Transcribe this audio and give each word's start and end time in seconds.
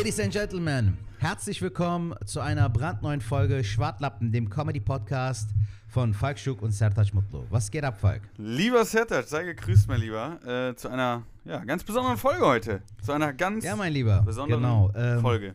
Ladies 0.00 0.18
and 0.18 0.32
Gentlemen, 0.32 0.96
herzlich 1.18 1.60
willkommen 1.60 2.14
zu 2.24 2.40
einer 2.40 2.70
brandneuen 2.70 3.20
Folge 3.20 3.62
Schwartlappen, 3.62 4.32
dem 4.32 4.48
Comedy-Podcast 4.48 5.50
von 5.88 6.14
Falk 6.14 6.38
Schuck 6.38 6.62
und 6.62 6.72
Sertac 6.72 7.12
Mutlu. 7.12 7.44
Was 7.50 7.70
geht 7.70 7.84
ab, 7.84 8.00
Falk? 8.00 8.22
Lieber 8.38 8.82
Sertac, 8.86 9.28
sei 9.28 9.44
gegrüßt, 9.44 9.88
mein 9.88 10.00
Lieber, 10.00 10.40
äh, 10.70 10.74
zu 10.74 10.88
einer 10.88 11.24
ja, 11.44 11.62
ganz 11.66 11.84
besonderen 11.84 12.16
Folge 12.16 12.46
heute. 12.46 12.80
Zu 13.02 13.12
einer 13.12 13.34
ganz 13.34 13.62
Ja, 13.62 13.76
mein 13.76 13.92
Lieber. 13.92 14.22
besonderen 14.22 14.62
genau, 14.62 14.90
ähm, 14.94 15.20
Folge. 15.20 15.54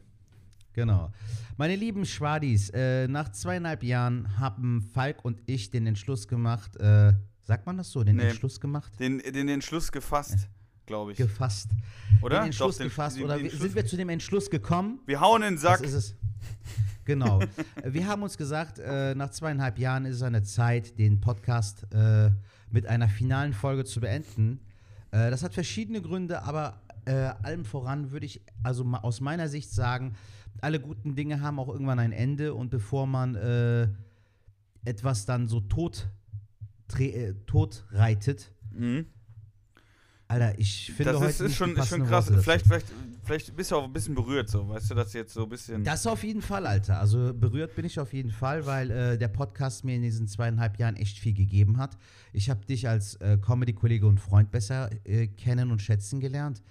Genau. 0.74 1.12
Meine 1.58 1.76
lieben 1.76 2.06
Schwadis, 2.06 2.70
äh, 2.70 3.08
nach 3.08 3.32
zweieinhalb 3.32 3.82
Jahren 3.82 4.38
haben 4.38 4.88
Falk 4.94 5.26
und 5.26 5.42
ich 5.48 5.72
den 5.72 5.88
Entschluss 5.88 6.28
gemacht, 6.28 6.78
äh, 6.78 7.14
sagt 7.46 7.66
man 7.66 7.78
das 7.78 7.90
so, 7.90 8.04
den 8.04 8.18
Nee. 8.18 8.26
Entschluss 8.28 8.60
gemacht? 8.60 8.92
Den, 9.00 9.18
den 9.18 9.50
Entschluss 9.50 9.92
gefasst, 9.92 10.50
glaube 10.86 11.12
ich. 11.14 11.18
Gefasst. 11.18 11.70
Oder? 12.22 12.40
Den 12.40 12.46
Entschluss 12.48 12.76
Doch, 12.76 12.84
den- 12.84 12.88
gefasst. 12.90 13.18
den- 13.18 13.24
oder 13.26 13.40
Entschluss- 13.40 13.62
sind 13.62 13.76
wir 13.76 13.86
zu 13.86 13.98
dem 13.98 14.10
Entschluss 14.10 14.50
gekommen? 14.50 15.00
Wir 15.06 15.20
hauen 15.22 15.42
in 15.44 15.54
den 15.56 15.58
Sack. 15.58 15.82
Das 15.82 15.90
ist 15.92 15.94
es. 15.94 16.16
Genau. 17.06 17.40
Wir 17.86 18.08
haben 18.08 18.24
uns 18.24 18.36
gesagt, 18.36 18.80
äh, 18.80 19.14
nach 19.14 19.30
zweieinhalb 19.30 19.78
Jahren 19.78 20.06
ist 20.06 20.16
es 20.16 20.22
an 20.24 20.34
der 20.34 20.44
Zeit, 20.44 20.98
den 20.98 21.22
Podcast 21.22 21.86
äh, 21.94 22.32
mit 22.72 22.88
einer 22.88 23.08
finalen 23.08 23.54
Folge 23.54 23.86
zu 23.86 24.00
beenden. 24.02 24.60
Äh, 25.12 25.30
das 25.30 25.44
hat 25.44 25.54
verschiedene 25.54 26.02
Gründe, 26.02 26.42
aber 26.44 26.82
äh, 27.06 27.12
allem 27.44 27.64
voran 27.64 28.10
würde 28.10 28.26
ich 28.26 28.42
also 28.64 28.84
aus 29.04 29.22
meiner 29.22 29.50
Sicht 29.50 29.70
sagen, 29.72 30.16
alle 30.62 30.80
guten 30.80 31.16
Dinge 31.16 31.42
haben 31.42 31.60
auch 31.60 31.68
irgendwann 31.70 32.00
ein 32.00 32.12
Ende 32.12 32.56
und 32.56 32.72
bevor 32.72 33.06
man 33.06 33.36
äh, 33.36 33.88
etwas 34.84 35.28
dann 35.28 35.48
so 35.48 35.60
tot, 35.62 36.08
äh, 36.98 37.34
tot 37.46 37.86
reitet, 37.92 38.52
Mhm. 38.72 39.06
Alter, 40.28 40.58
ich 40.58 40.92
finde 40.92 41.14
Das 41.14 41.22
heute 41.22 41.30
ist, 41.30 41.40
ist, 41.42 41.56
schon, 41.56 41.76
ist 41.76 41.88
schon 41.88 42.06
krass. 42.06 42.30
Worte. 42.30 42.42
Vielleicht, 42.42 42.66
vielleicht, 42.66 42.88
vielleicht 43.24 43.56
bist 43.56 43.72
du 43.72 43.76
auch 43.76 43.84
ein 43.84 43.94
bisschen 43.94 44.16
berührt, 44.16 44.50
so. 44.50 44.68
Weißt 44.68 44.90
du, 44.90 44.96
dass 44.96 45.14
jetzt 45.14 45.34
so 45.34 45.44
ein 45.44 45.50
bisschen. 45.50 45.84
Das 45.84 46.08
auf 46.08 46.24
jeden 46.24 46.42
Fall, 46.42 46.66
Alter. 46.66 47.00
Also 47.00 47.32
berührt 47.34 47.76
bin 47.76 47.86
ich 47.86 48.00
auf 48.00 48.12
jeden 48.12 48.32
Fall, 48.32 48.66
weil 48.66 48.90
äh, 48.90 49.18
der 49.18 49.28
Podcast 49.28 49.86
mir 49.86 49.96
in 49.96 50.02
diesen 50.02 50.28
zweieinhalb 50.28 50.80
Jahren 50.80 50.96
echt 50.96 51.20
viel 51.20 51.34
gegeben 51.34 51.78
hat. 51.78 51.96
Ich 52.34 52.50
habe 52.50 52.66
dich 52.66 52.90
als 52.90 53.16
äh, 53.16 53.38
Comedy-Kollege 53.38 54.08
und 54.08 54.20
Freund 54.20 54.50
besser 54.50 54.90
äh, 55.04 55.28
kennen 55.28 55.72
und 55.72 55.82
schätzen 55.82 56.20
gelernt. 56.20 56.64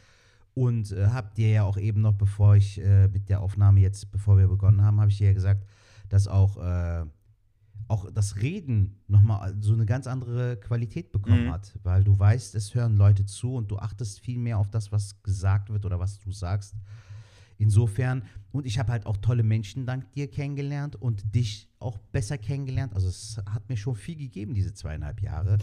Und 0.55 0.93
äh, 0.93 1.07
habe 1.09 1.31
dir 1.37 1.51
ja 1.51 1.63
auch 1.65 1.77
eben 1.77 2.01
noch, 2.01 2.15
bevor 2.15 2.57
ich 2.57 2.81
äh, 2.81 3.09
mit 3.09 3.29
der 3.29 3.41
Aufnahme 3.41 3.81
jetzt, 3.81 4.11
bevor 4.11 4.37
wir 4.37 4.49
begonnen 4.49 4.83
haben, 4.83 5.01
habe 5.01 5.11
ich 5.11 5.19
dir 5.19 5.29
ja 5.29 5.33
gesagt, 5.33 5.65
dass 6.09 6.29
auch, 6.29 6.57
äh, 6.57 7.05
auch 7.89 8.11
das 8.11 8.37
Reden 8.37 8.97
nochmal 9.09 9.55
so 9.61 9.75
eine 9.75 9.85
ganz 9.87 10.07
andere 10.07 10.57
Qualität 10.57 11.13
bekommen 11.13 11.47
Mhm. 11.47 11.53
hat. 11.53 11.79
Weil 11.83 12.03
du 12.03 12.19
weißt, 12.19 12.55
es 12.55 12.75
hören 12.75 12.97
Leute 12.97 13.27
zu 13.27 13.55
und 13.55 13.71
du 13.71 13.79
achtest 13.79 14.21
viel 14.21 14.39
mehr 14.39 14.59
auf 14.59 14.71
das, 14.71 14.91
was 14.91 15.23
gesagt 15.23 15.69
wird 15.71 15.85
oder 15.85 15.99
was 16.01 16.19
du 16.19 16.33
sagst. 16.33 16.75
Insofern, 17.57 18.25
und 18.51 18.67
ich 18.67 18.79
habe 18.81 18.91
halt 18.91 19.07
auch 19.07 19.17
tolle 19.19 19.45
Menschen 19.45 19.87
dank 19.87 20.11
dir 20.13 20.29
kennengelernt 20.29 20.97
und 20.97 21.35
dich 21.35 21.69
auch 21.79 21.99
besser 21.99 22.37
kennengelernt. 22.37 22.95
Also 22.95 23.09
es 23.09 23.41
hat 23.49 23.69
mir 23.69 23.77
schon 23.77 23.95
viel 23.95 24.17
gegeben, 24.17 24.55
diese 24.55 24.75
zweieinhalb 24.75 25.23
Jahre. 25.23 25.59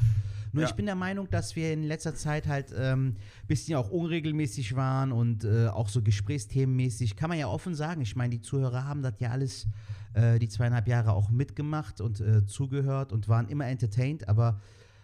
Nur 0.54 0.64
Ja. 0.64 0.70
ich 0.70 0.76
bin 0.76 0.86
der 0.86 0.96
Meinung, 0.96 1.30
dass 1.30 1.56
wir 1.58 1.74
in 1.74 1.84
letzter 1.84 2.16
Zeit 2.16 2.48
halt 2.48 2.72
ein 2.74 3.08
ähm, 3.08 3.16
bisschen 3.48 3.76
auch 3.76 3.90
unregelmäßig 3.90 4.76
waren 4.76 5.12
und 5.12 5.44
äh, 5.44 5.68
auch 5.68 5.90
so 5.90 6.02
gesprächsthemenmäßig. 6.02 7.16
Kann 7.18 7.30
man 7.30 7.38
ja 7.40 7.48
offen 7.48 7.76
sagen. 7.76 8.02
Ich 8.02 8.16
meine, 8.16 8.32
die 8.32 8.42
Zuhörer 8.42 8.86
haben 8.86 9.02
das 9.02 9.20
ja 9.20 9.32
alles 9.32 9.68
äh, 10.14 10.40
die 10.40 10.50
zweieinhalb 10.50 10.88
Jahre 10.88 11.14
auch 11.14 11.30
mitgemacht 11.30 12.02
und 12.02 12.20
äh, 12.20 12.46
zugehört 12.46 13.14
und 13.14 13.28
waren 13.28 13.48
immer 13.48 13.68
entertained, 13.68 14.28
aber 14.28 14.60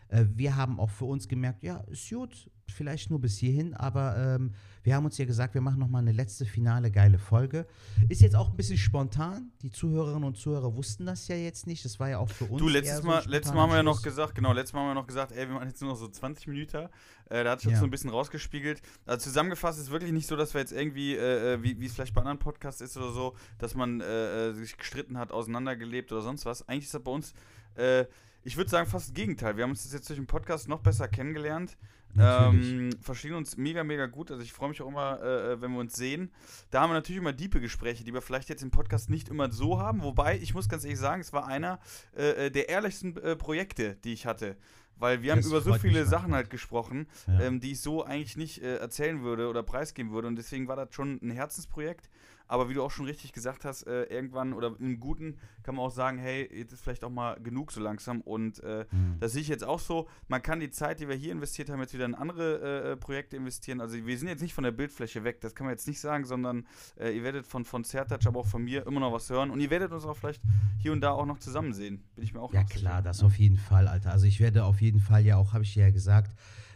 äh, 0.10 0.26
wir 0.36 0.56
haben 0.56 0.80
auch 0.80 0.90
für 0.90 1.06
uns 1.06 1.28
gemerkt, 1.28 1.64
ja, 1.64 1.78
ist 1.88 2.10
gut, 2.10 2.50
vielleicht 2.70 3.10
nur 3.10 3.20
bis 3.20 3.38
hierhin, 3.38 3.74
aber 3.74 4.18
ähm, 4.18 4.54
wir 4.88 4.96
haben 4.96 5.04
uns 5.04 5.18
ja 5.18 5.26
gesagt, 5.26 5.54
wir 5.54 5.60
machen 5.60 5.80
nochmal 5.80 6.02
eine 6.02 6.14
letzte 6.14 6.46
finale 6.46 6.92
geile 6.92 7.20
Folge. 7.20 7.68
Ist 8.08 8.22
jetzt 8.22 8.38
auch 8.38 8.52
ein 8.52 8.56
bisschen 8.56 8.78
spontan. 8.78 9.52
Die 9.62 9.70
Zuhörerinnen 9.70 10.24
und 10.24 10.38
Zuhörer 10.38 10.78
wussten 10.78 11.06
das 11.06 11.28
ja 11.28 11.36
jetzt 11.36 11.68
nicht. 11.68 11.84
Das 11.84 12.00
war 12.00 12.08
ja 12.08 12.20
auch 12.20 12.30
für 12.30 12.46
uns. 12.46 12.62
Du, 12.62 12.70
letztes 12.70 13.00
so 13.00 13.04
Mal, 13.04 13.22
ein 13.22 13.28
letztes 13.28 13.54
Mal 13.54 13.64
haben 13.64 13.72
wir 13.72 13.76
ja 13.76 13.84
noch 13.84 14.02
gesagt, 14.02 14.34
genau, 14.36 14.54
letztes 14.54 14.72
Mal 14.72 14.80
haben 14.84 14.92
wir 14.92 14.94
noch 14.94 15.06
gesagt, 15.06 15.34
ey, 15.34 15.46
wir 15.46 15.56
machen 15.56 15.68
jetzt 15.68 15.82
nur 15.82 15.90
noch 15.92 15.98
so 15.98 16.08
20 16.08 16.48
Minuten. 16.48 16.88
Äh, 17.30 17.44
da 17.44 17.52
hat 17.52 17.60
sich 17.60 17.70
Ja. 17.74 17.80
so 17.80 17.84
ein 17.84 17.92
bisschen 17.92 18.12
rausgespiegelt. 18.12 18.82
Also 19.06 19.26
zusammengefasst 19.26 19.78
ist 19.78 19.92
wirklich 19.92 20.14
nicht 20.14 20.26
so, 20.26 20.38
dass 20.38 20.54
wir 20.54 20.62
jetzt 20.62 20.72
irgendwie, 20.72 21.16
äh, 21.18 21.56
äh, 21.56 21.62
wie 21.62 21.86
es 21.86 21.94
vielleicht 21.94 22.14
bei 22.14 22.22
anderen 22.22 22.40
Podcasts 22.40 22.80
ist 22.80 22.96
oder 22.96 23.12
so, 23.12 23.36
dass 23.58 23.76
man 23.76 24.00
äh, 24.00 24.52
äh, 24.52 24.54
sich 24.54 24.78
gestritten 24.78 25.18
hat, 25.18 25.34
auseinandergelebt 25.34 26.14
oder 26.14 26.22
sonst 26.22 26.46
was. 26.46 26.66
Eigentlich 26.66 26.86
ist 26.86 26.94
das 26.94 27.04
bei 27.04 27.12
uns, 27.12 27.34
äh, 27.76 28.06
ich 28.46 28.56
würde 28.56 28.70
sagen, 28.70 28.90
fast 28.90 29.08
das 29.10 29.14
Gegenteil. 29.14 29.58
Wir 29.58 29.64
haben 29.66 29.72
uns 29.72 29.84
das 29.84 29.92
jetzt 29.92 30.08
durch 30.08 30.18
den 30.18 30.28
Podcast 30.28 30.70
noch 30.70 30.80
besser 30.80 31.10
kennengelernt. 31.10 31.76
Ähm, 32.20 32.90
verstehen 33.02 33.34
uns 33.36 33.58
mega, 33.58 33.84
mega 33.84 34.06
gut. 34.08 34.32
Also 34.32 34.44
ich 34.44 34.54
freue 34.54 34.70
mich 34.70 34.82
auch 34.82 34.88
immer, 34.88 35.20
äh, 35.22 35.54
äh, 35.54 35.62
wenn 35.62 35.72
wir 35.72 35.80
uns 35.80 35.96
sehen. 35.96 36.32
Da 36.72 36.82
haben 36.82 36.90
wir 36.90 36.96
natürlich 36.96 37.22
immer 37.22 37.34
diepe 37.34 37.60
Gespräche, 37.62 38.04
die 38.04 38.14
wir 38.14 38.22
vielleicht 38.22 38.50
jetzt 38.50 38.64
im 38.64 38.72
Podcast 38.72 39.10
nicht 39.10 39.30
immer 39.30 39.52
so 39.52 39.80
haben. 39.80 40.02
Wobei, 40.04 40.38
ich 40.38 40.54
muss 40.54 40.68
ganz 40.70 40.84
ehrlich 40.84 41.00
sagen, 41.00 41.22
es 41.22 41.34
war 41.34 41.48
einer 41.48 41.80
äh, 42.16 42.48
äh, 42.48 42.52
der 42.52 42.70
ehrlichsten 42.70 43.16
äh, 43.18 43.36
Projekte, 43.36 43.96
die 44.04 44.14
ich 44.14 44.26
hatte. 44.26 44.58
Weil 45.00 45.22
wir 45.22 45.32
haben 45.32 45.40
Das 45.40 45.48
über 45.48 45.62
so 45.62 45.74
viele. 45.76 46.06
Sachen 46.08 46.34
halt 46.34 46.50
gesprochen, 46.50 47.08
Ja. 47.28 47.42
ähm, 47.42 47.60
die 47.60 47.74
ich 47.74 47.82
so 47.82 48.04
eigentlich 48.04 48.36
nicht 48.36 48.64
äh, 48.64 48.78
erzählen 48.78 49.22
würde 49.22 49.48
oder 49.48 49.62
preisgeben 49.62 50.12
würde. 50.12 50.28
Und 50.28 50.38
deswegen 50.38 50.68
war 50.68 50.76
das 50.76 50.94
schon 50.96 51.20
ein 51.22 51.30
Herzensprojekt. 51.30 52.10
Aber 52.48 52.70
wie 52.70 52.74
du 52.74 52.84
auch 52.84 52.92
schon 52.92 53.06
richtig 53.06 53.34
gesagt 53.34 53.66
hast, 53.66 53.84
äh, 53.88 54.04
irgendwann 54.04 54.54
oder 54.54 54.74
im 54.80 55.00
Guten 55.00 55.38
kann 55.64 55.76
man 55.76 55.86
auch 55.86 55.92
sagen, 55.92 56.18
hey, 56.18 56.50
jetzt 56.54 56.72
ist 56.74 56.82
vielleicht 56.82 57.04
auch 57.04 57.10
mal 57.10 57.36
genug 57.42 57.72
so 57.72 57.82
langsam. 57.82 58.22
Und 58.22 58.64
äh, 58.64 58.86
Mhm. 58.92 59.18
das 59.20 59.34
sehe 59.34 59.42
ich 59.42 59.48
jetzt 59.50 59.64
auch 59.64 59.80
so. 59.80 60.08
Man 60.28 60.42
kann 60.42 60.60
die 60.60 60.70
Zeit, 60.70 61.00
die 61.00 61.08
wir 61.08 61.16
hier 61.16 61.32
investiert 61.34 61.70
haben, 61.70 61.80
jetzt 61.82 61.94
wieder 61.94 62.06
in 62.06 62.16
andere 62.16 62.92
äh, 62.94 62.98
Projekte 62.98 63.36
investieren. 63.38 63.82
Also 63.82 63.96
wir 64.06 64.18
sind 64.18 64.28
jetzt 64.30 64.42
nicht 64.42 64.54
von 64.54 64.64
der 64.64 64.72
Bildfläche 64.72 65.24
weg, 65.24 65.42
das 65.42 65.56
kann 65.56 65.66
man 65.66 65.74
jetzt 65.74 65.88
nicht 65.88 66.00
sagen, 66.00 66.26
sondern 66.26 66.66
äh, 67.00 67.12
ihr 67.16 67.24
werdet 67.24 67.46
von, 67.48 67.66
von 67.66 67.84
Sertac, 67.84 68.26
aber 68.26 68.40
auch 68.40 68.48
von 68.48 68.64
mir 68.64 68.86
immer 68.88 69.00
noch 69.00 69.12
was 69.14 69.30
hören. 69.30 69.52
Und 69.52 69.60
ihr 69.60 69.70
werdet 69.70 69.92
uns 69.92 70.06
auch 70.06 70.16
vielleicht 70.16 70.42
hier 70.80 70.92
und 70.94 71.02
da 71.02 71.12
auch 71.12 71.26
noch 71.26 71.40
zusammen 71.40 71.74
sehen. 71.74 72.04
Bin 72.16 72.24
ich 72.24 72.34
mir 72.34 72.40
auch 72.42 72.54
Ja, 72.54 72.64
klar, 72.64 72.94
sicher. 72.98 73.02
das 73.02 73.24
auf 73.24 73.38
jeden 73.38 73.58
Fall, 73.58 73.88
Alter. 73.88 74.12
Also 74.12 74.26
ich 74.26 74.40
werde 74.40 74.64
auf 74.64 74.82
jeden 74.82 75.00
Fall 75.00 75.26
ja 75.26 75.36
auch, 75.38 75.54
habe 75.54 75.64
ich 75.64 75.74
dir 75.74 75.84
ja 75.84 75.92
gesagt, 75.92 76.36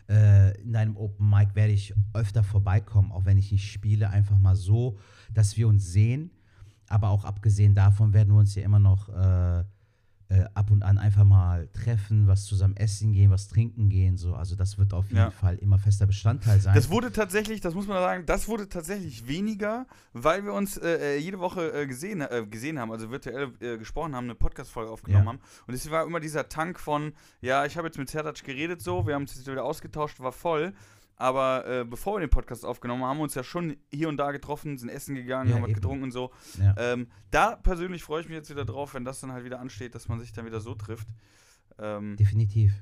äh, 0.10 0.60
in 0.62 0.74
deinem 0.74 0.98
Open 0.98 1.30
Mic 1.30 1.56
werde 1.56 1.72
ich 1.72 1.94
öfter 2.14 2.44
vorbeikommen, 2.44 3.12
auch 3.12 3.24
wenn 3.26 3.38
ich 3.38 3.52
nicht 3.52 3.72
spiele, 3.72 4.10
einfach 4.10 4.38
mal 4.38 4.56
so, 4.56 4.98
dass 5.34 5.58
wir 5.58 5.68
uns 5.68 5.92
sehen. 5.92 6.32
Aber 6.88 7.10
auch 7.10 7.24
abgesehen 7.26 7.74
davon 7.74 8.14
werden 8.14 8.34
wir 8.34 8.40
uns 8.40 8.54
ja 8.56 8.64
immer 8.64 8.80
noch 8.80 9.08
äh, 9.10 9.64
äh, 10.28 10.46
ab 10.54 10.72
und 10.72 10.82
an 10.84 10.98
einfach 10.98 11.26
mal 11.26 11.68
treffen, 11.74 12.26
was 12.28 12.46
zusammen 12.46 12.78
essen 12.78 13.12
gehen, 13.12 13.32
was 13.32 13.50
trinken 13.50 13.90
gehen, 13.90 14.18
so. 14.18 14.34
Also 14.36 14.56
das 14.56 14.78
wird 14.78 14.94
auf 14.94 15.06
jeden 15.08 15.18
Ja. 15.18 15.32
Fall 15.32 15.56
immer 15.58 15.78
fester 15.78 16.06
Bestandteil 16.08 16.60
sein. 16.62 16.74
Das 16.74 16.90
wurde 16.90 17.12
tatsächlich, 17.12 17.60
das 17.60 17.74
muss 17.74 17.86
man 17.88 17.98
sagen, 17.98 18.26
das 18.26 18.48
wurde 18.48 18.70
tatsächlich 18.70 19.28
weniger, 19.28 19.86
weil 20.14 20.46
wir 20.46 20.54
uns 20.54 20.78
äh, 20.78 21.16
äh, 21.16 21.18
jede 21.18 21.40
Woche 21.40 21.74
äh, 21.74 21.86
gesehen, 21.86 22.22
äh, 22.22 22.46
gesehen 22.50 22.80
haben, 22.80 22.92
also 22.94 23.10
virtuell 23.12 23.52
gesprochen 23.78 24.16
haben, 24.16 24.24
eine 24.26 24.36
Podcast-Folge 24.36 24.90
aufgenommen 24.92 25.26
Ja. 25.26 25.32
haben. 25.34 25.40
Und 25.68 25.74
es 25.74 25.90
war 25.92 26.06
immer 26.06 26.22
dieser 26.22 26.48
Tank 26.48 26.80
von, 26.80 27.12
ja, 27.42 27.66
ich 27.66 27.76
habe 27.78 27.88
jetzt 27.88 27.98
mit 27.98 28.10
Sertac 28.10 28.42
geredet 28.44 28.82
so, 28.82 29.06
wir 29.08 29.16
haben 29.16 29.24
uns 29.24 29.36
jetzt 29.36 29.48
wieder 29.48 29.66
ausgetauscht, 29.66 30.20
war 30.22 30.32
voll. 30.32 30.74
Aber 31.22 31.68
äh, 31.68 31.86
bevor 31.86 32.16
wir 32.16 32.22
den 32.22 32.32
Podcast 32.32 32.66
aufgenommen 32.66 33.04
haben, 33.04 33.10
haben 33.12 33.18
wir 33.20 33.24
uns 33.24 33.36
ja 33.36 33.44
schon 33.44 33.78
hier 33.94 34.10
und 34.10 34.18
da 34.18 34.32
getroffen, 34.32 34.80
sind 34.80 34.90
essen 34.90 35.14
gegangen, 35.14 35.50
Ja, 35.50 35.56
haben 35.58 35.64
was 35.64 35.74
getrunken 35.74 36.06
und 36.06 36.12
so. 36.12 36.32
ja. 36.60 36.74
Ähm, 36.78 37.08
da 37.30 37.56
persönlich 37.58 38.04
freue 38.04 38.22
ich 38.22 38.28
mich 38.28 38.36
jetzt 38.36 38.50
wieder 38.50 38.66
drauf, 38.66 38.96
wenn 38.96 39.06
das 39.06 39.20
dann 39.20 39.32
halt 39.32 39.46
wieder 39.46 39.60
ansteht, 39.60 39.94
dass 39.94 40.08
man 40.08 40.20
sich 40.20 40.34
dann 40.34 40.48
wieder 40.48 40.60
so 40.62 40.74
trifft. 40.74 41.08
Ähm, 41.78 42.16
Definitiv. 42.18 42.74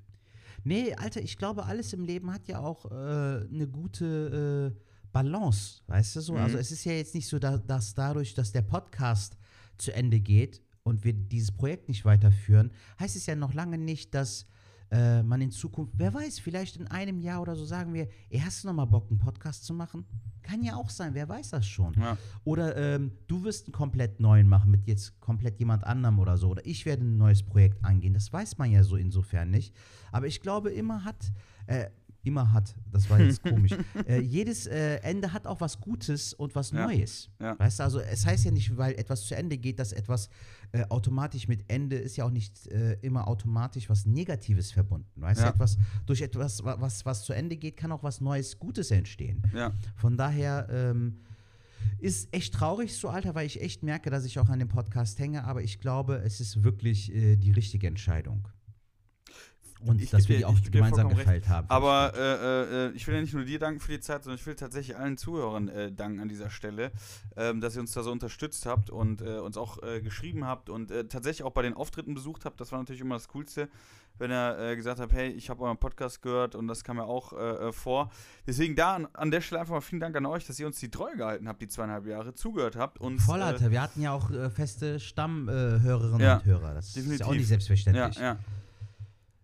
Nee, 0.64 0.94
Alter, 0.96 1.22
ich 1.22 1.38
glaube, 1.38 1.66
alles 1.66 1.92
im 1.92 2.06
Leben 2.06 2.32
hat 2.32 2.48
ja 2.48 2.60
auch 2.60 2.86
äh, 2.86 2.94
eine 2.94 3.68
gute 3.68 4.74
äh, 4.78 4.82
Balance, 5.12 5.82
weißt 5.88 6.16
du 6.16 6.22
so? 6.22 6.34
Mhm. 6.34 6.40
Also 6.40 6.58
es 6.58 6.72
ist 6.72 6.86
ja 6.86 6.94
jetzt 6.94 7.16
nicht 7.16 7.28
so, 7.28 7.40
da, 7.40 7.58
dass 7.58 7.94
dadurch, 7.94 8.36
dass 8.36 8.54
der 8.54 8.62
Podcast 8.62 9.38
zu 9.78 9.94
Ende 9.94 10.20
geht 10.22 10.62
und 10.84 11.04
wir 11.04 11.12
dieses 11.14 11.52
Projekt 11.52 11.90
nicht 11.90 12.06
weiterführen, 12.06 12.72
heißt 13.00 13.16
es 13.18 13.26
ja 13.26 13.36
noch 13.36 13.54
lange 13.54 13.78
nicht, 13.78 14.16
dass 14.16 14.46
äh, 14.92 15.22
man 15.22 15.42
in 15.42 15.52
Zukunft, 15.52 15.94
wer 15.98 16.14
weiß, 16.14 16.40
vielleicht 16.40 16.78
in 16.78 16.88
einem 16.88 17.20
Jahr 17.20 17.42
oder 17.42 17.56
so 17.56 17.66
sagen 17.66 17.94
wir, 17.94 18.08
ey, 18.30 18.40
hast 18.40 18.64
du 18.64 18.68
noch 18.68 18.74
mal 18.74 18.86
Bock, 18.86 19.10
einen 19.10 19.20
Podcast 19.20 19.66
zu 19.66 19.74
machen? 19.74 20.06
Kann 20.42 20.64
ja 20.64 20.76
auch 20.76 20.90
sein, 20.90 21.14
wer 21.14 21.30
weiß 21.30 21.52
das 21.52 21.68
schon. 21.68 21.94
ja. 21.94 22.18
Oder 22.44 22.76
ähm, 22.76 23.12
du 23.28 23.44
wirst 23.44 23.68
einen 23.68 23.74
komplett 23.74 24.20
neuen 24.20 24.48
machen 24.48 24.72
mit 24.72 24.88
jetzt 24.88 25.20
komplett 25.20 25.60
jemand 25.60 25.84
anderem 25.84 26.20
oder 26.20 26.38
so. 26.38 26.50
Oder 26.50 26.66
ich 26.66 26.86
werde 26.86 27.04
ein 27.04 27.18
neues 27.18 27.44
Projekt 27.44 27.84
angehen. 27.86 28.14
Das 28.14 28.34
weiß 28.34 28.58
man 28.58 28.72
ja 28.72 28.84
so 28.84 28.96
insofern 28.96 29.52
nicht. 29.52 29.76
Aber 30.12 30.26
ich 30.26 30.42
glaube, 30.42 30.72
immer 30.72 31.04
hat, 31.04 31.32
äh, 31.68 31.90
immer 32.24 32.52
hat, 32.52 32.76
das 32.92 33.10
war 33.10 33.20
jetzt 33.20 33.42
komisch, 33.44 33.72
äh, 34.08 34.20
jedes 34.20 34.68
äh, 34.68 34.96
Ende 34.98 35.32
hat 35.34 35.48
auch 35.48 35.62
was 35.62 35.80
Gutes 35.80 36.34
und 36.34 36.54
was 36.56 36.72
Ja. 36.72 36.86
Neues. 36.86 37.30
Ja. 37.40 37.58
Weißt 37.58 37.80
du, 37.80 37.84
also 37.84 38.00
es 38.00 38.26
heißt 38.26 38.46
ja 38.46 38.52
nicht, 38.52 38.76
weil 38.78 38.94
etwas 38.94 39.26
zu 39.26 39.36
Ende 39.36 39.58
geht, 39.58 39.80
dass 39.80 39.94
etwas 39.94 40.30
äh, 40.72 40.84
automatisch 40.90 41.48
mit 41.48 41.64
Ende 41.70 41.96
ist 41.98 42.18
ja 42.18 42.26
auch 42.26 42.30
nicht 42.32 42.68
äh, 42.68 42.94
immer 43.02 43.28
automatisch 43.28 43.90
was 43.90 44.06
Negatives 44.06 44.72
verbunden. 44.72 45.22
Weißt 45.22 45.42
Ja. 45.42 45.48
du, 45.50 45.54
etwas, 45.56 45.78
durch 46.06 46.22
etwas, 46.22 46.64
wa- 46.64 46.76
was, 46.80 47.06
was 47.06 47.24
zu 47.24 47.34
Ende 47.34 47.56
geht, 47.58 47.78
kann 47.78 47.92
auch 47.92 48.04
was 48.04 48.22
Neues, 48.22 48.60
Gutes 48.60 48.92
entstehen. 48.92 49.42
Von 49.96 50.18
daher 50.18 50.68
ähm, 50.70 51.20
ist 52.00 52.28
echt 52.34 52.54
traurig 52.54 52.94
so, 52.96 53.08
Alter, 53.10 53.34
weil 53.36 53.46
ich 53.46 53.62
echt 53.62 53.84
merke, 53.84 54.10
dass 54.10 54.26
ich 54.26 54.38
auch 54.40 54.50
an 54.50 54.60
dem 54.60 54.68
Podcast 54.68 55.18
hänge, 55.20 55.46
aber 55.46 55.62
ich 55.64 55.80
glaube, 55.80 56.18
es 56.26 56.40
ist 56.42 56.64
wirklich 56.64 57.14
äh, 57.14 57.36
die 57.38 57.52
richtige 57.52 57.88
Entscheidung. 57.88 58.48
Und 59.86 60.02
Ich 60.02 60.10
dass 60.10 60.28
wir 60.28 60.36
dir- 60.36 60.40
die 60.40 60.46
auch 60.46 60.58
gemeinsam 60.72 61.08
gefeilt 61.10 61.48
haben. 61.48 61.70
Aber 61.70 62.14
äh, 62.14 62.88
äh, 62.88 62.92
ich 62.92 63.08
will 63.08 63.16
ja 63.16 63.22
nicht 63.22 63.34
nur 63.34 63.46
dir 63.46 63.60
danken 63.60 63.80
für 63.80 63.92
die 63.94 64.02
Zeit, 64.02 64.24
sondern 64.26 64.38
ich 64.38 64.46
will 64.46 64.56
tatsächlich 64.56 64.98
allen 64.98 65.18
Zuhörern 65.18 65.70
äh, 65.70 65.92
danken 65.92 66.20
an 66.20 66.28
dieser 66.28 66.50
Stelle, 66.50 66.92
ähm, 67.38 67.62
dass 67.62 67.76
ihr 67.76 67.82
uns 67.82 67.94
da 67.94 68.04
so 68.04 68.12
unterstützt 68.12 68.66
habt 68.66 68.90
und 68.90 69.22
äh, 69.22 69.38
uns 69.40 69.56
auch 69.56 69.82
äh, 69.84 70.02
geschrieben 70.02 70.46
habt 70.46 70.70
und 70.70 70.92
äh, 70.92 71.06
tatsächlich 71.06 71.44
auch 71.44 71.54
bei 71.54 71.62
den 71.62 71.74
Auftritten 71.74 72.14
besucht 72.14 72.44
habt. 72.44 72.60
Das 72.60 72.72
war 72.74 72.80
natürlich 72.80 73.00
immer 73.02 73.16
das 73.16 73.30
Coolste, 73.30 73.70
wenn 74.18 74.32
ihr 74.32 74.76
gesagt 74.76 75.00
habt, 75.00 75.14
hey, 75.14 75.30
ich 75.30 75.50
habe 75.50 75.64
euren 75.64 75.78
Podcast 75.78 76.22
gehört 76.22 76.56
und 76.56 76.68
das 76.68 76.84
kam 76.84 76.98
ja 76.98 77.04
auch 77.04 77.32
vor. 77.72 78.12
Deswegen 78.46 78.76
da 78.76 78.96
an, 78.96 79.08
an 79.14 79.32
der 79.32 79.40
Stelle 79.40 79.62
einfach 79.62 79.76
mal 79.76 79.80
vielen 79.82 80.02
Dank 80.02 80.14
an 80.18 80.26
euch, 80.26 80.46
dass 80.46 80.60
ihr 80.60 80.68
uns 80.68 80.78
die 80.80 80.90
Treue 80.92 81.16
gehalten 81.16 81.48
habt, 81.48 81.62
die 81.62 81.70
zweieinhalb 81.70 82.06
Jahre 82.06 82.34
zugehört 82.34 82.76
habt. 82.76 83.00
Und, 83.00 83.20
Voll, 83.22 83.42
Alter. 83.42 83.72
Wir 83.72 83.82
hatten 83.82 84.02
ja 84.02 84.12
auch 84.12 84.30
feste 84.52 85.00
Stammhörerinnen 85.00 86.20
Ja, 86.20 86.36
und 86.38 86.46
Hörer. 86.46 86.74
Das 86.74 86.88
ist 86.90 86.96
ja 86.98 87.02
definitiv. 87.04 87.28
auch 87.28 87.32
nicht 87.32 87.42
Ja, 87.44 87.48
selbstverständlich. 87.48 88.18
ja. 88.18 88.38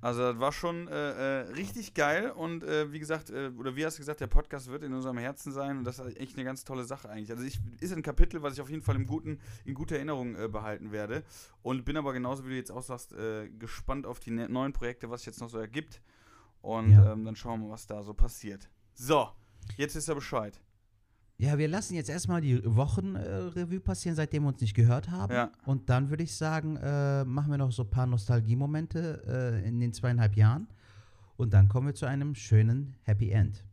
Also 0.06 0.22
das 0.34 0.40
war 0.40 0.52
schon 0.52 0.88
äh, 0.88 0.92
äh, 0.92 1.40
richtig 1.54 1.96
geil 1.96 2.30
und 2.30 2.64
äh, 2.64 2.92
wie 2.92 3.00
gesagt, 3.00 3.32
äh, 3.32 3.50
oder 3.58 3.76
wie 3.76 3.84
hast 3.84 3.98
du 3.98 4.02
gesagt, 4.02 4.20
der 4.22 4.28
Podcast 4.28 4.68
wird 4.70 4.84
in 4.84 4.94
unserem 4.94 5.18
Herzen 5.18 5.52
sein 5.52 5.80
und 5.80 5.84
das 5.84 5.98
ist 5.98 6.18
echt 6.18 6.36
eine 6.36 6.44
ganz 6.46 6.64
tolle 6.64 6.84
Sache 6.84 7.10
eigentlich. 7.10 7.32
Also 7.32 7.44
ich 7.44 7.60
ist 7.80 7.92
ein 7.92 8.04
Kapitel, 8.04 8.44
was 8.44 8.54
ich 8.54 8.62
auf 8.62 8.70
jeden 8.70 8.84
Fall 8.84 8.98
im 8.98 9.08
guten, 9.08 9.40
in 9.64 9.74
guter 9.74 9.96
Erinnerung 9.96 10.36
äh, 10.36 10.48
behalten 10.48 10.92
werde 10.92 11.24
und 11.64 11.86
bin 11.86 11.98
aber 11.98 12.14
genauso 12.14 12.46
wie 12.46 12.50
du 12.50 12.56
jetzt 12.56 12.72
auch 12.72 12.84
sagst, 12.84 13.14
äh, 13.14 13.50
gespannt 13.50 14.06
auf 14.06 14.20
die 14.20 14.30
ne 14.30 14.48
neuen 14.48 14.74
Projekte, 14.74 15.10
was 15.10 15.26
jetzt 15.26 15.42
noch 15.42 15.50
so 15.50 15.58
ergibt 15.58 16.02
und 16.62 16.92
Ja. 16.92 17.14
ähm, 17.14 17.26
dann 17.26 17.36
schauen 17.36 17.62
wir 17.62 17.68
mal, 17.70 17.74
was 17.74 17.88
da 17.88 18.04
so 18.04 18.14
passiert. 18.14 18.70
So, 18.94 19.30
jetzt 19.76 19.96
ist 19.96 20.08
er 20.08 20.14
Bescheid. 20.14 20.62
Ja, 21.38 21.58
wir 21.58 21.68
lassen 21.68 21.96
jetzt 21.96 22.10
erstmal 22.10 22.40
die 22.40 22.62
Wochenrevue 22.64 23.82
passieren, 23.82 24.16
seitdem 24.16 24.44
wir 24.44 24.50
uns 24.50 24.62
nicht 24.62 24.74
gehört 24.74 25.10
haben. 25.12 25.34
Ja. 25.34 25.52
Und 25.66 25.90
dann 25.90 26.10
würde 26.10 26.24
ich 26.24 26.34
sagen, 26.36 26.78
äh, 26.78 27.26
machen 27.26 27.52
wir 27.52 27.58
noch 27.58 27.72
so 27.74 27.84
ein 27.84 27.90
paar 27.90 28.06
Nostalgiemomente 28.06 29.62
äh, 29.64 29.68
in 29.68 29.80
den 29.82 29.92
zweieinhalb 29.92 30.36
Jahren. 30.38 30.68
Und 31.36 31.54
dann 31.54 31.68
kommen 31.68 31.88
wir 31.88 31.94
zu 31.96 32.06
einem 32.06 32.36
schönen 32.36 32.96
Happy 33.04 33.32
End. 33.32 33.66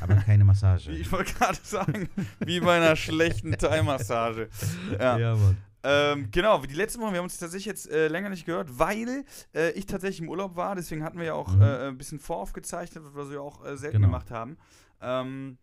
Aber 0.00 0.14
keine 0.26 0.44
Massage. 0.44 0.92
Ich 0.92 1.10
wollte 1.10 1.32
gerade 1.32 1.58
sagen, 1.62 2.10
wie 2.40 2.60
bei 2.60 2.76
einer 2.76 2.96
schlechten 2.96 3.52
Thai-Massage. 3.52 4.48
Ja. 5.00 5.36
Mann. 5.36 5.56
Ähm, 5.84 6.28
genau, 6.32 6.62
wie 6.62 6.66
die 6.66 6.74
letzten 6.74 7.00
Wochen, 7.00 7.12
wir 7.12 7.18
haben 7.18 7.24
uns 7.24 7.38
tatsächlich 7.38 7.64
jetzt 7.66 7.88
äh, 7.90 8.08
länger 8.08 8.28
nicht 8.30 8.44
gehört, 8.44 8.78
weil 8.78 9.24
äh, 9.54 9.70
ich 9.70 9.86
tatsächlich 9.86 10.20
im 10.20 10.28
Urlaub 10.28 10.56
war. 10.56 10.74
Deswegen 10.74 11.02
hatten 11.04 11.18
wir 11.18 11.24
ja 11.26 11.34
auch 11.34 11.54
Mhm. 11.54 11.62
äh, 11.62 11.88
ein 11.88 11.96
bisschen 11.96 12.18
voraufgezeichnet, 12.18 13.04
was 13.14 13.28
wir 13.28 13.36
ja 13.36 13.40
auch 13.40 13.64
äh, 13.64 13.76
selten 13.76 13.96
Genau. 13.98 14.08
gemacht 14.08 14.30
haben. 14.30 14.58
Ähm, 15.00 15.56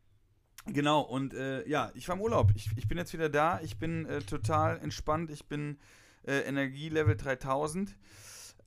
genau, 0.66 1.02
und 1.02 1.34
äh, 1.34 1.68
ja, 1.68 1.92
ich 1.96 2.08
war 2.08 2.16
im 2.16 2.22
Urlaub. 2.22 2.52
Ich, 2.56 2.70
ich 2.76 2.88
bin 2.88 2.98
jetzt 2.98 3.14
wieder 3.14 3.30
da. 3.30 3.60
Ich 3.62 3.78
bin 3.78 4.06
äh, 4.06 4.22
total 4.22 4.80
entspannt. 4.80 5.32
Ich 5.32 5.46
bin 5.46 5.78
äh, 6.26 6.40
Energielevel 6.42 7.16
3000. 7.16 7.96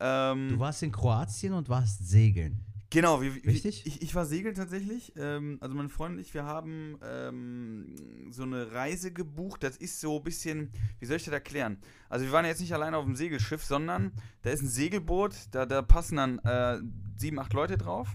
Ähm, 0.00 0.48
Du 0.50 0.58
warst 0.58 0.82
in 0.82 0.92
Kroatien 0.92 1.52
und 1.52 1.68
warst 1.68 2.08
segeln. 2.08 2.64
Genau, 2.90 3.20
wie, 3.20 3.34
wie, 3.34 3.50
Richtig? 3.50 3.84
Ich, 3.86 4.00
ich 4.00 4.14
war 4.14 4.24
segeln 4.24 4.54
tatsächlich. 4.54 5.12
Ähm, 5.16 5.58
also 5.60 5.74
meine 5.74 5.90
Freundin 5.90 6.18
und 6.18 6.24
ich, 6.24 6.32
wir 6.32 6.44
haben 6.44 6.98
ähm, 7.02 8.30
so 8.30 8.44
eine 8.44 8.72
Reise 8.72 9.12
gebucht. 9.12 9.62
Das 9.62 9.76
ist 9.76 10.00
so 10.00 10.16
ein 10.16 10.22
bisschen, 10.22 10.72
wie 10.98 11.04
soll 11.04 11.16
ich 11.16 11.24
das 11.24 11.34
erklären? 11.34 11.78
Also 12.08 12.24
wir 12.24 12.32
waren 12.32 12.46
jetzt 12.46 12.60
nicht 12.60 12.72
alleine 12.72 12.96
auf 12.96 13.04
dem 13.04 13.14
Segelschiff, 13.14 13.62
sondern 13.62 14.12
da 14.42 14.50
ist 14.50 14.62
ein 14.62 14.68
Segelboot, 14.68 15.34
da, 15.50 15.66
da 15.66 15.82
passen 15.82 16.16
dann 16.16 16.38
äh, 16.38 16.78
sieben, 17.16 17.38
acht 17.38 17.52
Leute 17.52 17.76
drauf. 17.76 18.08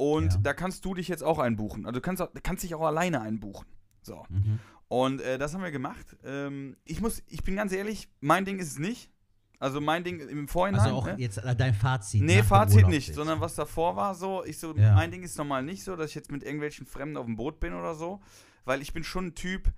Und 0.00 0.32
Ja. 0.32 0.38
da 0.42 0.54
kannst 0.54 0.84
du 0.86 0.94
dich 0.94 1.08
jetzt 1.08 1.22
auch 1.22 1.38
einbuchen. 1.38 1.84
Also 1.84 1.98
du 1.98 2.00
kannst, 2.00 2.22
auch, 2.22 2.30
kannst 2.42 2.62
dich 2.64 2.74
auch 2.74 2.86
alleine 2.86 3.20
einbuchen. 3.20 3.66
So. 4.00 4.24
Mhm. 4.30 4.58
Und 4.88 5.20
äh, 5.20 5.36
das 5.36 5.52
haben 5.52 5.62
wir 5.62 5.70
gemacht. 5.70 6.16
Ähm, 6.24 6.78
ich 6.86 7.02
muss, 7.02 7.22
ich 7.28 7.42
bin 7.44 7.56
ganz 7.56 7.70
ehrlich, 7.72 8.08
mein 8.20 8.46
Ding 8.46 8.58
ist 8.60 8.68
es 8.68 8.78
nicht. 8.78 9.10
Also 9.58 9.78
mein 9.82 10.02
Ding 10.02 10.20
im 10.20 10.48
Vorhinein. 10.48 10.80
Also 10.80 10.96
auch 10.96 11.04
ne? 11.06 11.16
jetzt 11.18 11.36
äh, 11.36 11.54
dein 11.54 11.74
Fazit. 11.74 12.22
Nee, 12.22 12.42
Fazit 12.42 12.88
nicht, 12.88 13.08
jetzt. 13.08 13.16
sondern 13.16 13.40
was 13.42 13.54
davor 13.56 13.94
war 13.94 14.14
so, 14.14 14.42
ich 14.42 14.58
so, 14.58 14.74
Ja. 14.74 14.94
mein 14.94 15.10
Ding 15.10 15.22
ist 15.22 15.36
normal 15.36 15.62
nicht 15.62 15.84
so, 15.84 15.96
dass 15.96 16.08
ich 16.08 16.14
jetzt 16.14 16.32
mit 16.32 16.44
irgendwelchen 16.44 16.86
Fremden 16.86 17.18
auf 17.18 17.26
dem 17.26 17.36
Boot 17.36 17.60
bin 17.60 17.74
oder 17.74 17.94
so, 17.94 18.22
weil 18.64 18.80
ich 18.80 18.94
bin 18.94 19.04
schon 19.04 19.26
ein 19.26 19.34
Typ, 19.34 19.70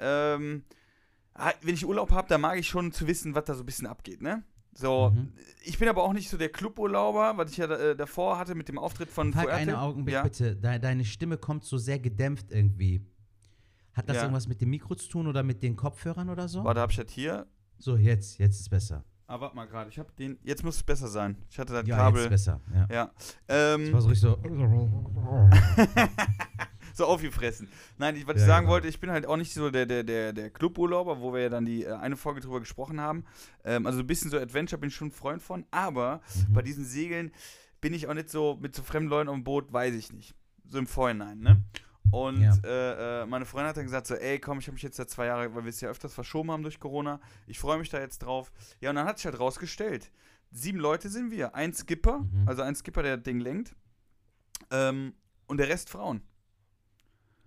ähm, 0.00 0.64
ah, 1.34 1.52
wenn 1.60 1.74
ich 1.74 1.84
Urlaub 1.84 2.12
habe, 2.12 2.28
da 2.28 2.38
mag 2.38 2.58
ich 2.58 2.66
schon 2.66 2.92
zu 2.92 3.06
wissen, 3.06 3.34
was 3.34 3.44
da 3.44 3.54
so 3.54 3.62
ein 3.62 3.66
bisschen 3.66 3.86
abgeht, 3.86 4.22
ne? 4.22 4.42
So, 4.78 5.10
Mhm. 5.14 5.32
ich 5.64 5.78
bin 5.78 5.88
aber 5.88 6.02
auch 6.02 6.12
nicht 6.12 6.28
so 6.28 6.36
der 6.36 6.50
Cluburlauber, 6.50 7.32
was 7.38 7.50
ich 7.50 7.56
ja 7.56 7.64
äh, 7.66 7.96
davor 7.96 8.38
hatte 8.38 8.54
mit 8.54 8.68
dem 8.68 8.78
Auftritt 8.78 9.08
von 9.10 9.32
Fuerte. 9.32 9.52
einen 9.52 9.74
Augenblick 9.74 10.12
ja. 10.14 10.22
bitte. 10.22 10.54
Dei- 10.54 10.78
deine 10.78 11.04
Stimme 11.04 11.38
kommt 11.38 11.64
so 11.64 11.78
sehr 11.78 11.98
gedämpft 11.98 12.52
irgendwie. 12.52 13.00
Hat 13.94 14.06
das 14.08 14.16
Ja. 14.16 14.22
irgendwas 14.24 14.46
mit 14.48 14.60
dem 14.60 14.68
Mikro 14.68 14.94
zu 14.94 15.08
tun 15.08 15.26
oder 15.26 15.42
mit 15.42 15.62
den 15.62 15.76
Kopfhörern 15.76 16.28
oder 16.28 16.46
so? 16.48 16.62
Warte, 16.62 16.80
hab 16.82 16.90
ich 16.90 16.96
das 16.98 17.10
hier? 17.10 17.46
So, 17.78 17.96
jetzt, 17.96 18.38
jetzt 18.38 18.60
ist 18.60 18.68
besser. 18.68 19.02
Ah, 19.28 19.40
warte 19.40 19.56
mal 19.56 19.64
gerade, 19.66 19.88
ich 19.90 19.98
hab 19.98 20.14
den, 20.16 20.38
jetzt 20.44 20.62
muss 20.62 20.76
es 20.76 20.82
besser 20.82 21.08
sein. 21.08 21.36
Ich 21.50 21.58
hatte 21.58 21.72
das 21.72 21.86
Ja, 21.88 21.96
Kabel. 21.96 22.22
jetzt 22.22 22.26
ist 22.26 22.30
besser. 22.46 22.60
Ja. 22.74 22.86
Ja. 22.94 23.10
Das 23.46 23.48
Ähm, 23.48 23.92
war 23.94 24.02
so 24.02 24.08
richtig 24.10 24.28
so. 24.28 24.36
so 26.96 27.06
aufgefressen. 27.06 27.68
Nein, 27.98 28.16
ich, 28.16 28.26
was 28.26 28.36
Ja, 28.36 28.40
ich 28.42 28.46
sagen 28.46 28.64
genau. 28.66 28.72
wollte, 28.74 28.88
ich 28.88 28.98
bin 29.00 29.10
halt 29.10 29.26
auch 29.26 29.36
nicht 29.36 29.52
so 29.52 29.70
der, 29.70 29.86
der, 29.86 30.02
der, 30.04 30.32
der 30.32 30.50
Cluburlauber, 30.50 31.20
wo 31.20 31.32
wir 31.32 31.42
ja 31.42 31.48
dann 31.48 31.64
die 31.64 31.84
äh, 31.84 31.92
eine 31.92 32.16
Folge 32.16 32.40
drüber 32.40 32.60
gesprochen 32.60 33.00
haben. 33.00 33.24
Ähm, 33.64 33.86
also 33.86 34.00
ein 34.00 34.06
bisschen 34.06 34.30
so 34.30 34.38
Adventure 34.38 34.80
bin 34.80 34.88
ich 34.88 34.96
schon 34.96 35.08
ein 35.08 35.12
Freund 35.12 35.42
von, 35.42 35.64
aber 35.70 36.20
Mhm. 36.48 36.52
bei 36.54 36.62
diesen 36.62 36.84
Segeln 36.84 37.32
bin 37.80 37.92
ich 37.94 38.08
auch 38.08 38.14
nicht 38.14 38.30
so 38.30 38.56
mit 38.60 38.74
so 38.74 38.82
fremden 38.82 39.08
Leuten 39.10 39.28
auf 39.28 39.34
dem 39.36 39.44
Boot, 39.44 39.72
weiß 39.72 39.94
ich 39.94 40.12
nicht. 40.12 40.34
So 40.68 40.78
im 40.78 40.86
Vorhinein, 40.86 41.38
ne? 41.40 41.62
Und 42.10 42.40
Ja. 42.40 42.56
äh, 42.64 43.22
äh, 43.22 43.26
meine 43.26 43.44
Freundin 43.46 43.68
hat 43.68 43.76
dann 43.76 43.84
gesagt 43.84 44.06
so, 44.06 44.14
ey, 44.14 44.38
komm, 44.38 44.58
ich 44.60 44.66
habe 44.66 44.74
mich 44.74 44.82
jetzt 44.82 44.96
seit 44.96 45.10
zwei 45.10 45.26
Jahren, 45.26 45.54
weil 45.54 45.64
wir 45.64 45.70
es 45.70 45.80
ja 45.80 45.88
öfters 45.90 46.14
verschoben 46.14 46.50
haben 46.52 46.62
durch 46.62 46.78
Corona, 46.80 47.20
ich 47.48 47.58
freue 47.58 47.78
mich 47.78 47.88
da 47.90 47.98
jetzt 48.00 48.20
drauf. 48.20 48.50
Ja, 48.80 48.90
und 48.90 48.96
dann 48.96 49.06
hat 49.06 49.18
sich 49.18 49.26
halt 49.26 49.38
rausgestellt, 49.40 50.10
sieben 50.52 50.78
Leute 50.78 51.08
sind 51.08 51.30
wir, 51.32 51.54
ein 51.56 51.74
Skipper, 51.74 52.20
Mhm. 52.20 52.48
also 52.48 52.62
ein 52.62 52.74
Skipper, 52.76 53.02
der 53.02 53.16
das 53.16 53.24
Ding 53.24 53.40
lenkt, 53.40 53.74
ähm, 54.70 55.14
und 55.46 55.58
der 55.58 55.68
Rest 55.68 55.90
Frauen. 55.90 56.22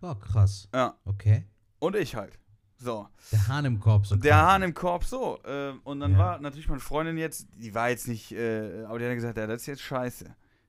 Oh, 0.01 0.15
krass. 0.15 0.67
Ja, 0.73 0.95
Okay. 1.05 1.45
und 1.79 1.95
ich 1.95 2.15
halt. 2.15 2.37
So. 2.77 3.07
Der 3.33 3.47
Hahn 3.49 3.65
im 3.65 3.79
Korb. 3.79 4.05
So 4.07 4.15
Der. 4.15 4.37
Hahn 4.37 4.61
im 4.63 4.73
Korb, 4.73 5.03
so. 5.03 5.37
Äh, 5.43 5.73
und 5.83 5.99
dann 5.99 6.13
Ja. 6.13 6.17
war 6.17 6.39
natürlich 6.39 6.69
meine 6.69 6.79
Freundin 6.79 7.17
jetzt, 7.17 7.47
die 7.55 7.73
war 7.75 7.89
jetzt 7.89 8.07
nicht, 8.07 8.31
äh, 8.31 8.85
aber 8.85 8.99
die 8.99 9.05
hat 9.05 9.15
gesagt, 9.15 9.37
ja, 9.37 9.47
das 9.47 9.61
ist 9.61 9.67
jetzt 9.67 9.81
scheiße. 9.81 10.25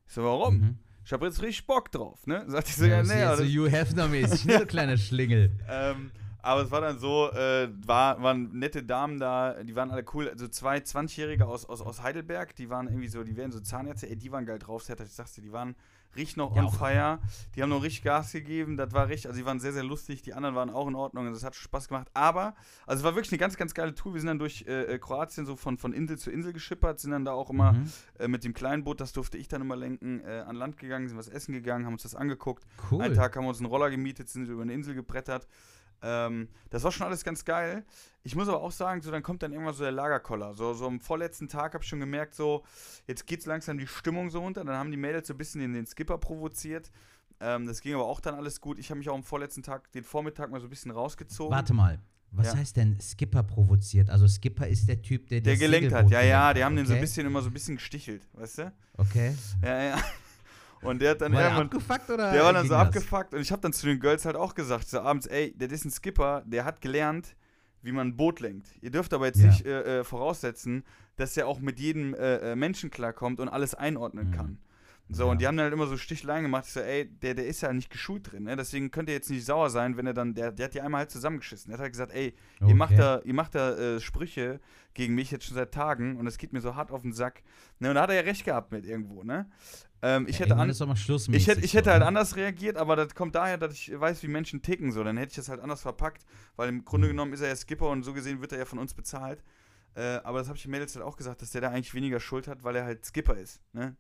Ich 0.09 0.13
so, 0.15 0.25
warum? 0.25 0.59
Mhm. 0.59 0.79
Ich 1.05 1.13
habe 1.13 1.27
jetzt 1.27 1.41
richtig 1.41 1.67
Bock 1.67 1.91
drauf, 1.93 2.27
ne? 2.27 2.45
Sagt 2.49 2.69
ich 2.69 2.77
so, 2.77 2.85
Ja, 2.85 2.97
ja, 2.99 3.03
nee, 3.05 3.23
aber 3.23 3.37
so 3.37 3.45
Hugh 3.45 3.69
Hefner-mäßig, 3.71 4.45
ne, 4.47 4.67
kleiner 4.67 4.97
Schlingel. 4.97 5.53
ähm, 5.69 6.11
aber 6.43 6.63
es 6.63 6.71
war 6.71 6.81
dann 6.81 6.99
so, 6.99 7.31
äh, 7.33 7.69
war, 7.87 8.23
waren 8.23 8.51
nette 8.59 8.83
Damen 8.83 9.19
da, 9.19 9.63
die 9.63 9.75
waren 9.77 9.91
alle 9.91 10.05
cool. 10.15 10.29
Also 10.29 10.49
zwei 10.49 10.79
20-Jährige 10.79 11.47
aus, 11.47 11.65
aus, 11.67 11.81
aus 11.81 12.03
Heidelberg, 12.03 12.55
die 12.57 12.71
waren 12.71 12.87
irgendwie 12.89 13.09
so, 13.09 13.23
die 13.25 13.37
wären 13.37 13.53
so 13.53 13.61
Zahnärzte, 13.61 14.09
ey, 14.09 14.17
die 14.17 14.33
waren 14.33 14.47
geil 14.47 14.59
drauf, 14.59 14.89
ich 14.89 15.13
sag's 15.13 15.35
dir, 15.35 15.43
die 15.43 15.53
waren 15.53 15.75
richtig 16.17 16.37
noch 16.39 16.57
Ja, 16.57 16.63
on 16.63 16.67
auch- 16.69 16.75
fire. 16.75 17.21
Die 17.55 17.63
haben 17.63 17.69
noch 17.71 17.85
richtig 17.85 18.03
Gas 18.03 18.33
gegeben, 18.33 18.77
das 18.77 18.93
war 18.93 19.09
richtig, 19.09 19.29
also 19.29 19.39
die 19.39 19.47
waren 19.47 19.61
sehr, 19.61 19.73
sehr 19.73 19.85
lustig, 19.85 20.23
die 20.23 20.35
anderen 20.35 20.57
waren 20.57 20.69
auch 20.71 20.89
in 20.89 20.97
Ordnung, 20.97 21.27
also 21.27 21.37
es 21.37 21.45
hat 21.45 21.55
Spaß 21.55 21.87
gemacht. 21.87 22.09
Aber, 22.15 22.57
also 22.85 23.01
es 23.01 23.05
war 23.05 23.15
wirklich 23.15 23.31
eine 23.31 23.39
ganz, 23.39 23.57
ganz 23.57 23.75
geile 23.75 23.95
Tour. 23.95 24.15
Wir 24.15 24.21
sind 24.21 24.27
dann 24.27 24.41
durch 24.41 24.65
äh, 24.67 24.95
äh, 24.95 24.99
Kroatien 24.99 25.47
so 25.47 25.55
von, 25.55 25.79
von 25.79 25.93
Insel 25.93 26.19
zu 26.19 26.33
Insel 26.33 26.53
geschippert, 26.53 26.99
sind 26.99 27.13
dann 27.13 27.25
da 27.25 27.31
auch 27.33 27.49
immer 27.51 27.75
Mhm. 27.75 27.93
äh, 28.19 28.27
mit 28.27 28.43
dem 28.43 28.55
kleinen 28.55 28.83
Boot, 28.83 29.01
das 29.01 29.13
durfte 29.13 29.39
ich 29.39 29.47
dann 29.47 29.61
immer 29.61 29.77
lenken, 29.77 30.21
äh, 30.25 30.41
an 30.47 30.57
Land 30.57 30.79
gegangen, 30.79 31.07
sind 31.09 31.17
was 31.17 31.29
essen 31.29 31.53
gegangen, 31.53 31.87
haben 31.87 31.93
uns 31.93 32.03
das 32.03 32.17
angeguckt. 32.17 32.65
Cool. 32.91 33.03
Einen 33.03 33.15
Tag 33.15 33.37
haben 33.37 33.45
wir 33.45 33.49
uns 33.51 33.59
einen 33.59 33.67
Roller 33.67 33.91
gemietet, 33.91 34.29
sind 34.29 34.49
über 34.49 34.63
eine 34.63 34.73
Insel 34.73 34.97
gebrettert. 34.97 35.47
Ähm, 36.03 36.49
das 36.71 36.83
war 36.85 36.93
schon 36.93 37.07
alles 37.07 37.25
ganz 37.25 37.45
geil. 37.45 37.85
Ich 38.23 38.35
muss 38.37 38.49
aber 38.49 38.61
auch 38.61 38.73
sagen, 38.73 39.01
so 39.03 39.11
dann 39.11 39.23
kommt 39.23 39.43
dann 39.43 39.53
irgendwann 39.53 39.75
so 39.75 39.83
der 39.83 39.93
Lagerkoller. 39.93 40.55
So, 40.55 40.75
so 40.75 40.87
am 40.87 41.01
vorletzten 41.01 41.49
Tag 41.49 41.75
habe 41.75 41.83
ich 41.83 41.89
schon 41.89 42.01
gemerkt, 42.01 42.35
so 42.35 42.65
jetzt 43.07 43.27
geht's 43.27 43.47
langsam 43.47 43.79
die 43.79 43.87
Stimmung 43.87 44.31
so 44.31 44.41
runter. 44.41 44.65
Dann 44.65 44.77
haben 44.77 44.91
die 44.91 44.97
Mädels 44.97 45.29
so 45.29 45.35
ein 45.35 45.39
bisschen 45.39 45.61
den, 45.61 45.73
den 45.73 45.87
Skipper 45.87 46.19
provoziert. 46.19 46.91
Ähm, 47.41 47.67
das 47.67 47.81
ging 47.81 47.95
aber 47.95 48.05
auch 48.05 48.21
dann 48.21 48.35
alles 48.35 48.61
gut. 48.61 48.79
Ich 48.79 48.91
habe 48.91 48.99
mich 48.99 49.09
auch 49.09 49.15
am 49.15 49.25
vorletzten 49.25 49.63
Tag, 49.63 49.91
den 49.93 50.05
Vormittag 50.05 50.51
mal 50.51 50.61
so 50.61 50.67
ein 50.67 50.71
bisschen 50.71 50.91
rausgezogen. 50.91 51.55
Warte 51.55 51.73
mal. 51.73 51.99
Was 52.33 52.49
Ja. 52.49 52.57
heißt 52.59 52.77
denn 52.77 53.01
Skipper 53.01 53.43
provoziert? 53.43 54.09
Also 54.09 54.29
Skipper 54.29 54.69
ist 54.69 54.89
der 54.89 55.03
Typ, 55.03 55.27
der 55.29 55.41
der 55.41 55.57
gelenkt 55.57 55.87
hat. 55.93 56.09
Segelboot 56.09 56.13
Ja, 56.13 56.21
ja, 56.21 56.53
gelenkt 56.53 56.57
die 56.59 56.61
hat, 56.61 56.67
haben 56.67 56.77
den 56.77 56.87
so 56.87 56.93
ein 56.93 56.97
okay? 56.99 57.01
bisschen 57.01 57.27
immer 57.27 57.43
so 57.43 57.49
ein 57.49 57.53
bisschen 57.53 57.77
gestichelt, 57.77 58.23
weißt 58.35 58.59
du? 58.59 58.73
Okay. 58.99 59.35
Ja, 59.65 59.83
ja. 59.83 59.99
Und 60.83 61.03
der 61.03 61.11
hat 61.11 61.21
dann 61.21 61.33
War 61.33 61.41
der 61.41 61.49
irgendwann. 61.51 61.67
abgefuckt 61.79 62.11
oder? 62.11 62.33
Der 62.33 62.43
war 62.45 62.53
dann 62.55 62.67
so 62.67 62.75
das? 62.75 62.87
abgefuckt 62.89 63.35
und 63.35 63.41
ich 63.41 63.53
habe 63.53 63.61
dann 63.63 63.73
zu 63.73 63.87
den 63.87 64.01
Girls 64.01 64.25
halt 64.25 64.37
auch 64.37 64.55
gesagt, 64.55 64.89
so 64.89 65.01
abends, 65.01 65.27
ey, 65.27 65.55
das 65.57 65.71
ist 65.73 65.85
ein 65.85 65.91
Skipper, 65.91 66.43
der 66.47 66.65
hat 66.65 66.81
gelernt, 66.81 67.37
wie 67.83 67.93
man 67.93 68.09
ein 68.09 68.17
Boot 68.17 68.41
lenkt. 68.41 68.69
Ihr 68.81 68.91
dürft 68.91 69.13
aber 69.13 69.27
jetzt 69.27 69.41
Ja. 69.41 69.47
nicht 69.49 69.67
äh, 69.67 70.01
äh, 70.01 70.05
voraussetzen, 70.05 70.85
dass 71.17 71.37
er 71.37 71.47
auch 71.47 71.61
mit 71.61 71.79
jedem 71.81 72.15
äh, 72.15 72.53
äh, 72.53 72.57
Menschen 72.57 72.91
klarkommt 72.91 73.41
und 73.41 73.49
alles 73.49 73.75
einordnen 73.75 74.29
Mhm. 74.29 74.33
kann. 74.33 74.59
So, 75.13 75.25
Ja. 75.25 75.31
und 75.33 75.41
die 75.41 75.47
haben 75.49 75.57
dann 75.57 75.65
halt 75.65 75.75
immer 75.75 75.87
so 75.89 75.97
Stichlein 75.97 76.45
gemacht. 76.45 76.65
Ich 76.69 76.73
so, 76.73 76.81
ey, 76.81 77.07
der, 77.07 77.35
der 77.35 77.47
ist 77.47 77.63
ja 77.63 77.73
nicht 77.73 77.91
geschult 77.91 78.31
drin, 78.31 78.45
ne? 78.45 78.55
Deswegen 78.55 78.93
könnt 78.93 79.09
ihr 79.09 79.15
jetzt 79.17 79.29
nicht 79.29 79.45
sauer 79.45 79.69
sein, 79.69 79.97
wenn 79.97 80.07
er 80.07 80.15
dann, 80.15 80.35
der, 80.35 80.53
der 80.53 80.67
hat 80.67 80.75
die 80.75 80.81
einmal 80.81 81.01
halt 81.01 81.11
zusammengeschissen. 81.11 81.69
Der 81.71 81.79
hat 81.79 81.83
halt 81.83 81.93
gesagt, 81.93 82.13
ey, 82.13 82.33
ihr 82.65 82.75
macht 82.77 82.93
Okay. 82.93 83.01
da, 83.01 83.21
ihr 83.25 83.35
macht 83.35 83.55
da 83.57 83.77
äh, 83.77 84.01
Sprüche 84.01 84.61
gegen 84.95 85.17
mich 85.17 85.33
jetzt 85.33 85.47
schon 85.47 85.57
seit 85.57 85.73
Tagen 85.73 86.17
und 86.17 86.27
das 86.27 86.39
geht 86.39 86.53
mir 86.53 86.61
so 86.61 86.77
hart 86.77 86.93
auf 86.93 87.03
den 87.03 87.13
Sack. 87.13 87.43
Ne, 87.81 87.89
und 87.89 87.97
da 87.97 88.03
hat 88.03 88.11
er 88.11 88.17
ja 88.17 88.23
recht 88.23 88.45
gehabt 88.45 88.71
mit 88.71 88.87
irgendwo, 88.87 89.25
ne? 89.25 89.51
Ähm, 90.03 90.27
ich 90.29 90.39
Ja, 90.39 90.47
hätte 90.47 90.57
an, 90.57 90.71
ich 91.33 91.47
hätte, 91.47 91.61
ich 91.61 91.75
hätte 91.75 91.91
halt 91.91 92.01
ne? 92.01 92.07
anders 92.07 92.37
reagiert, 92.37 92.77
aber 92.77 92.97
das 92.97 93.15
kommt 93.15 93.35
daher, 93.35 93.59
dass 93.59 93.75
ich 93.75 93.93
weiß, 93.99 94.23
wie 94.23 94.29
Menschen 94.29 94.63
ticken. 94.63 94.93
So, 94.93 95.05
dann 95.05 95.17
hätte 95.17 95.31
ich 95.31 95.37
das 95.37 95.49
halt 95.49 95.61
anders 95.61 95.83
verpackt, 95.83 96.25
weil 96.57 96.69
im 96.69 96.85
Grunde 96.85 97.07
Mhm. 97.07 97.13
genommen 97.13 97.33
ist 97.33 97.41
er 97.41 97.49
ja 97.49 97.57
Skipper 97.57 97.89
und 97.89 98.03
so 98.03 98.13
gesehen 98.13 98.41
wird 98.41 98.53
er 98.53 98.59
ja 98.59 98.65
von 98.65 98.79
uns 98.79 98.95
bezahlt. 98.95 99.43
Äh, 99.95 100.21
aber 100.25 100.39
das 100.39 100.49
habe 100.49 100.57
ich 100.57 100.63
den 100.63 100.71
Mädels 100.71 100.95
halt 100.95 101.05
auch 101.05 101.17
gesagt, 101.17 101.43
dass 101.43 101.51
der 101.51 101.61
da 101.61 101.69
eigentlich 101.69 101.95
weniger 101.95 102.21
Schuld 102.21 102.49
hat, 102.49 102.63
weil 102.65 102.77
er 102.77 102.85
halt 102.85 103.05
Skipper 103.05 103.37
ist. 103.37 103.61
Ne? 103.73 103.97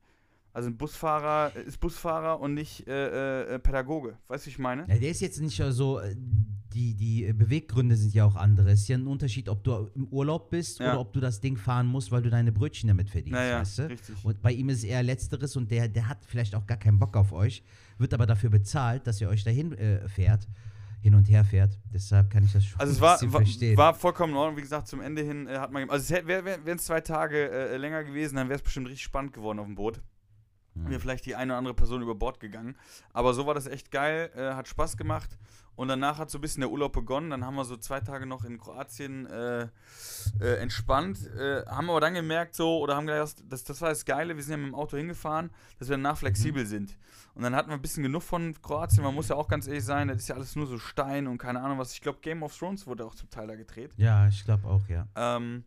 Also 0.52 0.68
ein 0.68 0.76
Busfahrer 0.76 1.54
ist 1.54 1.78
Busfahrer 1.78 2.40
und 2.40 2.54
nicht 2.54 2.86
äh, 2.88 3.54
äh, 3.54 3.58
Pädagoge. 3.58 4.16
Weißt 4.28 4.44
du, 4.44 4.46
wie 4.48 4.50
ich 4.52 4.58
meine? 4.58 4.82
Ja, 4.88 4.98
der 4.98 5.10
ist 5.10 5.20
jetzt 5.20 5.40
nicht 5.40 5.62
so, 5.70 6.00
äh, 6.00 6.14
die, 6.72 6.94
die 6.94 7.32
Beweggründe 7.32 7.96
sind 7.96 8.14
ja 8.14 8.24
auch 8.24 8.36
andere. 8.36 8.70
Es 8.70 8.80
ist 8.82 8.88
ja 8.88 8.96
ein 8.96 9.06
Unterschied, 9.06 9.48
ob 9.48 9.62
du 9.64 9.90
im 9.94 10.06
Urlaub 10.08 10.50
bist 10.50 10.78
Ja. 10.80 10.90
oder 10.92 11.00
ob 11.00 11.12
du 11.12 11.20
das 11.20 11.40
Ding 11.40 11.56
fahren 11.56 11.86
musst, 11.86 12.10
weil 12.12 12.22
du 12.22 12.30
deine 12.30 12.52
Brötchen 12.52 12.88
damit 12.88 13.10
verdienst, 13.10 13.32
Naja, 13.38 13.60
weißt 13.60 13.78
du? 13.78 13.82
richtig. 13.90 14.24
Und 14.24 14.40
bei 14.42 14.52
ihm 14.52 14.68
ist 14.68 14.78
es 14.78 14.84
eher 14.84 15.02
Letzteres 15.02 15.56
und 15.56 15.70
der, 15.70 15.88
der 15.88 16.08
hat 16.08 16.24
vielleicht 16.24 16.54
auch 16.54 16.66
gar 16.66 16.76
keinen 16.78 16.98
Bock 16.98 17.16
auf 17.16 17.32
euch, 17.32 17.62
wird 17.98 18.14
aber 18.14 18.26
dafür 18.26 18.50
bezahlt, 18.50 19.06
dass 19.06 19.20
ihr 19.20 19.28
euch 19.28 19.42
dahin 19.44 19.72
äh, 19.72 20.08
fährt, 20.08 20.48
hin 21.00 21.14
und 21.14 21.28
her 21.30 21.44
fährt. 21.44 21.78
Deshalb 21.92 22.28
kann 22.30 22.44
ich 22.44 22.52
das 22.52 22.64
schon 22.64 22.78
Also 22.80 22.92
es 22.92 23.00
war, 23.00 23.18
verstehen. 23.18 23.76
war 23.76 23.94
vollkommen 23.94 24.32
in 24.32 24.36
Ordnung. 24.38 24.56
Wie 24.56 24.62
gesagt, 24.62 24.86
zum 24.88 25.00
Ende 25.00 25.22
hin 25.22 25.46
äh, 25.48 25.58
hat 25.58 25.72
man. 25.72 25.88
Also 25.90 26.14
es 26.14 26.26
wären 26.26 26.44
wär, 26.44 26.58
es 26.66 26.84
zwei 26.84 27.00
Tage 27.00 27.50
äh, 27.50 27.76
länger 27.78 28.04
gewesen, 28.04 28.36
dann 28.36 28.48
wäre 28.48 28.56
es 28.58 28.62
bestimmt 28.62 28.86
richtig 28.88 29.02
spannend 29.04 29.32
geworden 29.32 29.58
auf 29.60 29.66
dem 29.66 29.74
Boot. 29.76 30.00
Hm. 30.74 30.90
Wäre 30.90 31.00
vielleicht 31.00 31.26
die 31.26 31.36
eine 31.36 31.52
oder 31.52 31.58
andere 31.58 31.74
Person 31.74 32.02
über 32.02 32.14
Bord 32.14 32.40
gegangen. 32.40 32.76
Aber 33.12 33.34
so 33.34 33.46
war 33.46 33.54
das 33.54 33.66
echt 33.66 33.90
geil, 33.90 34.30
äh, 34.34 34.54
hat 34.54 34.68
Spaß 34.68 34.96
gemacht. 34.96 35.38
Und 35.76 35.88
danach 35.88 36.18
hat 36.18 36.30
so 36.30 36.36
ein 36.36 36.42
bisschen 36.42 36.60
der 36.60 36.70
Urlaub 36.70 36.92
begonnen. 36.92 37.30
Dann 37.30 37.44
haben 37.44 37.54
wir 37.54 37.64
so 37.64 37.74
zwei 37.76 38.00
Tage 38.00 38.26
noch 38.26 38.44
in 38.44 38.58
Kroatien 38.58 39.24
äh, 39.26 39.68
äh, 40.38 40.56
entspannt. 40.60 41.26
Äh, 41.38 41.64
haben 41.66 41.88
aber 41.88 42.00
dann 42.00 42.12
gemerkt, 42.12 42.54
so, 42.54 42.80
oder 42.80 42.96
haben 42.96 43.06
gedacht, 43.06 43.42
das, 43.48 43.64
das 43.64 43.80
war 43.80 43.88
das 43.88 44.04
Geile, 44.04 44.36
wir 44.36 44.42
sind 44.42 44.50
ja 44.52 44.56
mit 44.58 44.66
dem 44.66 44.74
Auto 44.74 44.98
hingefahren, 44.98 45.50
dass 45.78 45.88
wir 45.88 45.96
danach 45.96 46.18
flexibel 46.18 46.66
sind. 46.66 46.98
Und 47.34 47.44
dann 47.44 47.54
hatten 47.56 47.70
wir 47.70 47.76
ein 47.76 47.80
bisschen 47.80 48.02
genug 48.02 48.22
von 48.22 48.60
Kroatien. 48.60 49.02
Man 49.02 49.14
muss 49.14 49.28
ja 49.28 49.36
auch 49.36 49.48
ganz 49.48 49.66
ehrlich 49.66 49.84
sein, 49.84 50.08
das 50.08 50.18
ist 50.18 50.28
ja 50.28 50.34
alles 50.34 50.54
nur 50.54 50.66
so 50.66 50.78
Stein 50.78 51.26
und 51.26 51.38
keine 51.38 51.62
Ahnung 51.62 51.78
was. 51.78 51.94
Ich 51.94 52.02
glaube, 52.02 52.18
Game 52.20 52.42
of 52.42 52.54
Thrones 52.54 52.86
wurde 52.86 53.06
auch 53.06 53.14
zum 53.14 53.30
Teil 53.30 53.46
da 53.46 53.54
gedreht. 53.54 53.92
ja, 53.96 54.28
ich 54.28 54.44
glaube 54.44 54.68
auch, 54.68 54.86
ja. 54.88 55.06
Ähm, 55.16 55.64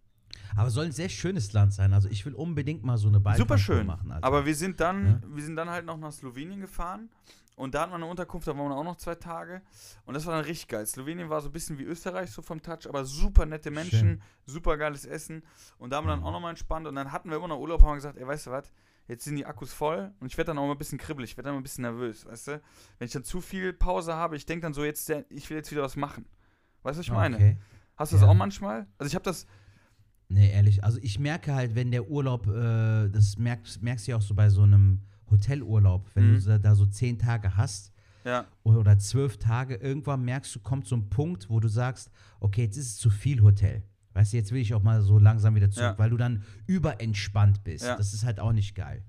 Aber 0.56 0.70
soll 0.70 0.86
ein 0.86 0.92
sehr 0.92 1.10
schönes 1.10 1.54
Land 1.54 1.74
sein. 1.74 1.94
Also 1.94 2.10
ich 2.10 2.26
will 2.26 2.34
unbedingt 2.34 2.84
mal 2.84 2.98
so 2.98 3.08
eine 3.08 3.20
Balkan 3.20 3.40
super 3.40 3.58
schön. 3.58 3.86
machen. 3.88 4.12
Alter. 4.12 4.26
Aber 4.26 4.46
wir 4.46 4.56
sind 4.56 4.80
dann, 4.80 5.06
Ja. 5.06 5.22
wir 5.36 5.44
sind 5.44 5.56
dann 5.56 5.70
halt 5.70 5.86
noch 5.86 5.98
nach 5.98 6.12
Slowenien 6.12 6.60
gefahren. 6.62 7.10
Und 7.56 7.76
da 7.76 7.82
hatten 7.82 7.92
wir 7.92 7.98
eine 7.98 8.08
Unterkunft, 8.08 8.48
da 8.48 8.58
waren 8.58 8.70
wir 8.70 8.76
auch 8.76 8.84
noch 8.84 8.96
zwei 8.96 9.14
Tage. 9.14 9.62
Und 10.06 10.16
das 10.16 10.26
war 10.26 10.34
dann 10.36 10.44
richtig 10.46 10.68
geil. 10.70 10.86
Slowenien 10.88 11.30
war 11.30 11.40
so 11.40 11.50
ein 11.50 11.52
bisschen 11.52 11.78
wie 11.78 11.84
Österreich, 11.84 12.32
so 12.32 12.42
vom 12.42 12.60
Touch, 12.64 12.88
aber 12.90 13.06
super 13.06 13.46
nette 13.46 13.70
Menschen, 13.70 14.00
Schön. 14.00 14.22
super 14.46 14.76
geiles 14.76 15.06
Essen. 15.06 15.44
Und 15.78 15.92
da 15.92 15.98
haben 15.98 16.06
wir 16.08 16.12
dann 16.12 16.22
Mhm. 16.22 16.26
auch 16.26 16.32
nochmal 16.32 16.50
entspannt. 16.50 16.88
Und 16.88 16.96
dann 16.96 17.12
hatten 17.12 17.30
wir 17.30 17.38
immer 17.38 17.48
noch 17.50 17.60
Urlaub, 17.60 17.82
haben 17.84 17.90
wir 17.90 17.96
gesagt, 17.96 18.18
ey, 18.18 18.26
weißt 18.26 18.48
du 18.48 18.52
was, 18.52 18.74
jetzt 19.08 19.26
sind 19.26 19.36
die 19.36 19.46
Akkus 19.46 19.72
voll. 19.72 20.12
Und 20.20 20.28
ich 20.32 20.38
werde 20.38 20.48
dann 20.48 20.58
auch 20.58 20.66
mal 20.66 20.72
ein 20.72 20.78
bisschen 20.80 20.98
kribbelig, 20.98 21.30
ich 21.32 21.38
werde 21.38 21.50
dann 21.50 21.54
mal 21.56 21.60
ein 21.60 21.64
bisschen 21.64 21.84
nervös, 21.84 22.26
weißt 22.26 22.48
du. 22.48 22.62
Wenn 22.98 23.06
ich 23.06 23.12
dann 23.14 23.24
zu 23.24 23.40
viel 23.40 23.72
Pause 23.72 24.16
habe, 24.16 24.36
ich 24.36 24.48
denke 24.48 24.64
dann 24.64 24.74
so, 24.74 24.84
jetzt, 24.84 25.08
ich 25.30 25.48
will 25.52 25.58
jetzt 25.58 25.70
wieder 25.70 25.84
was 25.84 25.96
machen. 25.96 26.26
Weißt 26.82 26.96
du, 26.96 27.00
was 27.02 27.06
ich 27.06 27.12
meine? 27.12 27.36
Okay. 27.36 27.58
Hast 27.98 28.14
du 28.14 28.16
das 28.16 28.24
Ja. 28.24 28.30
auch 28.30 28.34
manchmal? 28.34 28.88
Also 28.98 29.10
ich 29.10 29.14
habe 29.14 29.24
das, 29.26 29.46
Nee, 30.34 30.52
ehrlich. 30.52 30.84
Also 30.84 30.98
ich 31.02 31.20
merke 31.20 31.54
halt, 31.54 31.76
wenn 31.76 31.92
der 31.92 32.10
Urlaub, 32.10 32.48
äh, 32.48 33.08
das 33.10 33.38
merkst, 33.38 33.82
merkst 33.84 34.08
du 34.08 34.12
ja 34.12 34.18
auch 34.18 34.22
so 34.22 34.34
bei 34.34 34.50
so 34.50 34.64
einem 34.64 35.02
Hotelurlaub, 35.30 36.10
wenn 36.16 36.34
Mhm. 36.34 36.44
du 36.44 36.60
da- 36.60 36.76
so 36.76 36.86
zehn 36.86 37.18
Tage 37.20 37.56
hast 37.58 37.92
ja, 38.26 38.46
oder 38.64 38.98
zwölf 38.98 39.38
Tage, 39.38 39.76
irgendwann 39.76 40.24
merkst 40.26 40.56
du, 40.56 40.60
kommt 40.60 40.88
so 40.88 40.96
ein 40.96 41.10
Punkt, 41.10 41.50
wo 41.50 41.60
du 41.60 41.68
sagst, 41.68 42.10
okay, 42.40 42.64
jetzt 42.64 42.78
ist 42.78 42.88
es 42.88 42.98
zu 42.98 43.10
viel 43.10 43.42
Hotel. 43.42 43.84
Weißt 44.14 44.32
du, 44.34 44.38
jetzt 44.38 44.52
will 44.52 44.62
ich 44.62 44.74
auch 44.74 44.84
mal 44.84 45.02
so 45.02 45.18
langsam 45.20 45.56
wieder 45.56 45.70
zurück, 45.72 45.94
Ja. 45.94 45.98
weil 46.00 46.10
du 46.12 46.18
dann 46.18 46.44
überentspannt 46.68 47.64
bist. 47.64 47.86
Ja. 47.86 47.96
Das 47.98 48.14
ist 48.14 48.24
halt 48.26 48.40
auch 48.40 48.54
nicht 48.54 48.76
geil. 48.76 49.04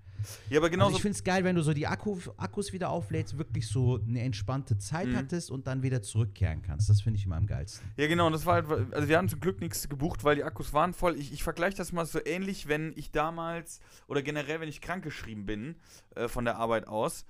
Ja, 0.51 0.59
aber 0.59 0.71
Genau 0.71 0.85
genauso 0.85 0.87
also 0.89 0.97
ich 0.97 1.03
finde 1.03 1.17
es 1.19 1.25
geil, 1.25 1.45
wenn 1.45 1.57
du 1.57 1.63
so 1.63 1.73
die 1.73 1.87
Akku, 1.87 2.19
Akkus 2.37 2.73
wieder 2.73 2.91
auflädst, 2.91 3.39
wirklich 3.39 3.69
so 3.69 4.01
eine 4.07 4.21
entspannte 4.23 4.77
Zeit 4.79 5.09
Mhm. 5.09 5.17
hattest 5.17 5.51
und 5.51 5.67
dann 5.67 5.83
wieder 5.83 6.03
zurückkehren 6.03 6.63
kannst. 6.63 6.89
Das 6.91 7.01
finde 7.03 7.19
ich 7.19 7.25
immer 7.27 7.37
am 7.37 7.47
geilsten. 7.47 7.89
Ja, 7.97 8.07
genau, 8.07 8.27
und 8.27 8.33
das 8.33 8.45
war 8.47 8.55
halt, 8.55 8.93
also 8.95 9.09
wir 9.09 9.17
haben 9.19 9.29
zum 9.29 9.41
Glück 9.41 9.61
nichts 9.61 9.89
gebucht, 9.89 10.25
weil 10.25 10.37
die 10.37 10.45
Akkus 10.45 10.73
waren 10.73 10.93
voll. 10.95 11.17
Ich, 11.19 11.33
ich 11.33 11.43
vergleiche 11.43 11.77
das 11.77 11.93
mal 11.93 12.05
so 12.07 12.19
ähnlich, 12.25 12.69
wenn 12.69 12.93
ich 12.97 13.11
damals, 13.11 13.81
oder 14.09 14.23
generell, 14.23 14.61
wenn 14.61 14.69
ich 14.69 14.81
krankgeschrieben 14.81 15.47
bin, 15.47 15.77
äh, 16.15 16.29
von 16.29 16.45
der 16.45 16.57
Arbeit 16.57 16.87
aus. 16.89 17.25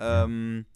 Ähm, 0.00 0.66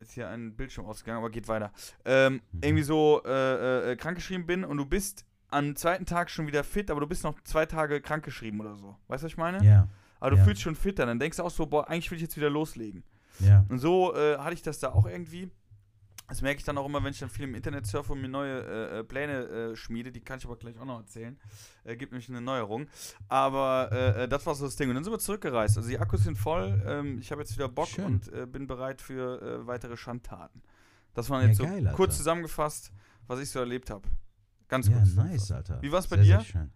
ist 0.00 0.12
hier 0.12 0.28
ein 0.28 0.56
Bildschirm 0.56 0.84
ausgegangen, 0.86 1.18
aber 1.18 1.30
geht 1.30 1.48
weiter. 1.48 1.72
Ähm, 2.04 2.40
Mhm. 2.52 2.60
Irgendwie 2.62 2.82
so 2.82 3.22
äh, 3.24 3.92
äh, 3.92 3.96
krankgeschrieben 3.96 4.46
bin 4.46 4.64
und 4.64 4.76
du 4.76 4.84
bist 4.86 5.24
am 5.48 5.76
zweiten 5.76 6.06
Tag 6.06 6.30
schon 6.30 6.46
wieder 6.46 6.64
fit, 6.64 6.90
aber 6.90 7.00
du 7.00 7.06
bist 7.06 7.24
noch 7.24 7.38
zwei 7.44 7.66
Tage 7.66 8.00
krankgeschrieben 8.00 8.60
oder 8.60 8.74
so. 8.76 8.96
Weißt 9.08 9.22
du, 9.22 9.26
was 9.26 9.32
ich 9.32 9.36
meine? 9.36 9.64
Ja, 9.64 9.86
Aber 10.22 10.30
du 10.32 10.36
ja. 10.36 10.44
fühlst 10.44 10.62
schon 10.62 10.74
fitter, 10.76 11.04
dann 11.06 11.18
denkst 11.18 11.36
du 11.38 11.42
auch 11.42 11.50
so, 11.50 11.66
boah, 11.66 11.88
eigentlich 11.88 12.10
will 12.10 12.16
ich 12.16 12.22
jetzt 12.22 12.36
wieder 12.36 12.48
loslegen. 12.50 13.02
ja. 13.40 13.64
Und 13.68 13.78
so 13.78 14.14
äh, 14.14 14.38
hatte 14.38 14.54
ich 14.54 14.62
das 14.62 14.78
da 14.78 14.90
auch 14.92 15.06
irgendwie. 15.06 15.50
Das 16.28 16.40
merke 16.40 16.58
ich 16.58 16.64
dann 16.64 16.78
auch 16.78 16.86
immer, 16.86 17.02
wenn 17.04 17.10
ich 17.12 17.18
dann 17.18 17.28
viel 17.28 17.44
im 17.44 17.54
Internet 17.54 17.86
surfe 17.86 18.12
und 18.12 18.20
mir 18.22 18.28
neue 18.28 18.60
äh, 18.62 18.98
äh, 19.00 19.04
Pläne 19.04 19.32
äh, 19.72 19.76
schmiede. 19.76 20.12
Die 20.12 20.20
kann 20.20 20.38
ich 20.38 20.44
aber 20.46 20.56
gleich 20.56 20.78
auch 20.78 20.84
noch 20.86 21.00
erzählen. 21.00 21.38
Äh, 21.84 21.96
gibt 21.96 22.12
nämlich 22.12 22.28
eine 22.30 22.40
Neuerung. 22.40 22.86
Aber 23.28 23.90
äh, 23.92 24.22
äh, 24.24 24.28
das 24.28 24.46
war 24.46 24.54
so 24.54 24.64
das 24.64 24.76
Ding. 24.76 24.88
Und 24.88 24.94
dann 24.94 25.04
sind 25.04 25.12
wir 25.12 25.18
zurückgereist. 25.18 25.76
Also 25.76 25.88
die 25.90 25.98
Akkus 25.98 26.22
sind 26.22 26.38
voll. 26.38 26.80
Ähm, 26.86 27.18
ich 27.18 27.30
habe 27.32 27.42
jetzt 27.42 27.52
wieder 27.54 27.68
Bock 27.68 27.88
Schön. 27.88 28.04
und 28.04 28.52
bin 28.52 28.66
bereit 28.66 29.02
für 29.02 29.66
weitere 29.66 29.96
Schandtaten. 29.96 30.62
Das 31.14 31.28
waren 31.28 31.42
Ja, 31.42 31.48
jetzt 31.48 31.58
so 31.58 31.64
geil, 31.64 31.84
Alter. 31.86 31.96
kurz 31.96 32.16
zusammengefasst, 32.16 32.92
was 33.26 33.40
ich 33.40 33.50
so 33.50 33.58
erlebt 33.58 33.90
habe. 33.90 34.08
Ganz 34.68 34.86
Ja, 34.88 34.94
kurz. 34.98 35.14
nice. 35.14 35.50
Alter. 35.50 35.82
Wie 35.82 35.92
war's 35.92 36.06
bei 36.06 36.16
Sehr, 36.22 36.38
dir? 36.38 36.44
Sehr. 36.50 36.68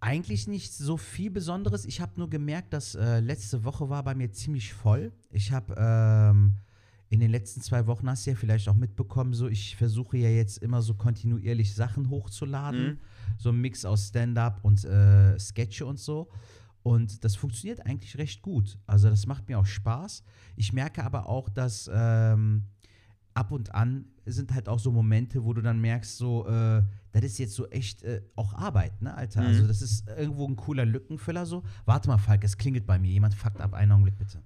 Eigentlich 0.00 0.48
nicht 0.48 0.72
so 0.72 0.96
viel 0.96 1.30
Besonderes. 1.30 1.84
Ich 1.84 2.00
habe 2.00 2.12
nur 2.16 2.30
gemerkt, 2.30 2.72
dass 2.72 2.94
äh, 2.94 3.20
letzte 3.20 3.64
Woche 3.64 3.90
war 3.90 4.02
bei 4.02 4.14
mir 4.14 4.32
ziemlich 4.32 4.72
voll. 4.72 5.12
Ich 5.30 5.52
habe 5.52 5.74
ähm, 5.76 6.56
in 7.10 7.20
den 7.20 7.30
letzten 7.30 7.60
zwei 7.60 7.86
Wochen, 7.86 8.08
hast 8.08 8.26
du 8.26 8.30
ja 8.30 8.36
vielleicht 8.36 8.68
auch 8.68 8.74
mitbekommen, 8.74 9.34
so 9.34 9.48
ich 9.48 9.76
versuche 9.76 10.16
ja 10.16 10.30
jetzt 10.30 10.58
immer 10.58 10.80
so 10.80 10.94
kontinuierlich 10.94 11.74
Sachen 11.74 12.08
hochzuladen. 12.08 12.84
Mhm. 12.84 12.98
So 13.36 13.50
ein 13.50 13.60
Mix 13.60 13.84
aus 13.84 14.08
Stand-up 14.08 14.60
und 14.62 14.84
äh, 14.84 15.38
Sketche 15.38 15.84
und 15.84 15.98
so. 15.98 16.28
Und 16.82 17.22
das 17.24 17.36
funktioniert 17.36 17.84
eigentlich 17.84 18.16
recht 18.16 18.40
gut. 18.42 18.78
Also 18.86 19.10
das 19.10 19.26
macht 19.26 19.48
mir 19.48 19.58
auch 19.58 19.66
Spaß. 19.66 20.22
Ich 20.56 20.72
merke 20.72 21.04
aber 21.04 21.28
auch, 21.28 21.50
dass 21.50 21.90
ähm, 21.92 22.64
ab 23.34 23.52
und 23.52 23.74
an 23.74 24.06
sind 24.26 24.54
halt 24.54 24.68
auch 24.68 24.78
so 24.78 24.92
Momente, 24.92 25.44
wo 25.44 25.52
du 25.52 25.60
dann 25.60 25.80
merkst, 25.80 26.16
so, 26.16 26.46
äh, 26.46 26.82
das 27.12 27.24
ist 27.24 27.38
jetzt 27.38 27.54
so 27.54 27.66
echt 27.68 28.02
äh, 28.02 28.22
auch 28.36 28.54
Arbeit, 28.54 29.00
ne, 29.02 29.14
Alter? 29.14 29.42
Mhm. 29.42 29.48
Also 29.48 29.66
das 29.66 29.82
ist 29.82 30.08
irgendwo 30.08 30.46
ein 30.46 30.56
cooler 30.56 30.84
Lückenfüller 30.84 31.46
so. 31.46 31.62
Warte 31.84 32.08
mal, 32.08 32.18
Falk, 32.18 32.44
es 32.44 32.56
klingelt 32.56 32.86
bei 32.86 32.98
mir. 32.98 33.10
Jemand 33.10 33.34
fuckt 33.34 33.60
ab, 33.60 33.74
einen 33.74 33.92
Augenblick 33.92 34.18
bitte. 34.18 34.42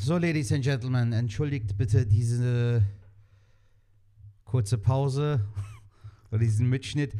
So, 0.00 0.16
Ladies 0.16 0.52
and 0.52 0.62
Gentlemen, 0.62 1.12
entschuldigt 1.12 1.76
bitte 1.76 2.06
diese 2.06 2.82
kurze 4.44 4.78
Pause 4.78 5.40
oder 6.30 6.40
diesen 6.40 6.68
Mitschnitt. 6.68 7.14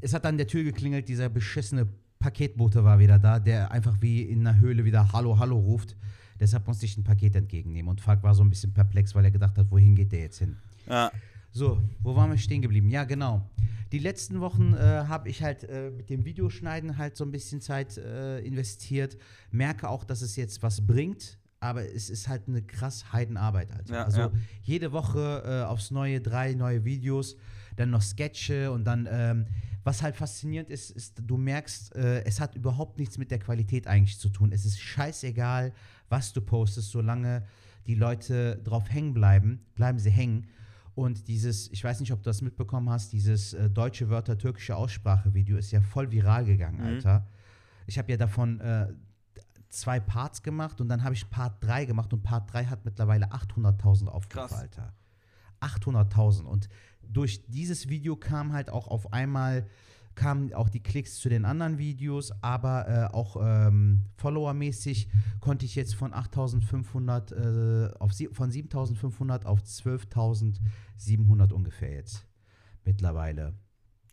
Es 0.00 0.14
hat 0.14 0.24
an 0.24 0.38
der 0.38 0.46
Tür 0.46 0.64
geklingelt, 0.64 1.08
dieser 1.08 1.28
beschissene 1.28 1.86
Paketbote 2.18 2.84
war 2.84 2.98
wieder 2.98 3.18
da, 3.18 3.38
der 3.38 3.70
einfach 3.70 3.96
wie 4.00 4.22
in 4.22 4.46
einer 4.46 4.58
Höhle 4.58 4.84
wieder 4.84 5.12
Hallo, 5.12 5.38
Hallo 5.38 5.58
ruft. 5.58 5.96
Deshalb 6.40 6.66
musste 6.66 6.86
ich 6.86 6.96
ein 6.96 7.04
Paket 7.04 7.36
entgegennehmen. 7.36 7.88
Und 7.88 8.00
Falk 8.00 8.22
war 8.22 8.34
so 8.34 8.42
ein 8.42 8.50
bisschen 8.50 8.72
perplex, 8.72 9.14
weil 9.14 9.24
er 9.24 9.30
gedacht 9.30 9.56
hat, 9.58 9.70
wohin 9.70 9.94
geht 9.94 10.10
der 10.12 10.20
jetzt 10.20 10.38
hin? 10.38 10.56
Ja. 10.88 11.12
So, 11.52 11.80
wo 12.02 12.16
waren 12.16 12.30
wir 12.30 12.38
stehen 12.38 12.62
geblieben? 12.62 12.88
Ja, 12.88 13.04
genau. 13.04 13.48
Die 13.92 13.98
letzten 13.98 14.40
Wochen 14.40 14.74
äh, 14.74 14.78
habe 14.78 15.28
ich 15.28 15.42
halt 15.42 15.64
äh, 15.64 15.90
mit 15.90 16.10
dem 16.10 16.24
Videoschneiden 16.24 16.96
halt 16.96 17.16
so 17.16 17.24
ein 17.24 17.32
bisschen 17.32 17.60
Zeit 17.60 17.98
äh, 17.98 18.38
investiert. 18.40 19.16
Merke 19.50 19.88
auch, 19.88 20.04
dass 20.04 20.22
es 20.22 20.36
jetzt 20.36 20.62
was 20.62 20.86
bringt, 20.86 21.38
aber 21.58 21.84
es 21.84 22.08
ist 22.08 22.28
halt 22.28 22.46
eine 22.46 22.62
krass 22.62 23.12
Heidenarbeit. 23.12 23.72
Alter. 23.72 23.94
Ja, 23.94 24.04
also 24.04 24.20
ja. 24.20 24.32
jede 24.62 24.92
Woche 24.92 25.42
äh, 25.44 25.66
aufs 25.66 25.90
neue, 25.90 26.20
drei 26.20 26.54
neue 26.54 26.84
Videos, 26.84 27.36
dann 27.76 27.90
noch 27.90 28.02
Sketche 28.02 28.70
und 28.70 28.84
dann, 28.84 29.08
ähm, 29.10 29.46
was 29.84 30.02
halt 30.02 30.16
faszinierend 30.16 30.68
ist, 30.70 30.90
ist, 30.90 31.20
du 31.24 31.36
merkst, 31.36 31.94
äh, 31.96 32.22
es 32.24 32.40
hat 32.40 32.54
überhaupt 32.54 32.98
nichts 32.98 33.16
mit 33.18 33.30
der 33.30 33.38
Qualität 33.38 33.86
eigentlich 33.86 34.18
zu 34.18 34.28
tun. 34.28 34.52
Es 34.52 34.64
ist 34.64 34.78
scheißegal, 34.80 35.72
was 36.08 36.32
du 36.32 36.40
postest, 36.42 36.90
solange 36.90 37.44
die 37.86 37.94
Leute 37.94 38.58
drauf 38.62 38.90
hängen 38.90 39.14
bleiben, 39.14 39.64
bleiben 39.74 39.98
sie 39.98 40.10
hängen. 40.10 40.46
Und 40.94 41.28
dieses, 41.28 41.70
ich 41.70 41.82
weiß 41.82 42.00
nicht, 42.00 42.12
ob 42.12 42.18
du 42.22 42.28
das 42.28 42.42
mitbekommen 42.42 42.90
hast, 42.90 43.12
dieses 43.12 43.54
äh, 43.54 43.70
deutsche 43.70 44.10
Wörter 44.10 44.36
türkische 44.36 44.76
Aussprache-Video 44.76 45.56
ist 45.56 45.70
ja 45.70 45.80
voll 45.80 46.10
viral 46.10 46.44
gegangen, 46.44 46.78
Mhm. 46.78 46.86
Alter. 46.86 47.26
Ich 47.86 47.96
habe 47.98 48.10
ja 48.10 48.18
davon 48.18 48.60
äh, 48.60 48.88
zwei 49.70 49.98
Parts 49.98 50.42
gemacht 50.42 50.80
und 50.80 50.88
dann 50.88 51.02
habe 51.02 51.14
ich 51.14 51.28
Part 51.30 51.64
3 51.64 51.86
gemacht 51.86 52.12
und 52.12 52.22
Part 52.22 52.52
3 52.52 52.66
hat 52.66 52.84
mittlerweile 52.84 53.26
800.000 53.32 54.08
Aufrufe, 54.08 54.28
Krass. 54.28 54.52
Alter. 54.52 54.92
800.000 55.60 56.42
und 56.44 56.68
durch 57.12 57.44
dieses 57.48 57.88
Video 57.88 58.16
kam 58.16 58.52
halt 58.52 58.70
auch 58.70 58.88
auf 58.88 59.12
einmal 59.12 59.66
kamen 60.14 60.52
auch 60.52 60.68
die 60.68 60.82
Klicks 60.82 61.18
zu 61.18 61.28
den 61.28 61.44
anderen 61.44 61.78
Videos, 61.78 62.32
aber 62.42 62.88
äh, 62.88 63.14
auch 63.14 63.36
ähm, 63.40 64.06
Follower-mäßig 64.16 65.08
konnte 65.40 65.64
ich 65.64 65.74
jetzt 65.74 65.94
von 65.94 66.12
8.500 66.12 67.88
äh, 67.88 67.94
auf 67.98 68.12
sie 68.12 68.28
von 68.32 68.50
7.500 68.50 69.44
auf 69.46 69.60
12.700 69.62 71.52
ungefähr 71.52 71.92
jetzt 71.92 72.26
mittlerweile 72.84 73.54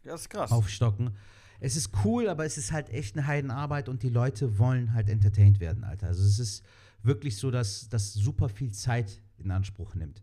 ja, 0.03 0.15
ist 0.15 0.29
krass. 0.29 0.51
aufstocken. 0.51 1.11
Es 1.59 1.75
ist 1.75 1.89
cool, 2.05 2.29
aber 2.29 2.45
es 2.45 2.57
ist 2.57 2.71
halt 2.71 2.89
echt 2.89 3.17
eine 3.17 3.25
Heidenarbeit 3.25 3.89
und 3.89 4.03
die 4.03 4.09
Leute 4.09 4.59
wollen 4.59 4.93
halt 4.93 5.09
entertained 5.09 5.59
werden, 5.59 5.83
Alter. 5.83 6.07
Also 6.07 6.23
es 6.23 6.37
ist 6.39 6.63
wirklich 7.01 7.37
so, 7.37 7.49
dass 7.51 7.89
das 7.89 8.13
super 8.13 8.47
viel 8.47 8.71
Zeit 8.71 9.21
in 9.39 9.51
Anspruch 9.51 9.95
nimmt. 9.95 10.21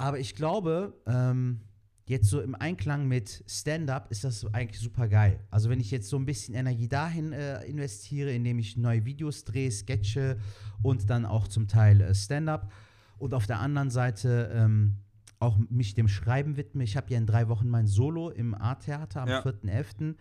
Aber 0.00 0.18
ich 0.18 0.34
glaube, 0.34 0.94
ähm, 1.06 1.60
jetzt 2.06 2.30
so 2.30 2.40
im 2.40 2.54
Einklang 2.54 3.06
mit 3.06 3.44
Stand-up 3.46 4.10
ist 4.10 4.24
das 4.24 4.46
eigentlich 4.54 4.80
super 4.80 5.08
geil. 5.08 5.40
Also 5.50 5.68
wenn 5.68 5.78
ich 5.78 5.90
jetzt 5.90 6.08
so 6.08 6.16
ein 6.16 6.24
bisschen 6.24 6.54
Energie 6.54 6.88
dahin 6.88 7.34
äh, 7.34 7.62
investiere, 7.64 8.32
indem 8.32 8.58
ich 8.58 8.78
neue 8.78 9.04
Videos 9.04 9.44
drehe, 9.44 9.70
Sketche 9.70 10.38
und 10.82 11.10
dann 11.10 11.26
auch 11.26 11.48
zum 11.48 11.68
Teil 11.68 12.00
äh, 12.00 12.14
Stand-up 12.14 12.72
und 13.18 13.34
auf 13.34 13.46
der 13.46 13.60
anderen 13.60 13.90
Seite 13.90 14.50
ähm, 14.54 14.96
auch 15.38 15.58
mich 15.68 15.94
dem 15.94 16.08
Schreiben 16.08 16.56
widme. 16.56 16.82
Ich 16.82 16.96
habe 16.96 17.10
ja 17.10 17.18
in 17.18 17.26
drei 17.26 17.48
Wochen 17.48 17.68
mein 17.68 17.86
Solo 17.86 18.30
im 18.30 18.54
A-Theater 18.54 19.20
am 19.20 19.28
Ja. 19.28 19.42
4.11. 19.42 20.14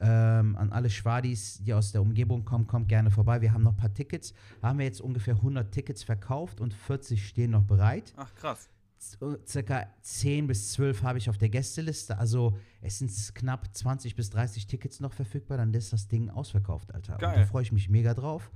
Ähm, 0.00 0.56
an 0.56 0.70
alle 0.70 0.90
Schwadis, 0.90 1.62
die 1.62 1.72
aus 1.72 1.92
der 1.92 2.02
Umgebung 2.02 2.44
kommen, 2.44 2.66
kommt 2.66 2.88
gerne 2.90 3.10
vorbei. 3.10 3.40
Wir 3.40 3.54
haben 3.54 3.62
noch 3.62 3.72
ein 3.72 3.78
paar 3.78 3.94
Tickets. 3.94 4.34
Haben 4.60 4.80
wir 4.80 4.84
jetzt 4.84 5.00
ungefähr 5.00 5.36
100 5.36 5.72
Tickets 5.72 6.02
verkauft 6.02 6.60
und 6.60 6.74
40 6.74 7.26
stehen 7.26 7.52
noch 7.52 7.64
bereit. 7.64 8.12
Ach, 8.16 8.34
krass. 8.34 8.68
Circa 8.98 9.86
10 10.02 10.46
bis 10.46 10.72
12 10.72 11.02
habe 11.02 11.18
ich 11.18 11.28
auf 11.28 11.38
der 11.38 11.48
Gästeliste. 11.48 12.18
Also 12.18 12.56
es 12.80 12.98
sind 12.98 13.34
knapp 13.34 13.74
20 13.74 14.16
bis 14.16 14.30
30 14.30 14.66
Tickets 14.66 15.00
noch 15.00 15.12
verfügbar. 15.12 15.58
Dann 15.58 15.72
ist 15.74 15.92
das 15.92 16.08
Ding 16.08 16.30
ausverkauft, 16.30 16.94
Alter. 16.94 17.16
Geil. 17.18 17.34
Und 17.34 17.40
da 17.40 17.46
freue 17.46 17.62
ich 17.62 17.72
mich 17.72 17.88
mega 17.90 18.14
drauf. 18.14 18.50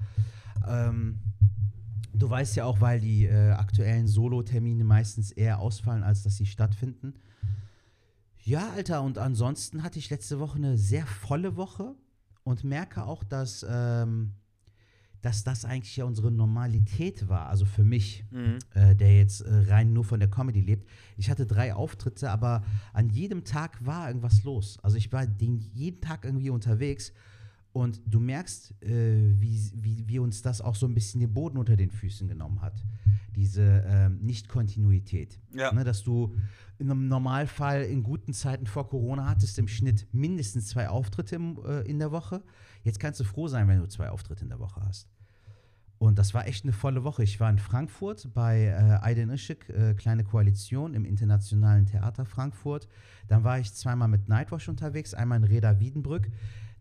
Ähm, 0.66 1.20
du 2.14 2.28
weißt 2.28 2.56
ja 2.56 2.64
auch, 2.64 2.80
weil 2.80 3.00
die 3.00 3.26
äh, 3.26 3.50
aktuellen 3.50 4.08
Solo-Termine 4.08 4.84
meistens 4.84 5.30
eher 5.32 5.58
ausfallen, 5.60 6.02
als 6.02 6.22
dass 6.22 6.36
sie 6.36 6.46
stattfinden. 6.46 7.14
Ja, 8.44 8.70
Alter, 8.70 9.02
und 9.02 9.18
ansonsten 9.18 9.82
hatte 9.82 9.98
ich 9.98 10.10
letzte 10.10 10.40
Woche 10.40 10.56
eine 10.56 10.78
sehr 10.78 11.06
volle 11.06 11.56
Woche 11.56 11.94
und 12.44 12.64
merke 12.64 13.04
auch, 13.04 13.22
dass, 13.24 13.66
ähm, 13.68 14.32
dass 15.22 15.42
das 15.44 15.64
eigentlich 15.64 15.96
ja 15.96 16.04
unsere 16.04 16.30
Normalität 16.30 17.28
war. 17.28 17.48
Also 17.48 17.64
für 17.64 17.84
mich 17.84 18.24
Mhm. 18.30 18.58
äh, 18.74 18.94
der 18.94 19.16
jetzt 19.16 19.40
äh, 19.40 19.52
rein 19.68 19.92
nur 19.92 20.04
von 20.04 20.20
der 20.20 20.30
Comedy 20.30 20.60
lebt. 20.60 20.88
Ich 21.16 21.28
hatte 21.30 21.46
drei 21.46 21.74
Auftritte, 21.74 22.30
aber 22.30 22.62
an 22.92 23.08
jedem 23.10 23.44
Tag 23.44 23.84
war 23.84 24.08
irgendwas 24.08 24.44
los. 24.44 24.78
Also 24.82 24.96
ich 24.96 25.12
war 25.12 25.26
den, 25.26 25.58
jeden 25.74 26.00
Tag 26.00 26.24
irgendwie 26.24 26.50
unterwegs 26.50 27.12
und 27.72 28.00
du 28.06 28.20
merkst, 28.20 28.74
äh, 28.82 29.34
wie, 29.40 29.70
wie, 29.74 30.08
wie 30.08 30.18
uns 30.18 30.42
das 30.42 30.60
auch 30.60 30.74
so 30.74 30.86
ein 30.86 30.94
bisschen 30.94 31.20
den 31.20 31.32
Boden 31.32 31.58
unter 31.58 31.76
den 31.76 31.90
Füßen 31.90 32.28
genommen 32.28 32.60
hat. 32.62 32.82
Diese 33.36 33.84
ähm, 33.86 34.18
Nicht-Kontinuität. 34.22 35.38
Ja. 35.54 35.72
Ne, 35.72 35.84
dass 35.84 36.02
du 36.02 36.34
in 36.78 36.90
einem 36.90 37.08
Normalfall 37.08 37.82
in 37.84 38.02
guten 38.02 38.32
Zeiten 38.32 38.66
vor 38.66 38.88
Corona 38.88 39.28
hattest 39.28 39.58
im 39.58 39.68
Schnitt 39.68 40.06
mindestens 40.12 40.68
zwei 40.68 40.88
Auftritte 40.88 41.36
im, 41.36 41.58
äh, 41.64 41.80
in 41.82 41.98
der 41.98 42.10
Woche. 42.12 42.42
Jetzt 42.88 43.00
kannst 43.00 43.20
du 43.20 43.24
froh 43.24 43.48
sein, 43.48 43.68
wenn 43.68 43.80
du 43.80 43.86
zwei 43.86 44.08
Auftritte 44.08 44.44
in 44.44 44.48
der 44.48 44.60
Woche 44.60 44.80
hast. 44.80 45.10
Und 45.98 46.18
das 46.18 46.32
war 46.32 46.46
echt 46.46 46.64
eine 46.64 46.72
volle 46.72 47.04
Woche. 47.04 47.22
Ich 47.22 47.38
war 47.38 47.50
in 47.50 47.58
Frankfurt 47.58 48.32
bei 48.32 48.64
äh, 48.64 49.04
Aydin 49.06 49.28
äh, 49.28 49.94
Kleine 49.94 50.24
Koalition 50.24 50.94
im 50.94 51.04
Internationalen 51.04 51.84
Theater 51.84 52.24
Frankfurt. 52.24 52.88
Dann 53.26 53.44
war 53.44 53.58
ich 53.58 53.74
zweimal 53.74 54.08
mit 54.08 54.26
Nightwash 54.26 54.70
unterwegs, 54.70 55.12
einmal 55.12 55.36
in 55.36 55.44
Reda 55.44 55.78
Wiedenbrück. 55.80 56.30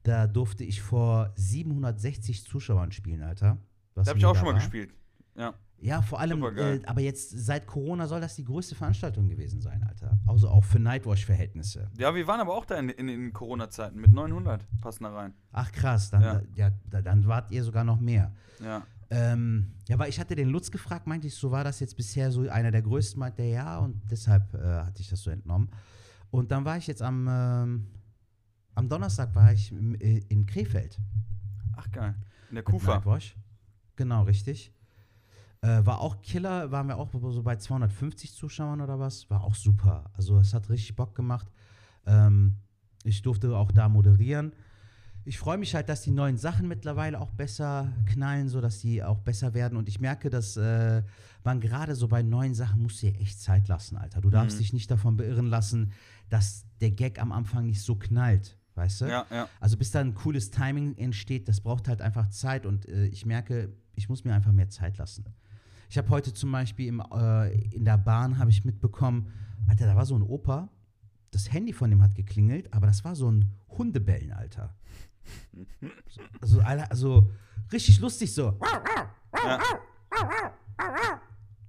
Da 0.03 0.27
durfte 0.27 0.63
ich 0.63 0.81
vor 0.81 1.33
760 1.35 2.45
Zuschauern 2.45 2.93
spielen, 2.93 3.21
Alter. 3.21 3.57
Was 3.93 4.05
Da 4.05 4.11
habe 4.11 4.19
ich 4.19 4.25
auch 4.25 4.35
schon 4.35 4.45
mal 4.45 4.53
war. 4.53 4.59
gespielt. 4.59 4.91
Ja. 5.35 5.55
Ja, 5.79 6.01
vor 6.01 6.19
allem, 6.19 6.43
äh, 6.43 6.79
aber 6.85 7.01
jetzt 7.01 7.29
seit 7.29 7.67
Corona 7.67 8.07
soll 8.07 8.19
das 8.19 8.35
die 8.35 8.43
größte 8.43 8.73
Veranstaltung 8.73 9.29
gewesen 9.29 9.61
sein, 9.61 9.83
Alter. 9.83 10.17
Also 10.25 10.49
auch 10.49 10.63
für 10.63 10.79
Nightwash-Verhältnisse. 10.79 11.89
Ja, 11.97 12.15
wir 12.15 12.25
waren 12.25 12.39
aber 12.39 12.55
auch 12.55 12.65
da 12.65 12.75
in, 12.79 12.89
in, 12.89 13.07
in 13.09 13.31
Corona-Zeiten 13.31 13.99
mit 13.99 14.11
900. 14.11 14.65
Passen 14.81 15.03
da 15.03 15.13
rein. 15.13 15.33
Ach 15.51 15.71
krass, 15.71 16.09
dann, 16.09 16.21
Ja. 16.21 16.41
ja. 16.55 16.71
da, 16.89 17.01
dann 17.01 17.25
wart 17.27 17.51
ihr 17.51 17.63
sogar 17.63 17.83
noch 17.83 17.99
mehr. 17.99 18.33
Ja. 18.59 18.83
Ähm, 19.09 19.73
ja, 19.87 19.97
weil 19.99 20.09
ich 20.09 20.19
hatte 20.19 20.35
den 20.35 20.49
Lutz 20.49 20.71
gefragt, 20.71 21.05
meinte 21.07 21.27
ich, 21.27 21.35
so 21.35 21.51
war 21.51 21.63
das 21.63 21.79
jetzt 21.79 21.95
bisher 21.95 22.31
so 22.31 22.49
einer 22.49 22.71
der 22.71 22.81
größten, 22.81 23.19
meinte 23.19 23.43
er 23.43 23.49
ja, 23.49 23.77
und 23.77 24.01
deshalb 24.09 24.53
äh, 24.55 24.57
hatte 24.83 25.01
ich 25.01 25.09
das 25.09 25.21
so 25.21 25.29
entnommen. 25.29 25.69
Und 26.31 26.51
dann 26.51 26.65
war 26.65 26.77
ich 26.77 26.87
jetzt 26.87 27.01
am, 27.01 27.27
ähm, 27.29 27.87
am 28.75 28.89
Donnerstag 28.89 29.33
war 29.35 29.53
ich 29.53 29.71
im, 29.71 29.95
äh, 29.95 30.17
in 30.27 30.45
Krefeld. 30.45 30.99
Ach, 31.75 31.89
geil. 31.91 32.15
In 32.49 32.55
der 32.55 32.63
Kufa. 32.63 32.95
Nightwash. 32.95 33.35
Genau, 33.95 34.23
richtig. 34.23 34.73
Äh, 35.61 35.85
war 35.85 36.01
auch 36.01 36.21
Killer, 36.21 36.71
waren 36.71 36.87
wir 36.87 36.97
auch 36.97 37.09
so 37.31 37.41
bei 37.43 37.55
250 37.55 38.33
Zuschauern 38.33 38.81
oder 38.81 38.99
was. 38.99 39.29
War 39.29 39.43
auch 39.43 39.55
super. 39.55 40.11
Also 40.13 40.37
es 40.39 40.53
hat 40.53 40.69
richtig 40.69 40.95
Bock 40.95 41.15
gemacht. 41.15 41.51
Ähm, 42.05 42.57
ich 43.03 43.21
durfte 43.21 43.55
auch 43.55 43.71
da 43.71 43.89
moderieren. 43.89 44.53
Ich 45.25 45.39
freue 45.39 45.57
mich 45.57 45.75
halt, 45.75 45.89
dass 45.89 46.03
die 46.03 46.11
neuen 46.11 46.37
Sachen 46.37 46.67
mittlerweile 46.69 47.19
auch 47.19 47.31
besser 47.31 47.91
knallen, 48.05 48.47
sodass 48.47 48.79
die 48.79 49.03
auch 49.03 49.19
besser 49.19 49.53
werden. 49.53 49.77
Und 49.77 49.89
ich 49.89 49.99
merke, 49.99 50.29
dass 50.29 50.55
äh, 50.55 51.03
man 51.43 51.59
gerade 51.59 51.95
so 51.95 52.07
bei 52.07 52.23
neuen 52.23 52.53
Sachen 52.53 52.81
muss 52.81 52.97
dir 53.01 53.13
echt 53.19 53.41
Zeit 53.41 53.67
lassen, 53.67 53.97
Alter. 53.97 54.21
Du 54.21 54.29
darfst 54.29 54.55
Mhm. 54.55 54.59
dich 54.59 54.73
nicht 54.73 54.89
davon 54.89 55.17
beirren 55.17 55.47
lassen, 55.47 55.91
dass 56.29 56.65
der 56.79 56.91
Gag 56.91 57.19
am 57.21 57.31
Anfang 57.33 57.65
nicht 57.65 57.81
so 57.81 57.95
knallt. 57.95 58.57
Weißt 58.75 59.01
du? 59.01 59.05
Ja, 59.05 59.25
ja. 59.31 59.49
Also 59.59 59.75
bis 59.75 59.89
da 59.91 59.99
ein 60.01 60.13
cooles 60.13 60.51
Timing 60.51 60.95
entsteht, 60.97 61.49
das 61.49 61.61
braucht 61.61 61.87
halt 61.87 61.99
einfach 62.01 62.29
Zeit 62.29 62.65
und 62.67 62.87
äh, 62.87 63.07
ich 63.07 63.25
merke, 63.25 63.73
ich 63.95 64.07
muss 64.07 64.23
mir 64.23 64.33
einfach 64.35 64.51
mehr 64.51 64.69
Zeit 64.69 64.97
lassen. 64.99 65.25
Ich 65.89 65.97
habe 65.97 66.09
heute 66.09 66.33
zum 66.33 66.51
Beispiel 66.51 66.87
im, 66.87 67.01
äh, 67.13 67.53
in 67.73 67.85
der 67.85 67.97
Bahn 67.97 68.37
habe 68.37 68.49
ich 68.51 68.65
mitbekommen, 68.65 69.31
Alter, 69.67 69.85
da 69.85 69.95
war 69.95 70.05
so 70.05 70.15
ein 70.15 70.21
Opa, 70.21 70.69
das 71.31 71.51
Handy 71.51 71.73
von 71.73 71.89
dem 71.89 72.01
hat 72.01 72.15
geklingelt, 72.15 72.73
aber 72.73 72.87
das 72.87 73.03
war 73.03 73.15
so 73.15 73.29
ein 73.31 73.51
Hundebellen, 73.69 74.31
Alter. 74.31 74.75
Also, 76.39 76.61
also 76.61 77.31
richtig 77.71 77.99
lustig 77.99 78.33
so. 78.33 78.57
ja. 79.33 79.59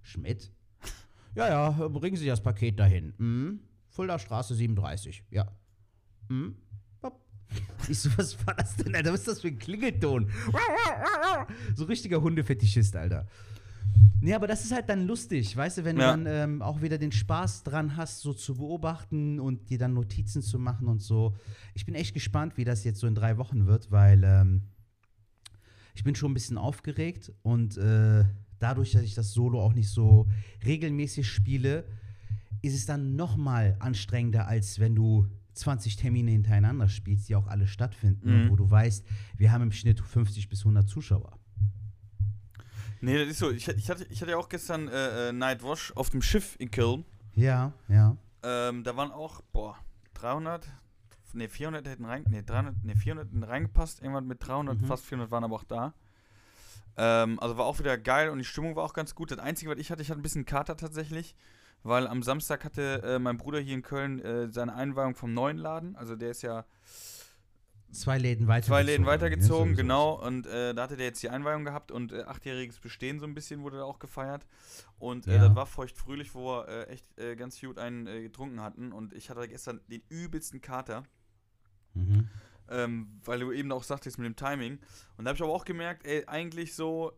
Schmidt? 0.02 0.52
Ja, 1.34 1.48
ja, 1.48 1.88
bringen 1.88 2.16
Sie 2.16 2.26
das 2.26 2.42
Paket 2.42 2.78
dahin. 2.78 3.14
Mhm. 3.18 3.60
Fulda 3.88 4.18
Straße 4.18 4.54
37, 4.54 5.24
ja. 5.30 5.50
Hopp. 7.02 7.20
Ich 7.88 7.98
so, 7.98 8.10
was 8.16 8.46
war 8.46 8.54
das 8.54 8.76
denn, 8.76 8.94
Alter? 8.94 9.12
Was 9.12 9.20
ist 9.20 9.28
das 9.28 9.40
für 9.40 9.48
ein 9.48 9.58
Klingelton? 9.58 10.30
So 11.74 11.84
richtiger 11.84 12.20
Hundefetischist, 12.20 12.94
Alter. 12.96 13.26
Nee, 14.20 14.34
aber 14.34 14.48
das 14.48 14.64
ist 14.64 14.72
halt 14.72 14.88
dann 14.88 15.06
lustig, 15.06 15.56
weißt 15.56 15.78
du, 15.78 15.84
wenn 15.84 15.96
Ja. 15.96 16.16
du 16.16 16.24
dann 16.24 16.26
ähm, 16.54 16.62
auch 16.62 16.82
wieder 16.82 16.98
den 16.98 17.12
Spaß 17.12 17.62
dran 17.62 17.96
hast, 17.96 18.20
so 18.20 18.34
zu 18.34 18.56
beobachten 18.56 19.38
und 19.38 19.70
dir 19.70 19.78
dann 19.78 19.94
Notizen 19.94 20.42
zu 20.42 20.58
machen 20.58 20.88
und 20.88 21.00
so. 21.00 21.36
Ich 21.74 21.86
bin 21.86 21.94
echt 21.94 22.14
gespannt, 22.14 22.56
wie 22.56 22.64
das 22.64 22.82
jetzt 22.84 22.98
so 22.98 23.06
in 23.06 23.14
drei 23.14 23.36
Wochen 23.38 23.66
wird, 23.66 23.90
weil 23.92 24.24
ähm, 24.24 24.62
ich 25.94 26.02
bin 26.02 26.14
schon 26.16 26.32
ein 26.32 26.34
bisschen 26.34 26.58
aufgeregt 26.58 27.32
und 27.42 27.76
äh, 27.76 28.24
dadurch, 28.58 28.92
dass 28.92 29.02
ich 29.02 29.14
das 29.14 29.32
Solo 29.32 29.60
auch 29.62 29.72
nicht 29.72 29.88
so 29.88 30.28
regelmäßig 30.66 31.28
spiele, 31.28 31.84
ist 32.60 32.74
es 32.74 32.86
dann 32.86 33.14
noch 33.14 33.36
mal 33.36 33.76
anstrengender, 33.78 34.48
als 34.48 34.80
wenn 34.80 34.96
du 34.96 35.26
20 35.54 35.94
Termine 35.96 36.32
hintereinander 36.32 36.88
spielst, 36.88 37.28
die 37.28 37.36
auch 37.36 37.46
alle 37.46 37.68
stattfinden, 37.68 38.44
Mhm. 38.46 38.48
wo 38.50 38.56
du 38.56 38.68
weißt, 38.68 39.04
wir 39.36 39.52
haben 39.52 39.62
im 39.62 39.72
Schnitt 39.72 40.00
50 40.00 40.48
bis 40.48 40.64
100 40.64 40.88
Zuschauer. 40.88 41.37
Nee, 43.00 43.18
das 43.18 43.28
ist 43.28 43.38
so. 43.38 43.50
Ich, 43.50 43.68
ich, 43.68 43.90
hatte, 43.90 44.04
ich 44.10 44.20
hatte 44.20 44.32
ja 44.32 44.36
auch 44.36 44.48
gestern 44.48 44.88
äh, 44.88 45.28
äh, 45.28 45.32
Nightwash 45.32 45.92
auf 45.94 46.10
dem 46.10 46.22
Schiff 46.22 46.56
in 46.58 46.70
Köln. 46.70 47.04
Ja, 47.34 47.72
ja. 47.88 48.16
Ähm, 48.42 48.82
da 48.84 48.96
waren 48.96 49.10
auch, 49.12 49.40
boah, 49.52 49.76
300, 50.14 50.68
ne, 51.34 51.48
400 51.48 51.86
hätten 51.86 52.04
rein, 52.04 52.24
ne, 52.28 52.42
300, 52.42 52.84
ne, 52.84 52.96
400 52.96 53.28
hätten 53.28 53.42
reingepasst. 53.44 54.00
Irgendwann 54.02 54.26
mit 54.26 54.44
300, 54.46 54.80
Mhm. 54.80 54.86
fast 54.86 55.04
400 55.06 55.30
waren 55.30 55.44
aber 55.44 55.56
auch 55.56 55.64
da. 55.64 55.94
Ähm, 56.96 57.38
also 57.40 57.56
war 57.56 57.66
auch 57.66 57.78
wieder 57.78 57.96
geil 57.96 58.30
und 58.30 58.38
die 58.38 58.44
Stimmung 58.44 58.74
war 58.74 58.84
auch 58.84 58.94
ganz 58.94 59.14
gut. 59.14 59.30
Das 59.30 59.38
Einzige, 59.38 59.70
was 59.70 59.78
ich 59.78 59.90
hatte, 59.90 60.02
ich 60.02 60.10
hatte 60.10 60.18
ein 60.20 60.22
bisschen 60.22 60.44
Kater 60.44 60.76
tatsächlich, 60.76 61.36
weil 61.84 62.08
am 62.08 62.24
Samstag 62.24 62.64
hatte 62.64 63.02
äh, 63.04 63.18
mein 63.20 63.36
Bruder 63.36 63.60
hier 63.60 63.74
in 63.74 63.82
Köln 63.82 64.18
äh, 64.20 64.48
seine 64.50 64.74
Einweihung 64.74 65.14
vom 65.14 65.32
neuen 65.32 65.58
Laden. 65.58 65.94
Also 65.94 66.16
der 66.16 66.30
ist 66.32 66.42
ja 66.42 66.64
Zwei 67.90 68.18
Läden 68.18 68.46
weitergezogen. 68.48 68.74
zwei 68.76 68.82
Läden 68.82 69.06
weitergezogen, 69.06 69.70
sowieso. 69.70 69.82
genau. 69.82 70.12
Und 70.26 70.46
äh, 70.46 70.74
da 70.74 70.82
hatte 70.82 70.96
der 70.96 71.06
jetzt 71.06 71.22
die 71.22 71.30
Einweihung 71.30 71.64
gehabt 71.64 71.90
und 71.90 72.12
äh, 72.12 72.22
achtjähriges 72.24 72.78
Bestehen 72.80 73.18
so 73.18 73.26
ein 73.26 73.34
bisschen 73.34 73.62
wurde 73.62 73.78
da 73.78 73.84
auch 73.84 73.98
gefeiert. 73.98 74.46
Und 74.98 75.26
äh, 75.26 75.36
Ja. 75.36 75.46
das 75.48 75.56
war 75.56 75.64
feuchtfröhlich, 75.66 76.34
wo 76.34 76.44
wir 76.46 76.68
äh, 76.68 76.84
echt 76.88 77.18
äh, 77.18 77.34
ganz 77.34 77.58
gut 77.60 77.78
einen 77.78 78.06
äh, 78.06 78.20
getrunken 78.22 78.60
hatten. 78.60 78.92
Und 78.92 79.14
ich 79.14 79.30
hatte 79.30 79.48
gestern 79.48 79.80
den 79.88 80.02
übelsten 80.10 80.60
Kater, 80.60 81.04
Mhm. 81.94 82.28
ähm, 82.68 83.20
weil 83.24 83.40
du 83.40 83.52
eben 83.52 83.72
auch 83.72 83.82
sagtest 83.82 84.18
mit 84.18 84.26
dem 84.26 84.36
Timing. 84.36 84.78
Und 85.16 85.24
da 85.24 85.30
habe 85.30 85.36
ich 85.36 85.42
aber 85.42 85.52
auch 85.52 85.64
gemerkt, 85.64 86.06
ey, 86.06 86.24
eigentlich 86.26 86.74
so, 86.74 87.12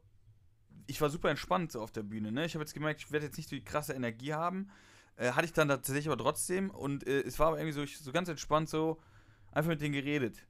ich 0.87 1.01
war 1.01 1.11
super 1.11 1.31
entspannt 1.31 1.73
so 1.73 1.83
auf 1.83 1.91
der 1.91 2.05
Bühne. 2.05 2.31
Ne? 2.33 2.45
Ich 2.47 2.55
habe 2.55 2.63
jetzt 2.63 2.75
gemerkt, 2.75 3.01
ich 3.01 3.11
werde 3.11 3.27
jetzt 3.27 3.37
nicht 3.37 3.49
so 3.51 3.57
die 3.57 3.65
krasse 3.65 3.93
Energie 3.93 4.33
haben. 4.35 4.71
Hatte 5.19 5.45
ich 5.45 5.53
dann 5.53 5.69
tatsächlich 5.69 6.07
aber 6.07 6.17
trotzdem. 6.17 6.71
Und 6.71 7.07
es 7.07 7.39
war 7.39 7.49
aber 7.49 7.59
irgendwie 7.59 7.75
so, 7.75 7.83
ich, 7.83 7.99
so 7.99 8.11
ganz 8.11 8.29
entspannt 8.31 8.71
so, 8.71 9.03
einfach 9.53 9.69
mit 9.69 9.83
denen 9.83 9.93
geredet. 9.93 10.47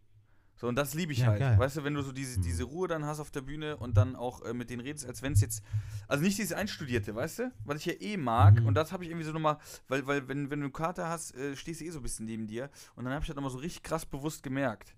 So, 0.60 0.68
und 0.68 0.76
das 0.76 0.92
liebe 0.92 1.10
ich 1.14 1.20
Ja, 1.20 1.28
halt. 1.28 1.38
geil. 1.40 1.58
Weißt 1.58 1.78
du, 1.78 1.84
wenn 1.84 1.94
du 1.94 2.02
so 2.02 2.12
diese, 2.12 2.38
Mhm. 2.38 2.42
diese 2.42 2.64
Ruhe 2.64 2.86
dann 2.86 3.06
hast 3.06 3.18
auf 3.18 3.30
der 3.30 3.40
Bühne 3.40 3.78
und 3.78 3.96
dann 3.96 4.14
auch 4.14 4.42
äh, 4.44 4.52
mit 4.52 4.68
denen 4.68 4.82
redest, 4.82 5.06
als 5.06 5.22
wenn 5.22 5.32
es 5.32 5.40
jetzt. 5.40 5.62
Also 6.06 6.22
nicht 6.22 6.36
dieses 6.36 6.52
Einstudierte, 6.52 7.14
weißt 7.14 7.38
du? 7.38 7.52
Was 7.64 7.78
ich 7.78 7.86
ja 7.86 7.94
eh 7.98 8.18
mag. 8.18 8.60
Mhm. 8.60 8.66
Und 8.66 8.74
das 8.74 8.92
habe 8.92 9.02
ich 9.04 9.08
irgendwie 9.10 9.24
so 9.24 9.32
nochmal, 9.32 9.56
weil, 9.88 10.06
weil 10.06 10.28
wenn, 10.28 10.50
wenn 10.50 10.60
du 10.60 10.66
eine 10.66 10.72
Karte 10.72 11.06
hast, 11.06 11.34
äh, 11.34 11.56
stehst 11.56 11.80
du 11.80 11.86
eh 11.86 11.90
so 11.90 12.00
ein 12.00 12.02
bisschen 12.02 12.26
neben 12.26 12.46
dir. 12.46 12.68
Und 12.94 13.04
dann 13.04 13.14
habe 13.14 13.22
ich 13.22 13.26
das 13.28 13.36
nochmal 13.36 13.50
so 13.50 13.56
richtig 13.58 13.82
krass 13.84 14.04
bewusst 14.04 14.42
gemerkt. 14.42 14.94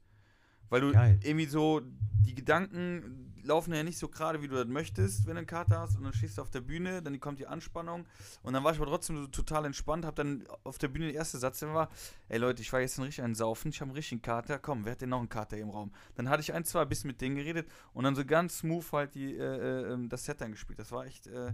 Weil 0.73 0.81
du 0.81 0.93
Geil. 0.93 1.21
irgendwie 1.23 1.45
so, 1.45 1.83
die 2.25 2.35
Gedanken 2.35 3.35
laufen 3.43 3.75
ja 3.75 3.83
nicht 3.83 3.99
so 3.99 4.09
gerade, 4.09 4.41
wie 4.41 4.49
du 4.49 4.55
das 4.55 4.67
möchtest, 4.67 5.27
wenn 5.27 5.35
du 5.35 5.41
einen 5.41 5.47
Kater 5.47 5.81
hast 5.81 5.99
und 5.99 6.05
dann 6.05 6.15
stehst 6.15 6.39
du 6.39 6.43
auf 6.43 6.49
der 6.49 6.63
Bühne, 6.63 7.03
dann 7.03 7.21
kommt 7.21 7.39
die 7.41 7.47
Anspannung 7.47 8.07
und 8.43 8.55
dann 8.55 8.65
war 8.65 8.73
ich 8.73 8.79
aber 8.79 8.87
trotzdem 8.87 9.19
so 9.19 9.27
total 9.27 9.67
entspannt, 9.67 10.07
hab 10.07 10.17
dann 10.17 10.47
auf 10.65 10.79
der 10.79 10.89
Bühne 10.89 11.09
der 11.09 11.15
erste 11.17 11.37
Satz 11.37 11.59
der 11.59 11.75
war, 11.75 11.91
ey 12.31 12.39
Leute, 12.39 12.63
ich 12.63 12.73
war 12.73 12.81
jetzt 12.81 12.99
richtig 12.99 13.23
ein 13.23 13.35
Saufen, 13.35 13.69
ich 13.69 13.83
habe 13.83 13.91
einen 13.91 13.97
richtigen 13.97 14.23
Kater, 14.23 14.59
komm, 14.59 14.87
wer 14.87 14.93
hat 14.93 15.03
denn 15.03 15.11
noch 15.11 15.19
einen 15.19 15.29
Kater 15.29 15.59
im 15.59 15.69
Raum? 15.69 15.93
Dann 16.15 16.31
hatte 16.31 16.41
ich 16.41 16.55
ein, 16.55 16.65
zwei 16.65 16.87
bisschen 16.87 17.09
mit 17.09 17.21
denen 17.21 17.37
geredet 17.37 17.69
und 17.93 18.05
dann 18.05 18.15
so 18.15 18.25
ganz 18.25 18.61
smooth 18.61 18.93
halt 18.93 19.15
die, 19.15 19.37
äh, 19.37 19.93
äh, 19.93 20.09
das 20.09 20.25
Set 20.25 20.41
dann 20.41 20.53
gespielt. 20.53 20.79
Das 20.79 20.91
war 20.91 21.05
echt, 21.05 21.27
äh, 21.27 21.53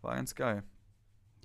war 0.00 0.14
ganz 0.14 0.34
geil. 0.34 0.62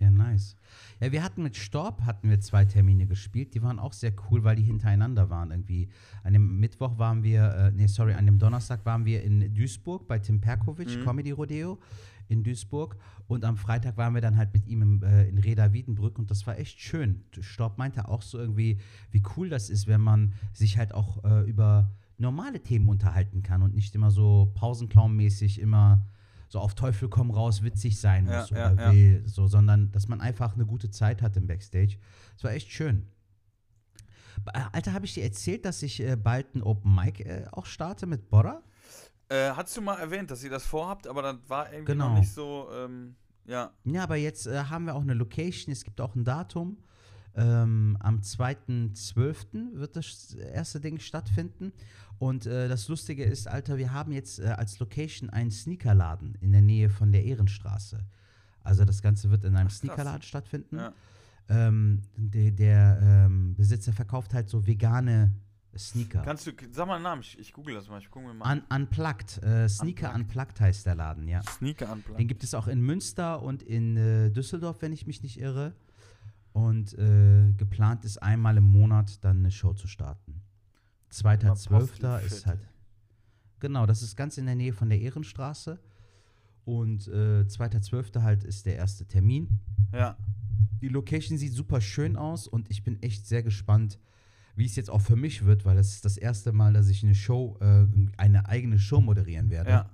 Ja, 0.02 0.10
nice. 0.10 0.56
Ja, 1.00 1.12
wir 1.12 1.24
hatten 1.24 1.44
mit 1.44 1.56
Storb 1.56 2.02
hatten 2.02 2.28
wir 2.30 2.40
zwei 2.40 2.66
Termine 2.66 3.06
gespielt. 3.06 3.54
Die 3.54 3.62
waren 3.62 3.78
auch 3.78 3.94
sehr 3.94 4.14
cool, 4.30 4.44
weil 4.44 4.56
die 4.56 4.64
hintereinander 4.64 5.30
waren 5.30 5.52
irgendwie. 5.52 5.90
An 6.24 6.34
dem 6.34 6.60
Mittwoch 6.60 6.98
waren 6.98 7.22
wir, 7.22 7.54
äh, 7.54 7.72
nee, 7.72 7.86
sorry, 7.86 8.14
an 8.14 8.26
dem 8.26 8.40
Donnerstag 8.40 8.84
waren 8.84 9.06
wir 9.06 9.24
in 9.24 9.54
Duisburg 9.54 10.08
bei 10.08 10.18
Tim 10.18 10.42
Perkovic, 10.42 10.90
Mhm. 10.98 11.04
Comedy 11.04 11.32
Rodeo 11.32 11.80
in 12.30 12.44
Duisburg. 12.44 12.98
Und 13.28 13.46
am 13.46 13.58
Freitag 13.58 13.96
waren 13.98 14.16
wir 14.16 14.22
dann 14.22 14.38
halt 14.38 14.52
mit 14.54 14.66
ihm 14.66 14.82
im, 14.82 15.04
äh, 15.04 15.28
in 15.30 15.38
Reda 15.38 15.72
Wiedenbrück 15.72 16.18
und 16.18 16.32
das 16.32 16.48
war 16.48 16.58
echt 16.58 16.80
schön. 16.80 17.24
Storb 17.40 17.78
meinte 17.78 18.08
auch 18.08 18.24
so 18.24 18.40
irgendwie, 18.40 18.80
wie 19.12 19.22
cool 19.38 19.50
das 19.50 19.70
ist, 19.70 19.86
wenn 19.86 20.02
man 20.02 20.34
sich 20.52 20.80
halt 20.80 20.96
auch 20.96 21.24
äh, 21.24 21.48
über 21.48 21.92
normale 22.18 22.62
Themen 22.64 22.90
unterhalten 22.90 23.44
kann 23.44 23.62
und 23.62 23.76
nicht 23.76 23.94
immer 23.94 24.10
so 24.10 24.52
pausenclown-mäßig 24.56 25.60
immer 25.60 26.06
so 26.52 26.60
auf 26.60 26.76
Teufel 26.76 27.08
komm 27.08 27.32
raus 27.32 27.64
witzig 27.64 27.98
sein 27.98 28.26
muss 28.26 28.50
ja, 28.50 28.74
oder 28.74 28.84
ja. 28.84 28.92
will, 28.94 29.24
so, 29.26 29.48
sondern 29.48 29.90
dass 29.94 30.10
man 30.10 30.20
einfach 30.20 30.54
eine 30.54 30.66
gute 30.66 30.92
Zeit 30.92 31.22
hat 31.22 31.38
im 31.38 31.48
Backstage. 31.48 31.96
Das 32.36 32.44
war 32.44 32.52
echt 32.52 32.70
schön. 32.70 33.08
Äh, 34.54 34.60
Alter, 34.74 34.92
habe 34.92 35.06
ich 35.06 35.14
dir 35.14 35.24
erzählt, 35.24 35.64
dass 35.64 35.82
ich 35.82 36.02
äh, 36.02 36.18
bald 36.18 36.54
ein 36.54 36.62
Open 36.62 36.94
Mic 36.94 37.24
äh, 37.24 37.46
auch 37.54 37.66
starte 37.66 38.06
mit 38.06 38.30
Borra? 38.30 38.62
Äh, 39.30 39.52
hast 39.52 39.78
du 39.78 39.82
mal 39.82 39.98
erwähnt, 39.98 40.30
dass 40.30 40.44
ihr 40.44 40.50
das 40.50 40.66
vorhabt, 40.66 41.08
aber 41.08 41.22
das 41.22 41.38
war 41.48 41.72
irgendwie 41.72 41.94
Genau. 41.94 42.10
noch 42.10 42.20
nicht 42.20 42.34
so, 42.34 42.68
ähm, 42.74 43.16
ja. 43.46 43.72
Ja, 43.86 44.04
aber 44.04 44.18
jetzt 44.18 44.46
äh, 44.46 44.66
haben 44.66 44.86
wir 44.86 44.96
auch 44.96 45.02
eine 45.02 45.14
Location, 45.14 45.72
es 45.72 45.86
gibt 45.86 46.02
auch 46.02 46.16
ein 46.16 46.26
Datum. 46.26 46.78
Ähm, 47.36 47.98
am 48.00 48.20
2.12. 48.20 49.76
wird 49.80 49.96
das 49.96 50.34
erste 50.34 50.80
Ding 50.80 51.00
stattfinden. 51.00 51.72
Und 52.20 52.46
äh, 52.46 52.68
das 52.68 52.88
Lustige 52.88 53.24
ist, 53.24 53.48
Alter, 53.48 53.78
wir 53.78 53.94
haben 53.94 54.12
jetzt 54.12 54.40
äh, 54.40 54.48
als 54.48 54.80
Location 54.80 55.30
einen 55.30 55.52
Sneakerladen 55.52 56.38
in 56.42 56.52
der 56.52 56.62
Nähe 56.62 56.90
von 56.90 57.12
der 57.12 57.24
Ehrenstraße. 57.24 58.06
Also 58.64 58.86
das 58.86 59.02
Ganze 59.02 59.32
wird 59.32 59.44
in 59.44 59.56
einem 59.56 59.70
Ach. 59.70 59.76
Sneakerladen 59.76 60.22
stattfinden. 60.22 60.78
ja. 60.78 60.94
Ähm, 61.50 62.04
der 62.16 62.52
der 62.52 63.00
ähm, 63.02 63.56
Besitzer 63.56 63.92
verkauft 63.92 64.34
halt 64.34 64.48
so 64.48 64.66
vegane 64.66 65.32
Sneaker. 65.78 66.22
Kannst 66.22 66.48
du, 66.48 66.52
sag 66.72 66.88
mal 66.88 66.96
einen 66.96 67.04
Namen, 67.04 67.22
ich, 67.22 67.40
ich 67.40 67.54
google 67.54 67.76
das 67.76 67.90
mal, 67.90 68.00
ich 68.00 68.10
gucke 68.10 68.28
mir 68.28 68.34
mal. 68.34 68.52
Un 68.52 68.64
Unplugged. 68.70 69.42
Äh, 69.44 69.68
Sneaker 69.68 70.14
Unplugged. 70.14 70.28
Unplugged 70.28 70.62
heißt 70.62 70.86
der 70.86 70.96
Laden, 70.96 71.28
ja. 71.28 71.42
Sneaker 71.44 71.90
anplanen. 71.90 72.20
Den 72.20 72.28
gibt 72.28 72.44
es 72.44 72.54
auch 72.54 72.68
in 72.68 72.82
Münster 72.82 73.42
und 73.42 73.64
in 73.64 73.98
äh, 73.98 74.30
Düsseldorf, 74.32 74.82
wenn 74.82 74.94
ich 74.94 75.08
mich 75.08 75.24
nicht 75.24 75.40
irre. 75.40 75.74
Und 76.54 76.98
äh, 76.98 77.54
geplant 77.54 78.04
ist 78.04 78.22
einmal 78.22 78.58
im 78.58 78.66
Monat 78.66 79.24
dann 79.24 79.40
eine 79.40 79.52
Show 79.52 79.74
zu 79.74 79.88
starten. 79.88 80.42
Zweiter, 81.10 81.48
Immer 81.48 81.56
Zwölfter 81.56 82.22
ist 82.22 82.44
Postelviertel. 82.44 82.48
halt. 82.48 82.70
Genau, 83.60 83.86
das 83.86 84.02
ist 84.02 84.16
ganz 84.16 84.38
in 84.38 84.46
der 84.46 84.56
Nähe 84.56 84.74
von 84.74 84.90
der 84.90 85.00
Ehrenstraße. 85.00 85.80
Und 86.66 87.08
äh, 87.08 87.48
zweiter, 87.48 87.82
Zwölfter 87.82 88.24
halt 88.24 88.44
ist 88.44 88.66
der 88.66 88.76
erste 88.76 89.06
Termin. 89.06 89.60
Ja. 89.94 90.18
Die 90.82 90.90
Location 90.90 91.38
sieht 91.38 91.54
super 91.54 91.80
schön 91.80 92.16
aus 92.16 92.48
und 92.48 92.70
ich 92.70 92.84
bin 92.84 93.02
echt 93.02 93.28
sehr 93.28 93.44
gespannt, 93.44 94.00
wie 94.56 94.66
es 94.66 94.76
jetzt 94.76 94.90
auch 94.90 95.02
für 95.02 95.16
mich 95.16 95.46
wird, 95.46 95.66
weil 95.66 95.78
es 95.78 95.94
ist 95.94 96.06
das 96.06 96.18
erste 96.18 96.52
Mal, 96.52 96.74
dass 96.74 96.88
ich 96.88 97.04
eine 97.04 97.16
Show, 97.16 97.58
äh, 97.62 97.86
eine 98.18 98.48
eigene 98.48 98.80
Show 98.80 99.00
moderieren 99.00 99.50
werde. 99.50 99.70
Ja. 99.70 99.90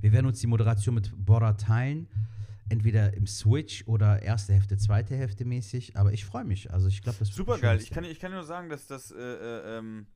Wir 0.00 0.12
werden 0.12 0.26
uns 0.26 0.40
die 0.40 0.46
Moderation 0.46 0.94
mit 0.94 1.12
Bora 1.16 1.52
teilen, 1.52 2.08
entweder 2.70 3.12
im 3.14 3.26
Switch 3.26 3.84
oder 3.86 4.22
erste 4.22 4.54
Hälfte, 4.54 4.78
zweite 4.78 5.14
Hälfte 5.16 5.44
mäßig. 5.44 5.96
Aber 5.96 6.12
ich 6.12 6.24
freue 6.24 6.44
mich. 6.44 6.72
Also 6.72 6.88
ich 6.88 7.02
glaube, 7.02 7.18
das 7.18 7.28
wird 7.28 7.36
Super 7.36 7.58
geil. 7.58 7.78
Ich 7.80 7.90
kann, 7.90 8.04
ich 8.04 8.18
kann 8.18 8.32
nur 8.32 8.44
sagen, 8.44 8.68
dass 8.70 8.86
das, 8.86 9.10
äh, 9.10 9.16
äh, 9.18 9.78
ähm, 9.78 10.06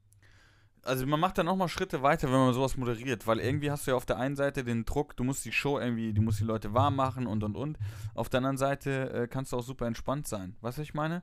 also 0.83 1.07
man 1.07 1.19
macht 1.21 1.37
dann 1.39 1.47
nochmal 1.47 1.69
Schritte 1.69 2.03
weiter, 2.03 2.29
wenn 2.29 2.39
man 2.39 2.55
sowas 2.55 2.77
moderiert, 2.77 3.27
weil 3.27 3.41
irgendwie 3.41 3.71
hast 3.71 3.87
du 3.87 3.91
ja 3.93 3.97
auf 3.97 4.07
der 4.07 4.19
einen 4.19 4.37
Seite 4.37 4.65
den 4.65 4.85
Druck, 4.85 5.17
du 5.17 5.25
musst 5.25 5.45
die 5.45 5.53
Show 5.53 5.79
irgendwie, 5.79 6.13
du 6.13 6.23
musst 6.23 6.41
die 6.41 6.45
Leute 6.45 6.75
warm 6.75 6.97
machen 6.97 7.27
und 7.27 7.43
und 7.43 7.57
und. 7.57 7.79
Auf 8.15 8.29
der 8.29 8.39
anderen 8.39 8.59
Seite 8.59 9.11
äh, 9.13 9.27
kannst 9.29 9.53
du 9.53 9.57
auch 9.57 9.63
super 9.65 9.87
entspannt 9.87 10.29
sein. 10.29 10.57
Weißt 10.61 10.79
du, 10.79 10.83
was 10.83 10.89
ich 10.89 10.95
meine? 10.95 11.23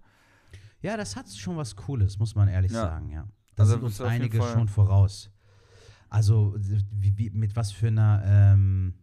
Ja, 0.81 0.97
das 0.97 1.15
hat 1.15 1.29
schon 1.29 1.57
was 1.57 1.75
Cooles, 1.75 2.17
muss 2.19 2.33
man 2.35 2.47
ehrlich 2.47 2.71
Ja. 2.71 2.81
sagen, 2.81 3.09
ja. 3.11 3.27
Da 3.55 3.63
Also 3.63 3.73
sind 3.73 3.83
uns 3.83 4.01
einige 4.01 4.41
schon 4.41 4.67
voraus. 4.67 5.29
Also 6.09 6.55
wie, 6.57 7.17
wie, 7.17 7.29
mit 7.29 7.55
was 7.55 7.71
für 7.71 7.87
einer 7.87 8.21
ähm, 8.25 8.95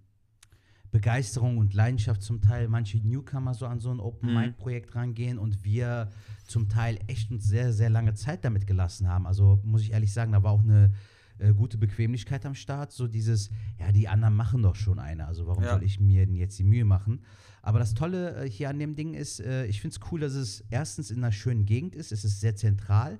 Begeisterung 0.91 1.59
und 1.59 1.75
Leidenschaft 1.75 2.23
zum 2.23 2.41
Teil 2.41 2.69
manche 2.69 2.99
Newcomer 2.99 3.55
so 3.55 3.67
an 3.67 3.79
so 3.81 3.91
ein 3.91 4.01
Open 4.01 4.31
Mhm. 4.31 4.35
Mic 4.41 4.57
Projekt 4.57 4.95
rangehen 4.95 5.39
und 5.39 5.65
wir 5.65 6.09
zum 6.47 6.69
Teil 6.69 6.99
echt 7.09 7.31
uns 7.31 7.45
sehr, 7.47 7.73
sehr 7.73 7.91
lange 7.91 8.15
Zeit 8.15 8.45
damit 8.45 8.67
gelassen 8.67 9.07
haben. 9.09 9.27
Also 9.27 9.61
muss 9.65 9.83
ich 9.83 9.93
ehrlich 9.93 10.13
sagen, 10.13 10.33
da 10.33 10.43
war 10.43 10.53
auch 10.53 10.63
eine 10.63 10.93
äh, 11.39 11.53
gute 11.53 11.77
Bequemlichkeit 11.79 12.45
am 12.47 12.55
Start. 12.55 12.91
So 12.93 13.07
dieses, 13.07 13.51
ja, 13.79 13.93
die 13.93 14.09
anderen 14.09 14.35
machen 14.35 14.63
doch 14.63 14.75
schon 14.77 14.99
eine. 14.99 15.27
Also 15.27 15.47
warum 15.47 15.63
Ja. 15.63 15.73
soll 15.75 15.83
ich 15.85 16.01
mir 16.01 16.25
denn 16.27 16.35
jetzt 16.35 16.59
die 16.59 16.65
Mühe 16.65 16.85
machen? 16.85 17.21
Aber 17.63 17.79
das 17.79 17.93
Tolle 17.95 18.35
äh, 18.45 18.51
hier 18.51 18.71
an 18.71 18.79
dem 18.79 18.97
Ding 18.97 19.15
ist, 19.15 19.41
äh, 19.41 19.67
ich 19.67 19.81
finde 19.81 19.97
es 20.01 20.11
cool, 20.11 20.21
dass 20.21 20.33
es 20.33 20.65
erstens 20.71 21.11
in 21.11 21.19
einer 21.19 21.33
schönen 21.33 21.67
Gegend 21.67 21.95
ist. 21.95 22.13
Es 22.13 22.25
ist 22.25 22.41
sehr 22.41 22.57
zentral. 22.57 23.19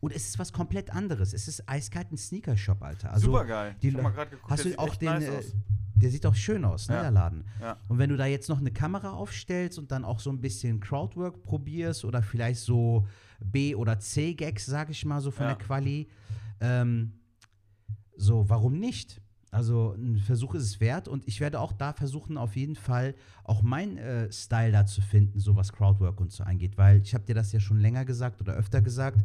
Und 0.00 0.12
es 0.14 0.28
ist 0.28 0.38
was 0.38 0.52
komplett 0.52 0.90
anderes. 0.90 1.34
Es 1.34 1.46
ist 1.46 1.68
eiskalt 1.68 2.10
ein 2.10 2.16
Sneaker-Shop, 2.16 2.82
Alter. 2.82 3.12
Also, 3.12 3.26
super 3.26 3.44
geil. 3.44 3.76
die 3.82 3.88
ich 3.88 3.94
hab 3.94 4.02
mal 4.02 4.10
gerade 4.10 4.30
geguckt, 4.30 4.50
Hast 4.50 4.64
du 4.64 4.78
auch 4.78 4.96
den, 4.96 5.08
nice 5.10 5.24
äh, 5.24 5.42
der 5.96 6.10
sieht 6.10 6.24
auch 6.24 6.34
schön 6.34 6.64
aus, 6.64 6.88
ne, 6.88 6.94
Ja. 6.94 7.02
der 7.02 7.10
Laden. 7.10 7.44
Ja. 7.60 7.76
Und 7.88 7.98
wenn 7.98 8.08
du 8.08 8.16
da 8.16 8.24
jetzt 8.24 8.48
noch 8.48 8.58
eine 8.58 8.70
Kamera 8.72 9.10
aufstellst 9.10 9.78
und 9.78 9.92
dann 9.92 10.04
auch 10.06 10.18
so 10.20 10.30
ein 10.30 10.40
bisschen 10.40 10.80
Crowdwork 10.80 11.42
probierst 11.42 12.06
oder 12.06 12.22
vielleicht 12.22 12.60
so 12.60 13.06
B- 13.40 13.74
oder 13.74 13.98
C-Gags, 13.98 14.64
sag 14.64 14.88
ich 14.88 15.04
mal, 15.04 15.20
so 15.20 15.30
von 15.30 15.44
Ja. 15.46 15.54
der 15.54 15.64
Quali, 15.66 16.08
ähm, 16.62 17.12
so, 18.16 18.48
warum 18.48 18.78
nicht? 18.78 19.20
Also 19.50 19.94
ein 19.94 20.18
Versuch 20.18 20.54
ist 20.54 20.62
es 20.62 20.80
wert 20.80 21.08
und 21.08 21.26
ich 21.26 21.40
werde 21.40 21.58
auch 21.58 21.72
da 21.72 21.92
versuchen, 21.92 22.36
auf 22.36 22.54
jeden 22.54 22.76
Fall 22.76 23.14
auch 23.42 23.62
meinen 23.62 23.98
äh, 23.98 24.30
Style 24.32 24.70
da 24.70 24.86
zu 24.86 25.00
finden, 25.00 25.40
so 25.40 25.56
was 25.56 25.72
Crowdwork 25.72 26.20
und 26.20 26.30
so 26.30 26.44
angeht, 26.44 26.78
weil 26.78 27.00
ich 27.02 27.14
habe 27.14 27.24
dir 27.24 27.34
das 27.34 27.50
ja 27.52 27.58
schon 27.58 27.78
länger 27.78 28.04
gesagt 28.04 28.40
oder 28.40 28.54
öfter 28.54 28.80
gesagt. 28.80 29.24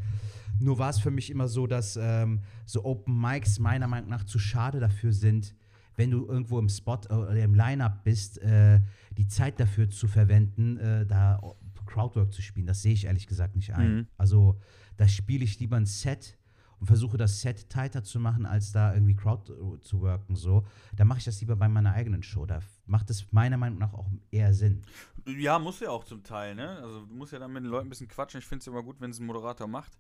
Nur 0.60 0.80
war 0.80 0.90
es 0.90 1.00
für 1.00 1.12
mich 1.12 1.30
immer 1.30 1.48
so, 1.48 1.68
dass 1.68 1.98
ähm, 2.02 2.42
so 2.66 2.86
Open 2.86 3.20
Mics 3.20 3.60
meiner 3.60 3.88
Meinung 3.88 4.10
nach 4.10 4.24
zu 4.24 4.40
schade 4.40 4.80
dafür 4.80 5.14
sind, 5.14 5.54
wenn 5.96 6.12
du 6.12 6.26
irgendwo 6.26 6.58
im 6.60 6.70
Spot 6.70 7.00
äh, 7.10 7.14
oder 7.14 7.44
im 7.44 7.54
Line-Up 7.54 8.04
bist, 8.04 8.42
äh, 8.42 8.82
die 9.18 9.28
Zeit 9.28 9.60
dafür 9.60 9.90
zu 9.90 10.08
verwenden, 10.08 10.78
äh, 10.78 11.06
da 11.06 11.40
Crowdwork 11.86 12.34
zu 12.34 12.42
spielen. 12.42 12.68
Das 12.68 12.82
sehe 12.82 12.94
ich 12.94 13.06
ehrlich 13.06 13.28
gesagt 13.28 13.56
nicht 13.56 13.74
ein. 13.74 13.96
Mhm. 13.96 14.08
Also 14.18 14.60
da 14.98 15.08
spiele 15.08 15.44
ich 15.44 15.60
lieber 15.60 15.78
ein 15.78 15.86
Set 15.86 16.38
und 16.80 16.88
versuche 16.88 17.18
das 17.18 17.42
Set 17.42 17.70
tighter 17.70 18.04
zu 18.04 18.20
machen, 18.20 18.46
als 18.46 18.72
da 18.72 18.94
irgendwie 18.94 19.16
Crowd 19.16 19.52
zu 19.82 20.02
worken. 20.02 20.36
So. 20.36 20.66
Da 20.96 21.06
mache 21.06 21.20
ich 21.20 21.26
das 21.26 21.40
lieber 21.42 21.56
bei 21.56 21.68
meiner 21.70 21.94
eigenen 21.94 22.24
Show. 22.24 22.46
Da 22.46 22.60
macht 22.86 23.10
es 23.10 23.32
meiner 23.32 23.58
Meinung 23.58 23.80
nach 23.80 23.94
auch 23.94 24.10
eher 24.32 24.54
Sinn. 24.54 24.82
Ja, 25.26 25.58
muss 25.60 25.80
ja 25.80 25.90
auch 25.90 26.04
zum 26.04 26.24
Teil, 26.24 26.54
ne? 26.56 26.70
Also 26.82 27.06
du 27.06 27.14
musst 27.16 27.34
ja 27.34 27.40
dann 27.40 27.52
mit 27.54 27.64
den 27.64 27.70
Leuten 27.70 27.88
ein 27.88 27.90
bisschen 27.90 28.08
quatschen. 28.08 28.40
Ich 28.40 28.46
finde 28.46 28.62
es 28.62 28.68
immer 28.68 28.84
gut, 28.84 29.00
wenn 29.00 29.12
es 29.12 29.20
ein 29.20 29.26
Moderator 29.26 29.68
macht. 29.68 29.98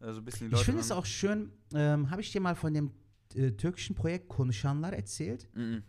Also 0.00 0.20
ein 0.20 0.24
bisschen 0.24 0.48
die 0.48 0.52
Leute. 0.52 0.60
ich 0.62 0.66
finde 0.66 0.80
es 0.80 0.88
dann- 0.88 0.98
auch 0.98 1.06
schön, 1.06 1.50
ähm, 1.74 2.10
habe 2.10 2.20
ich 2.20 2.32
dir 2.32 2.40
mal 2.40 2.54
von 2.54 2.74
dem 2.74 2.90
äh, 3.34 3.50
türkischen 3.52 3.94
Projekt 3.94 4.28
Konuşanlar 4.28 4.92
erzählt? 4.92 5.48
Mhm. 5.54 5.82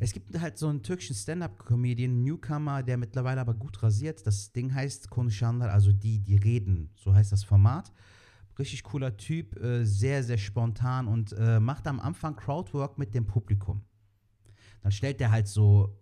Es 0.00 0.12
gibt 0.12 0.36
halt 0.40 0.58
so 0.58 0.66
einen 0.68 0.82
türkischen 0.82 1.14
Stand-Up-Comedian, 1.14 2.22
Newcomer, 2.24 2.82
der 2.82 2.96
mittlerweile 2.96 3.40
aber 3.40 3.54
gut 3.54 3.80
rasiert. 3.84 4.26
Das 4.26 4.50
Ding 4.52 4.74
heißt 4.74 5.08
Konuşanlar, 5.10 5.70
also 5.70 5.92
die, 5.92 6.18
die 6.18 6.36
reden. 6.36 6.90
So 6.96 7.14
heißt 7.14 7.30
das 7.30 7.44
Format. 7.44 7.92
Richtig 8.58 8.82
cooler 8.82 9.16
Typ, 9.16 9.56
äh, 9.62 9.84
sehr, 9.84 10.22
sehr 10.22 10.38
spontan 10.38 11.08
und 11.08 11.32
äh, 11.32 11.58
macht 11.58 11.86
am 11.86 12.00
Anfang 12.00 12.36
Crowdwork 12.36 12.98
mit 12.98 13.14
dem 13.14 13.26
Publikum. 13.26 13.82
Dann 14.82 14.92
stellt 14.92 15.20
er 15.20 15.30
halt 15.30 15.48
so 15.48 15.98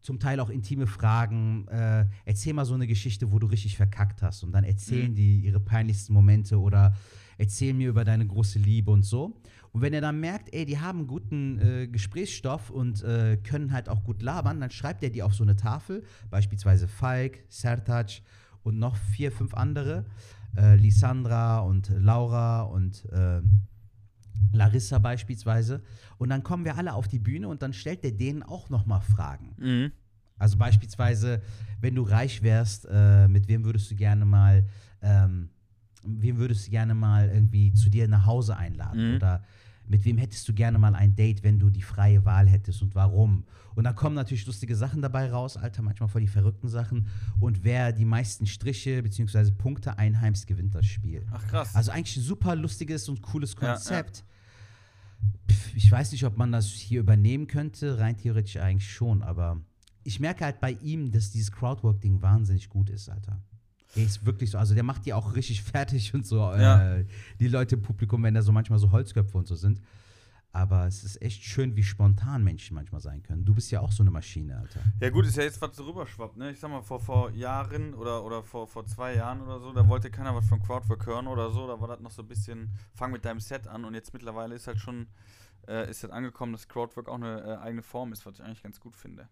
zum 0.00 0.20
Teil 0.20 0.38
auch 0.38 0.48
intime 0.48 0.86
Fragen. 0.86 1.66
Äh, 1.68 2.06
erzähl 2.24 2.52
mal 2.54 2.64
so 2.64 2.74
eine 2.74 2.86
Geschichte, 2.86 3.32
wo 3.32 3.38
du 3.38 3.46
richtig 3.48 3.76
verkackt 3.76 4.22
hast. 4.22 4.44
Und 4.44 4.52
dann 4.52 4.64
erzählen 4.64 5.10
Mhm. 5.10 5.16
die 5.16 5.40
ihre 5.40 5.60
peinlichsten 5.60 6.12
Momente 6.12 6.60
oder 6.60 6.94
erzähl 7.36 7.74
mir 7.74 7.88
über 7.88 8.04
deine 8.04 8.26
große 8.26 8.58
Liebe 8.58 8.90
und 8.90 9.02
so. 9.04 9.40
Und 9.72 9.82
wenn 9.82 9.92
er 9.92 10.00
dann 10.00 10.20
merkt, 10.20 10.54
ey, 10.54 10.64
die 10.64 10.78
haben 10.78 11.06
guten 11.06 11.58
äh, 11.58 11.88
Gesprächsstoff 11.88 12.70
und 12.70 13.02
äh, 13.02 13.36
können 13.38 13.72
halt 13.72 13.88
auch 13.88 14.04
gut 14.04 14.22
labern, 14.22 14.60
dann 14.60 14.70
schreibt 14.70 15.02
er 15.02 15.10
die 15.10 15.22
auf 15.22 15.34
so 15.34 15.42
eine 15.42 15.56
Tafel, 15.56 16.04
beispielsweise 16.30 16.86
Falk, 16.88 17.44
Sertac 17.48 18.22
und 18.62 18.78
noch 18.78 18.96
vier, 18.96 19.30
fünf 19.32 19.54
andere, 19.54 20.04
äh, 20.56 20.76
Lisandra 20.76 21.60
und 21.60 21.90
Laura 21.90 22.62
und 22.62 23.04
äh, 23.12 23.40
Larissa 24.52 24.98
beispielsweise. 24.98 25.82
Und 26.16 26.30
dann 26.30 26.42
kommen 26.42 26.64
wir 26.64 26.76
alle 26.76 26.94
auf 26.94 27.08
die 27.08 27.18
Bühne 27.18 27.48
und 27.48 27.62
dann 27.62 27.72
stellt 27.72 28.04
er 28.04 28.12
denen 28.12 28.42
auch 28.42 28.70
nochmal 28.70 29.00
Fragen. 29.00 29.54
Mhm. 29.58 29.92
Also 30.38 30.56
beispielsweise, 30.56 31.42
wenn 31.80 31.94
du 31.94 32.02
reich 32.02 32.42
wärst, 32.42 32.86
äh, 32.90 33.28
mit 33.28 33.48
wem 33.48 33.64
würdest 33.64 33.90
du 33.90 33.96
gerne 33.96 34.24
mal 34.24 34.66
ähm, 35.02 35.50
wem, 36.02 36.22
wem 36.22 36.38
würdest 36.38 36.66
du 36.66 36.70
gerne 36.70 36.94
mal 36.94 37.28
irgendwie 37.28 37.72
zu 37.72 37.90
dir 37.90 38.08
nach 38.08 38.26
Hause 38.26 38.56
einladen? 38.56 39.10
Mhm. 39.10 39.16
Oder 39.16 39.44
mit 39.88 40.04
wem 40.04 40.18
hättest 40.18 40.48
du 40.48 40.54
gerne 40.54 40.78
mal 40.78 40.94
ein 40.94 41.14
Date, 41.16 41.42
wenn 41.42 41.58
du 41.58 41.70
die 41.70 41.82
freie 41.82 42.24
Wahl 42.24 42.48
hättest 42.48 42.82
und 42.82 42.94
warum? 42.94 43.44
Und 43.74 43.84
da 43.84 43.92
kommen 43.92 44.14
natürlich 44.14 44.44
lustige 44.46 44.74
Sachen 44.74 45.02
dabei 45.02 45.30
raus, 45.30 45.56
Alter, 45.56 45.82
manchmal 45.82 46.08
voll 46.08 46.20
die 46.22 46.26
verrückten 46.28 46.68
Sachen. 46.68 47.06
Und 47.38 47.62
wer 47.64 47.92
die 47.92 48.04
meisten 48.04 48.46
Striche 48.46 49.02
bzw. 49.02 49.52
Punkte 49.52 49.98
einheimst, 49.98 50.46
gewinnt 50.46 50.74
das 50.74 50.86
Spiel. 50.86 51.24
Ach 51.30 51.46
krass. 51.46 51.74
Also 51.74 51.92
eigentlich 51.92 52.16
ein 52.16 52.22
super 52.22 52.56
lustiges 52.56 53.08
und 53.08 53.22
cooles 53.22 53.54
Ja, 53.60 53.68
ja. 53.68 53.72
Konzept. 53.74 54.24
Pff, 55.50 55.74
Ich 55.76 55.90
weiß 55.90 56.12
nicht, 56.12 56.24
ob 56.24 56.36
man 56.36 56.52
das 56.52 56.66
hier 56.66 57.00
übernehmen 57.00 57.46
könnte, 57.46 57.98
rein 57.98 58.16
theoretisch 58.16 58.56
eigentlich 58.56 58.92
schon, 58.92 59.22
aber 59.22 59.60
ich 60.04 60.20
merke 60.20 60.44
halt 60.44 60.60
bei 60.60 60.72
ihm, 60.72 61.10
dass 61.12 61.30
dieses 61.30 61.52
Crowdwork-Ding 61.52 62.20
wahnsinnig 62.22 62.68
gut 62.68 62.90
ist, 62.90 63.08
Alter. 63.08 63.40
Der 63.96 64.04
ist 64.04 64.26
wirklich 64.26 64.50
so, 64.50 64.58
also 64.58 64.74
der 64.74 64.82
macht 64.84 65.06
die 65.06 65.12
auch 65.12 65.34
richtig 65.34 65.62
fertig 65.64 66.14
und 66.14 66.26
so. 66.26 66.38
Ja. 66.38 66.96
Äh, 66.96 67.06
die 67.40 67.48
Leute 67.48 67.76
im 67.76 67.82
Publikum, 67.82 68.22
wenn 68.22 68.34
da 68.34 68.42
so 68.42 68.52
manchmal 68.52 68.78
so 68.78 68.90
Holzköpfe 68.90 69.36
und 69.38 69.46
so 69.46 69.54
sind. 69.54 69.80
Aber 70.50 70.86
es 70.86 71.04
ist 71.04 71.20
echt 71.20 71.42
schön, 71.44 71.76
wie 71.76 71.82
spontan 71.82 72.42
Menschen 72.42 72.74
manchmal 72.74 73.02
sein 73.02 73.22
können. 73.22 73.44
Du 73.44 73.54
bist 73.54 73.70
ja 73.70 73.80
auch 73.80 73.92
so 73.92 74.02
eine 74.02 74.10
Maschine, 74.10 74.58
Alter. 74.58 74.80
Ja 74.98 75.10
gut, 75.10 75.26
ist 75.26 75.36
ja 75.36 75.42
jetzt 75.42 75.60
was 75.60 75.76
so 75.76 75.84
rüberschwappt, 75.84 76.38
ne? 76.38 76.50
Ich 76.50 76.58
sag 76.58 76.70
mal, 76.70 76.80
vor, 76.80 77.00
vor 77.00 77.30
Jahren 77.30 77.92
oder, 77.94 78.24
oder 78.24 78.42
vor, 78.42 78.66
vor 78.66 78.86
zwei 78.86 79.14
Jahren 79.14 79.42
oder 79.42 79.60
so, 79.60 79.72
da 79.72 79.86
wollte 79.86 80.10
keiner 80.10 80.34
was 80.34 80.48
von 80.48 80.60
Crowdwork 80.62 81.06
hören 81.06 81.26
oder 81.26 81.50
so, 81.50 81.66
da 81.66 81.78
war 81.80 81.88
das 81.88 82.00
noch 82.00 82.10
so 82.10 82.22
ein 82.22 82.28
bisschen, 82.28 82.70
fang 82.94 83.12
mit 83.12 83.26
deinem 83.26 83.40
Set 83.40 83.66
an 83.66 83.84
und 83.84 83.94
jetzt 83.94 84.14
mittlerweile 84.14 84.54
ist 84.54 84.66
halt 84.66 84.78
schon, 84.78 85.06
äh, 85.68 85.88
ist 85.90 86.02
halt 86.02 86.14
angekommen, 86.14 86.52
dass 86.52 86.66
Crowdwork 86.66 87.08
auch 87.08 87.16
eine 87.16 87.42
äh, 87.42 87.56
eigene 87.58 87.82
Form 87.82 88.12
ist, 88.12 88.24
was 88.24 88.34
ich 88.36 88.42
eigentlich 88.42 88.62
ganz 88.62 88.80
gut 88.80 88.96
finde. 88.96 89.28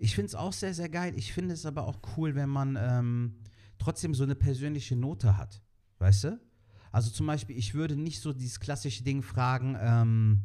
Ich 0.00 0.14
finde 0.14 0.28
es 0.28 0.34
auch 0.34 0.54
sehr, 0.54 0.72
sehr 0.72 0.88
geil. 0.88 1.12
Ich 1.16 1.32
finde 1.32 1.54
es 1.54 1.66
aber 1.66 1.86
auch 1.86 1.98
cool, 2.16 2.34
wenn 2.34 2.48
man 2.48 2.78
ähm, 2.80 3.34
trotzdem 3.78 4.14
so 4.14 4.24
eine 4.24 4.34
persönliche 4.34 4.96
Note 4.96 5.36
hat. 5.36 5.62
Weißt 5.98 6.24
du? 6.24 6.40
Also 6.90 7.10
zum 7.10 7.26
Beispiel, 7.26 7.56
ich 7.56 7.74
würde 7.74 7.96
nicht 7.96 8.20
so 8.20 8.32
dieses 8.32 8.58
klassische 8.58 9.04
Ding 9.04 9.22
fragen, 9.22 9.76
ähm, 9.78 10.42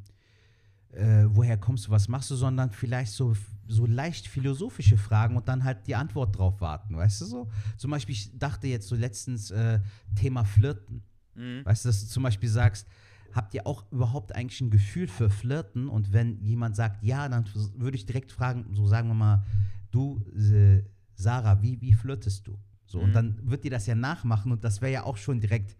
äh, 0.90 1.26
woher 1.30 1.58
kommst 1.58 1.88
du, 1.88 1.92
was 1.92 2.10
machst 2.10 2.30
du, 2.32 2.36
sondern 2.36 2.70
vielleicht 2.72 3.14
so, 3.14 3.34
so 3.68 3.86
leicht 3.86 4.28
philosophische 4.28 4.98
Fragen 4.98 5.38
und 5.38 5.48
dann 5.48 5.64
halt 5.64 5.88
die 5.88 5.96
Antwort 5.96 6.38
drauf 6.38 6.60
warten, 6.60 6.98
weißt 6.98 7.22
du 7.22 7.26
so? 7.26 7.50
Zum 7.78 7.92
Beispiel, 7.92 8.14
ich 8.14 8.38
dachte 8.38 8.68
jetzt 8.68 8.88
so 8.88 8.96
letztens 8.96 9.52
äh, 9.52 9.80
Thema 10.16 10.44
Flirten. 10.44 11.02
Mhm. 11.34 11.66
Weißt 11.66 11.86
du, 11.86 11.90
dass 11.90 12.02
du 12.02 12.08
zum 12.08 12.24
Beispiel 12.24 12.50
sagst, 12.50 12.88
habt 13.36 13.54
ihr 13.54 13.68
auch 13.68 13.84
überhaupt 13.92 14.34
eigentlich 14.34 14.62
ein 14.62 14.72
Gefühl 14.72 15.08
für 15.08 15.30
Flirten? 15.30 15.90
Und 15.90 16.14
wenn 16.14 16.42
jemand 16.44 16.76
sagt 16.76 17.04
ja, 17.04 17.28
dann 17.30 17.46
würde 17.76 17.98
ich 17.98 18.06
direkt 18.06 18.32
fragen, 18.32 18.66
so 18.74 18.88
sagen 18.88 19.10
wir 19.10 19.14
mal, 19.16 19.44
du, 19.92 20.24
äh, 20.36 20.82
Sarah, 21.16 21.62
wie, 21.62 21.80
wie 21.82 21.94
flirtest 21.94 22.48
du? 22.48 22.58
So, 22.86 23.00
Mhm. 23.00 23.04
und 23.04 23.14
dann 23.14 23.40
wird 23.44 23.64
dir 23.66 23.72
das 23.72 23.86
ja 23.88 23.96
nachmachen 23.96 24.52
und 24.52 24.64
das 24.64 24.82
wäre 24.82 24.92
ja 24.92 25.04
auch 25.04 25.18
schon 25.18 25.40
direkt 25.42 25.76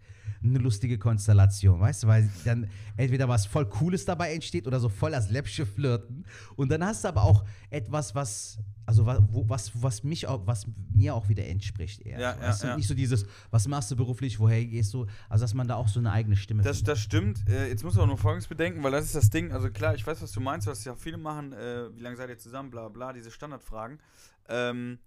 eine 0.50 0.58
lustige 0.58 0.98
Konstellation, 0.98 1.80
weißt 1.80 2.02
du, 2.04 2.06
weil 2.06 2.28
dann 2.44 2.68
entweder 2.96 3.28
was 3.28 3.46
voll 3.46 3.66
Cooles 3.66 4.04
dabei 4.04 4.32
entsteht 4.34 4.66
oder 4.66 4.80
so 4.80 4.88
voll 4.88 5.10
das 5.10 5.30
läppsche 5.30 5.66
Flirten. 5.66 6.24
Und 6.56 6.70
dann 6.70 6.84
hast 6.84 7.04
du 7.04 7.08
aber 7.08 7.22
auch 7.22 7.44
etwas, 7.70 8.14
was, 8.14 8.58
also 8.86 9.04
wa- 9.06 9.26
wo, 9.30 9.48
was, 9.48 9.72
was 9.82 10.04
mich 10.04 10.26
auch, 10.26 10.46
was 10.46 10.66
mir 10.94 11.14
auch 11.14 11.28
wieder 11.28 11.44
entspricht 11.46 12.02
eher. 12.06 12.18
Ja, 12.20 12.52
so, 12.52 12.64
ja, 12.66 12.70
ja. 12.70 12.76
Nicht 12.76 12.88
so 12.88 12.94
dieses, 12.94 13.26
was 13.50 13.66
machst 13.68 13.90
du 13.90 13.96
beruflich, 13.96 14.38
woher 14.40 14.64
gehst 14.64 14.94
du, 14.94 15.06
also 15.28 15.44
dass 15.44 15.54
man 15.54 15.68
da 15.68 15.74
auch 15.74 15.88
so 15.88 15.98
eine 16.00 16.12
eigene 16.12 16.36
Stimme 16.36 16.62
Das, 16.62 16.82
das 16.82 17.00
stimmt. 17.00 17.46
Äh, 17.48 17.68
jetzt 17.68 17.84
muss 17.84 17.94
man 17.94 18.04
auch 18.04 18.08
nur 18.08 18.18
Folgendes 18.18 18.46
bedenken, 18.48 18.82
weil 18.82 18.92
das 18.92 19.04
ist 19.04 19.14
das 19.14 19.30
Ding. 19.30 19.52
Also 19.52 19.70
klar, 19.70 19.94
ich 19.94 20.06
weiß, 20.06 20.22
was 20.22 20.32
du 20.32 20.40
meinst, 20.40 20.66
was 20.66 20.84
ja 20.84 20.94
viele 20.94 21.18
machen. 21.18 21.52
Äh, 21.52 21.94
wie 21.94 22.00
lange 22.00 22.16
seid 22.16 22.28
ihr 22.30 22.38
zusammen? 22.38 22.70
Bla 22.70 22.88
bla, 22.88 23.12
diese 23.12 23.30
Standardfragen. 23.30 23.98
Ähm, 24.48 24.98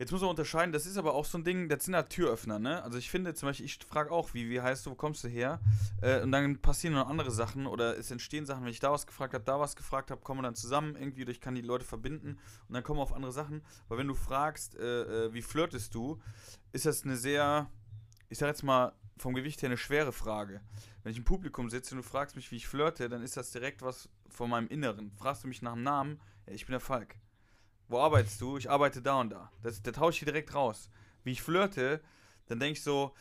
jetzt 0.00 0.12
muss 0.12 0.22
man 0.22 0.30
unterscheiden, 0.30 0.72
das 0.72 0.86
ist 0.86 0.96
aber 0.96 1.12
auch 1.12 1.26
so 1.26 1.36
ein 1.36 1.44
Ding, 1.44 1.68
das 1.68 1.84
sind 1.84 1.94
halt 1.94 2.08
Türöffner, 2.08 2.58
ne? 2.58 2.82
Also 2.82 2.96
ich 2.96 3.10
finde 3.10 3.34
zum 3.34 3.50
Beispiel, 3.50 3.66
ich 3.66 3.78
frage 3.86 4.10
auch, 4.10 4.32
wie, 4.32 4.48
wie 4.48 4.62
heißt 4.62 4.86
du, 4.86 4.92
wo 4.92 4.94
kommst 4.94 5.22
du 5.24 5.28
her? 5.28 5.60
Äh, 6.00 6.22
und 6.22 6.32
dann 6.32 6.58
passieren 6.58 6.94
noch 6.94 7.06
andere 7.06 7.30
Sachen 7.30 7.66
oder 7.66 7.98
es 7.98 8.10
entstehen 8.10 8.46
Sachen, 8.46 8.64
wenn 8.64 8.70
ich 8.70 8.80
da 8.80 8.90
was 8.90 9.06
gefragt 9.06 9.34
habe, 9.34 9.44
da 9.44 9.60
was 9.60 9.76
gefragt 9.76 10.10
habe, 10.10 10.22
kommen 10.22 10.40
wir 10.40 10.44
dann 10.44 10.54
zusammen 10.54 10.96
irgendwie 10.96 11.22
oder 11.22 11.32
ich 11.32 11.40
kann 11.42 11.54
die 11.54 11.60
Leute 11.60 11.84
verbinden 11.84 12.38
und 12.66 12.74
dann 12.74 12.82
kommen 12.82 12.98
wir 12.98 13.02
auf 13.02 13.12
andere 13.12 13.30
Sachen. 13.30 13.60
Weil 13.88 13.98
wenn 13.98 14.08
du 14.08 14.14
fragst, 14.14 14.74
äh, 14.76 15.26
äh, 15.26 15.34
wie 15.34 15.42
flirtest 15.42 15.94
du, 15.94 16.18
ist 16.72 16.86
das 16.86 17.04
eine 17.04 17.18
sehr, 17.18 17.70
ich 18.30 18.38
sag 18.38 18.46
jetzt 18.46 18.62
mal, 18.62 18.94
vom 19.18 19.34
Gewicht 19.34 19.60
her 19.60 19.68
eine 19.68 19.76
schwere 19.76 20.12
Frage. 20.12 20.62
Wenn 21.02 21.12
ich 21.12 21.18
im 21.18 21.24
Publikum 21.24 21.68
sitze 21.68 21.94
und 21.94 22.02
du 22.02 22.08
fragst 22.08 22.36
mich, 22.36 22.50
wie 22.50 22.56
ich 22.56 22.66
flirte, 22.66 23.10
dann 23.10 23.22
ist 23.22 23.36
das 23.36 23.50
direkt 23.50 23.82
was 23.82 24.08
von 24.30 24.48
meinem 24.48 24.68
Inneren. 24.68 25.12
Fragst 25.18 25.44
du 25.44 25.48
mich 25.48 25.60
nach 25.60 25.74
dem 25.74 25.82
Namen, 25.82 26.18
ja, 26.46 26.54
ich 26.54 26.64
bin 26.64 26.72
der 26.72 26.80
Falk. 26.80 27.16
Wo 27.90 27.98
arbeitest 28.00 28.40
du? 28.40 28.56
Ich 28.56 28.70
arbeite 28.70 29.02
da 29.02 29.20
und 29.20 29.30
da. 29.30 29.50
Das, 29.62 29.82
das 29.82 29.98
hau 29.98 30.10
ich 30.10 30.18
hier 30.18 30.26
direkt 30.26 30.54
raus. 30.54 30.88
Wie 31.24 31.32
ich 31.32 31.42
flirte, 31.42 32.00
dann 32.46 32.60
denke 32.60 32.74
ich 32.78 32.82
so, 32.84 33.12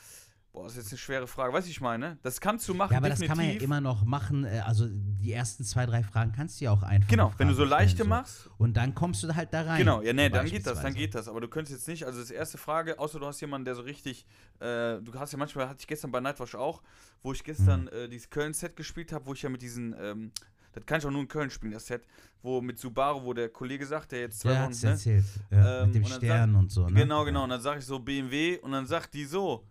boah, 0.53 0.63
das 0.65 0.73
ist 0.73 0.77
jetzt 0.77 0.91
eine 0.91 0.97
schwere 0.99 1.27
Frage. 1.27 1.51
Weißt 1.51 1.65
du, 1.65 1.71
ich 1.71 1.81
meine? 1.81 2.19
Das 2.21 2.39
kannst 2.39 2.67
du 2.69 2.75
machen, 2.75 2.91
Ja, 2.91 2.99
aber 2.99 3.09
das 3.09 3.19
kann 3.19 3.35
man 3.37 3.47
ja 3.47 3.53
immer 3.59 3.81
noch 3.81 4.05
machen. 4.05 4.45
äh, 4.45 4.59
Also 4.65 4.85
die 4.87 5.33
ersten 5.33 5.63
zwei, 5.63 5.87
drei 5.87 6.03
Fragen 6.03 6.31
kannst 6.33 6.61
du 6.61 6.65
ja 6.65 6.71
auch 6.71 6.83
einfach. 6.83 7.09
Genau, 7.09 7.33
wenn 7.39 7.47
du 7.47 7.55
so 7.55 7.65
leichte 7.65 7.95
stellen, 7.97 8.09
machst, 8.09 8.47
Und 8.59 8.77
dann 8.77 8.93
kommst 8.93 9.23
du 9.23 9.35
halt 9.35 9.51
da 9.53 9.63
rein. 9.63 9.79
Genau, 9.79 10.01
ja, 10.03 10.13
nee, 10.13 10.29
dann 10.29 10.45
geht 10.45 10.67
das, 10.67 10.81
dann 10.83 10.93
geht 10.93 11.15
das. 11.15 11.27
Aber 11.27 11.41
du 11.41 11.47
könntest 11.47 11.75
jetzt 11.79 11.87
nicht, 11.87 12.05
also 12.05 12.19
das 12.19 12.29
erste 12.29 12.59
Frage, 12.59 12.99
außer 12.99 13.19
du 13.19 13.25
hast 13.25 13.41
jemanden, 13.41 13.65
der 13.65 13.73
so 13.73 13.81
richtig, 13.81 14.23
äh, 14.59 15.01
du 15.01 15.11
hast 15.15 15.31
ja 15.33 15.39
manchmal, 15.39 15.67
hatte 15.67 15.79
ich 15.81 15.87
gestern 15.87 16.11
bei 16.11 16.19
Nightwatch 16.19 16.53
auch, 16.53 16.83
wo 17.23 17.33
ich 17.33 17.43
gestern 17.43 17.85
Mhm. 17.85 17.87
äh, 17.89 18.07
dieses 18.07 18.29
Köln-Set 18.29 18.75
gespielt 18.75 19.11
habe, 19.13 19.25
wo 19.25 19.33
ich 19.33 19.41
ja 19.41 19.49
mit 19.49 19.61
diesen, 19.63 19.95
ähm, 19.99 20.31
das 20.79 20.85
kann 20.85 20.99
ich 20.99 21.05
auch 21.05 21.11
nur 21.11 21.21
in 21.21 21.27
Köln 21.27 21.49
spielen, 21.49 21.73
das 21.73 21.85
Set, 21.85 22.05
wo 22.41 22.61
mit 22.61 22.79
Subaru, 22.79 23.23
wo 23.23 23.33
der 23.33 23.49
Kollege 23.49 23.85
sagt, 23.85 24.11
der 24.11 24.21
jetzt 24.21 24.39
zwei 24.39 24.53
Ja, 24.53 24.65
Wochen, 24.65 24.79
ne? 24.81 24.89
erzählt. 24.91 25.25
Ja, 25.51 25.81
Ähm, 25.81 25.85
mit 25.87 25.95
dem 25.95 26.03
und 26.03 26.09
Stern 26.11 26.55
und 26.55 26.71
so. 26.71 26.87
Ne? 26.87 26.93
Genau, 27.01 27.25
genau. 27.25 27.43
Und 27.43 27.49
dann 27.49 27.61
sage 27.61 27.79
ich 27.79 27.85
so 27.85 27.99
BMW 27.99 28.57
und 28.59 28.71
dann 28.71 28.85
sagt 28.87 29.13
die 29.13 29.25
so, 29.25 29.65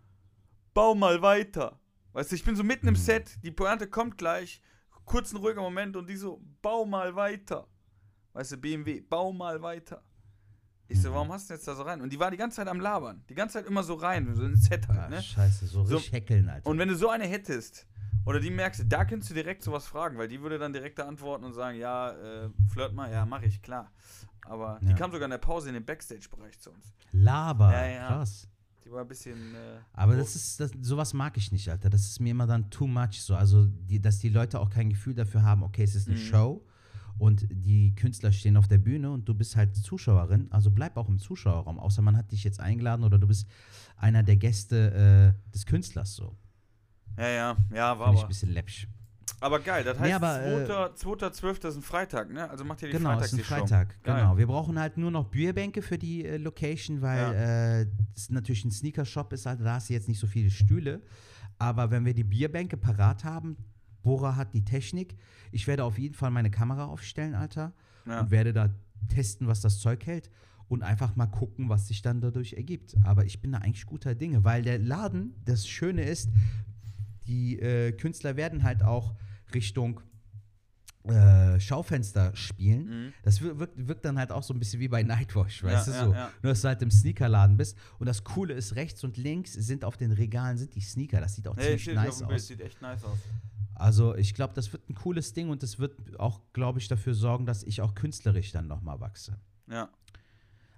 bau 0.75 0.94
mal 0.94 1.21
weiter. 1.23 1.79
Weißt 2.12 2.31
du, 2.31 2.37
ich 2.37 2.44
bin 2.44 2.57
so 2.57 2.62
mitten 2.64 2.87
im 2.88 2.94
Mhm. 2.94 2.99
Set, 2.99 3.38
die 3.42 3.51
Pointe 3.51 3.87
kommt 3.88 4.18
gleich, 4.18 4.61
kurz 5.05 5.33
ein 5.33 5.37
ruhiger 5.37 5.61
Moment 5.62 5.97
und 5.97 6.09
die 6.09 6.16
so, 6.16 6.42
bau 6.62 6.85
mal 6.85 7.14
weiter. 7.16 7.66
Weißt 8.35 8.53
du, 8.53 8.57
BMW, 8.59 9.01
bau 9.01 9.33
mal 9.33 9.61
weiter. 9.62 10.03
Ich 10.90 11.01
so, 11.03 11.11
Mhm. 11.11 11.14
warum 11.14 11.33
hast 11.33 11.51
du 11.51 11.55
jetzt 11.55 11.68
da 11.68 11.75
so 11.75 11.83
rein? 11.83 12.01
Und 12.01 12.12
die 12.12 12.18
war 12.18 12.31
die 12.31 12.37
ganze 12.38 12.57
Zeit 12.57 12.68
am 12.68 12.81
Labern. 12.81 13.23
Die 13.29 13.35
ganze 13.35 13.55
Zeit 13.55 13.66
immer 13.66 13.83
so 13.83 13.94
rein, 13.94 14.35
so 14.35 14.42
ins 14.44 14.64
Set 14.66 14.88
halt, 14.88 14.99
Ah, 14.99 15.09
ne? 15.09 15.23
Scheiße, 15.23 15.66
so 15.66 15.85
So- 15.85 15.97
richtig 15.97 16.12
heckeln, 16.12 16.49
Alter. 16.49 16.66
Und 16.68 16.79
wenn 16.79 16.88
du 16.88 16.97
so 16.97 17.11
eine 17.11 17.27
hättest, 17.27 17.87
oder 18.24 18.40
die 18.40 18.50
merkst, 18.50 18.85
da 18.88 19.04
könntest 19.04 19.31
du 19.31 19.35
direkt 19.35 19.62
sowas 19.62 19.87
fragen, 19.87 20.18
weil 20.18 20.28
die 20.28 20.40
würde 20.40 20.59
dann 20.59 20.72
direkt 20.72 20.98
da 20.98 21.07
antworten 21.07 21.44
und 21.44 21.54
sagen, 21.54 21.78
ja, 21.78 22.11
äh, 22.12 22.50
flirt 22.72 22.92
mal, 22.94 23.11
ja, 23.11 23.24
mach 23.26 23.42
ich, 23.42 23.62
klar. 23.62 23.90
Aber 24.46 24.78
die 24.83 24.88
Ja. 24.90 24.94
kam 24.94 25.11
sogar 25.11 25.24
in 25.26 25.31
der 25.31 25.38
Pause 25.38 25.68
in 25.68 25.74
den 25.74 25.85
Backstage-Bereich 25.85 26.59
zu 26.59 26.70
uns. 26.70 26.92
Laber, 27.12 27.72
Ja, 27.72 27.87
ja. 27.87 28.07
krass. 28.09 28.48
Die 28.85 28.90
war 28.92 29.02
ein 29.02 29.09
bisschen. 29.09 29.54
Äh, 29.54 29.78
Aber 29.92 30.12
hoch. 30.14 30.18
das 30.20 30.35
ist, 30.35 30.61
das, 30.61 30.70
sowas 30.81 31.12
mag 31.12 31.37
ich 31.37 31.52
nicht, 31.52 31.68
Alter. 31.68 31.90
Das 31.90 32.02
ist 32.07 32.20
mir 32.20 32.31
immer 32.31 32.46
dann 32.46 32.70
too 32.70 32.87
much 32.87 33.20
so. 33.22 33.35
Also, 33.35 33.66
die, 33.66 34.00
dass 34.00 34.18
die 34.18 34.31
Leute 34.31 34.59
auch 34.61 34.70
kein 34.70 34.88
Gefühl 34.88 35.14
dafür 35.14 35.42
haben, 35.42 35.62
okay, 35.62 35.83
es 35.83 35.94
ist 35.94 36.07
eine 36.09 36.16
Mhm. 36.16 36.20
Show 36.22 36.66
und 37.18 37.46
die 37.50 37.94
Künstler 37.96 38.33
stehen 38.33 38.57
auf 38.57 38.68
der 38.68 38.78
Bühne 38.78 39.11
und 39.11 39.28
du 39.28 39.35
bist 39.35 39.57
halt 39.57 39.76
Zuschauerin. 39.76 40.46
Also 40.50 40.70
bleib 40.70 40.96
auch 40.96 41.09
im 41.09 41.18
Zuschauerraum, 41.18 41.78
außer 41.78 42.00
man 42.00 42.16
hat 42.16 42.31
dich 42.33 42.44
jetzt 42.44 42.61
eingeladen 42.61 43.04
oder 43.04 43.18
du 43.18 43.26
bist 43.26 43.46
einer 43.96 44.22
der 44.22 44.37
Gäste 44.37 45.35
äh, 45.37 45.50
des 45.52 45.66
Künstlers 45.66 46.14
so. 46.14 46.35
Ja, 47.18 47.28
ja, 47.28 47.57
ja, 47.74 47.98
war 47.98 48.07
Finde 48.07 48.18
ich 48.18 48.24
ein 48.24 48.28
bisschen 48.28 48.52
läppsch. 48.52 48.88
Aber 49.40 49.61
geil, 49.61 49.85
das 49.85 49.98
heißt, 49.98 50.09
Nee, 50.09 50.14
aber, 50.14 50.42
äh, 50.44 50.90
2.12. 50.96 51.68
ist 51.68 51.76
ein 51.76 51.83
Freitag, 51.83 52.33
ne? 52.33 52.48
Also 52.50 52.64
macht 52.64 52.83
ihr 52.83 52.88
die 52.88 52.96
Genau, 52.96 53.11
Freitags 53.11 53.33
es 53.33 53.38
ist 53.40 53.52
ein. 53.52 53.59
Freitag. 53.61 54.02
Geil. 54.02 54.20
Genau. 54.20 54.37
Wir 54.37 54.46
brauchen 54.48 54.78
halt 54.81 54.96
nur 54.96 55.11
noch 55.12 55.26
Bierbänke 55.26 55.81
für 55.83 55.96
die 55.98 56.24
äh, 56.24 56.38
Location, 56.38 57.02
weil 57.02 57.35
äh, 57.35 57.87
es 58.16 58.31
natürlich 58.31 58.64
ein 58.64 58.70
Sneaker-Shop 58.72 59.33
ist, 59.33 59.46
also 59.46 59.62
da 59.62 59.74
hast 59.74 59.90
du 59.90 59.92
jetzt 59.94 60.09
nicht 60.09 60.18
so 60.18 60.26
viele 60.26 60.50
Stühle. 60.50 61.02
Aber 61.59 61.90
wenn 61.90 62.04
wir 62.04 62.14
die 62.14 62.24
Bierbänke 62.24 62.76
parat 62.76 63.22
haben, 63.24 63.57
Bora 64.02 64.35
hat 64.37 64.54
die 64.54 64.64
Technik. 64.64 65.16
Ich 65.52 65.66
werde 65.66 65.85
auf 65.85 65.98
jeden 65.98 66.14
Fall 66.14 66.31
meine 66.31 66.50
Kamera 66.50 66.87
aufstellen, 66.87 67.35
Alter, 67.35 67.72
Ja. 68.07 68.20
und 68.20 68.31
werde 68.31 68.52
da 68.52 68.70
testen, 69.09 69.46
was 69.46 69.61
das 69.61 69.78
Zeug 69.78 70.04
hält 70.07 70.31
und 70.68 70.83
einfach 70.83 71.14
mal 71.16 71.26
gucken, 71.26 71.68
was 71.68 71.88
sich 71.88 72.02
dann 72.02 72.20
dadurch 72.20 72.54
ergibt. 72.54 72.96
Aber 73.04 73.24
ich 73.24 73.40
bin 73.40 73.52
da 73.52 73.59
eigentlich 73.59 73.87
guter 73.87 74.14
Dinge, 74.14 74.42
weil 74.44 74.62
der 74.62 74.78
Laden, 74.78 75.35
das 75.44 75.66
Schöne 75.68 76.02
ist, 76.02 76.28
die 77.29 77.59
äh, 77.61 77.93
Künstler 77.93 78.37
werden 78.37 78.62
halt 78.64 78.83
auch 78.83 79.14
Richtung 79.55 80.01
äh, 81.05 81.59
Schaufenster 81.61 82.35
spielen. 82.37 82.87
Mhm. 83.07 83.12
Das 83.23 83.41
wir- 83.41 83.59
wirkt, 83.59 83.87
wirkt 83.88 84.05
dann 84.05 84.19
halt 84.19 84.31
auch 84.33 84.43
so 84.43 84.53
ein 84.53 84.59
bisschen 84.59 84.81
wie 84.81 84.88
bei 84.88 85.03
Nightwash, 85.03 85.62
weißt 85.62 85.88
Ja, 85.88 85.93
du 86.03 86.07
so. 86.09 86.12
ja. 86.14 86.31
Nur 86.43 86.53
dass 86.53 86.61
du 86.62 86.69
halt 86.69 86.83
im 86.83 86.91
Sneakerladen 86.91 87.57
bist. 87.57 87.79
Und 87.99 88.07
das 88.07 88.25
Coole 88.25 88.53
ist, 88.55 88.75
rechts 88.77 89.05
und 89.05 89.17
links 89.17 89.53
sind 89.55 89.85
auf 89.85 89.97
den 89.97 90.12
Regalen 90.12 90.59
sind 90.59 90.75
die 90.75 90.81
Sneaker. 90.81 91.21
Das 91.21 91.35
sieht 91.35 91.49
auch 91.49 91.57
Hey, 91.57 91.79
ziemlich 91.79 91.95
nice 91.95 92.23
aus. 92.23 92.47
sieht 92.47 92.61
echt 92.61 92.83
nice 92.83 93.05
aus. 93.05 93.19
Also 93.75 94.17
ich 94.17 94.35
glaube, 94.35 94.55
das 94.55 94.73
wird 94.73 94.88
ein 94.91 94.95
cooles 94.97 95.33
Ding 95.33 95.51
und 95.51 95.62
das 95.62 95.79
wird 95.79 96.19
auch, 96.19 96.41
glaube 96.53 96.81
ich, 96.81 96.88
dafür 96.88 97.14
sorgen, 97.14 97.47
dass 97.47 97.62
ich 97.62 97.81
auch 97.81 97.95
künstlerisch 97.95 98.51
dann 98.51 98.67
nochmal 98.67 98.99
wachse. 99.01 99.38
Ja. 99.71 99.88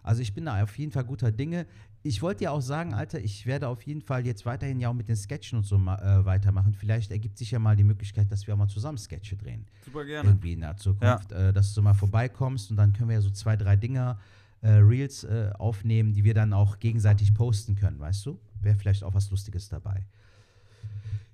Also 0.02 0.22
ich 0.22 0.32
bin 0.34 0.44
da 0.44 0.62
auf 0.62 0.78
jeden 0.78 0.92
Fall 0.92 1.04
guter 1.04 1.32
Dinge. 1.32 1.66
Ich 2.02 2.22
wollte 2.22 2.44
ja 2.44 2.50
auch 2.50 2.62
sagen, 2.62 2.94
Alter, 2.94 3.20
ich 3.20 3.44
werde 3.46 3.68
auf 3.68 3.82
jeden 3.82 4.00
Fall 4.00 4.24
jetzt 4.24 4.46
weiterhin 4.46 4.80
ja 4.80 4.88
auch 4.88 4.94
mit 4.94 5.08
den 5.08 5.16
Sketchen 5.16 5.58
und 5.58 5.64
so 5.64 5.76
äh, 5.76 6.24
weitermachen. 6.24 6.72
Vielleicht 6.72 7.10
ergibt 7.10 7.36
sich 7.36 7.50
ja 7.50 7.58
mal 7.58 7.76
die 7.76 7.84
Möglichkeit, 7.84 8.32
dass 8.32 8.46
wir 8.46 8.54
auch 8.54 8.58
mal 8.58 8.68
zusammen 8.68 8.96
Sketche 8.96 9.36
drehen. 9.36 9.66
Super 9.84 10.04
gerne. 10.06 10.30
Irgendwie 10.30 10.54
in 10.54 10.60
der 10.60 10.76
Zukunft. 10.76 11.32
Äh, 11.32 11.52
dass 11.52 11.74
du 11.74 11.82
mal 11.82 11.94
vorbeikommst 11.94 12.70
und 12.70 12.76
dann 12.76 12.92
können 12.94 13.10
wir 13.10 13.16
ja 13.16 13.20
so 13.20 13.30
zwei, 13.30 13.56
drei 13.56 13.76
Dinger, 13.76 14.18
äh, 14.62 14.70
Reels 14.70 15.24
äh, 15.24 15.50
aufnehmen, 15.58 16.12
die 16.12 16.24
wir 16.24 16.34
dann 16.34 16.52
auch 16.52 16.78
gegenseitig 16.78 17.34
posten 17.34 17.74
können, 17.76 17.98
weißt 17.98 18.26
du? 18.26 18.38
wäre 18.62 18.76
vielleicht 18.76 19.04
auch 19.04 19.14
was 19.14 19.30
Lustiges 19.30 19.68
dabei. 19.68 20.04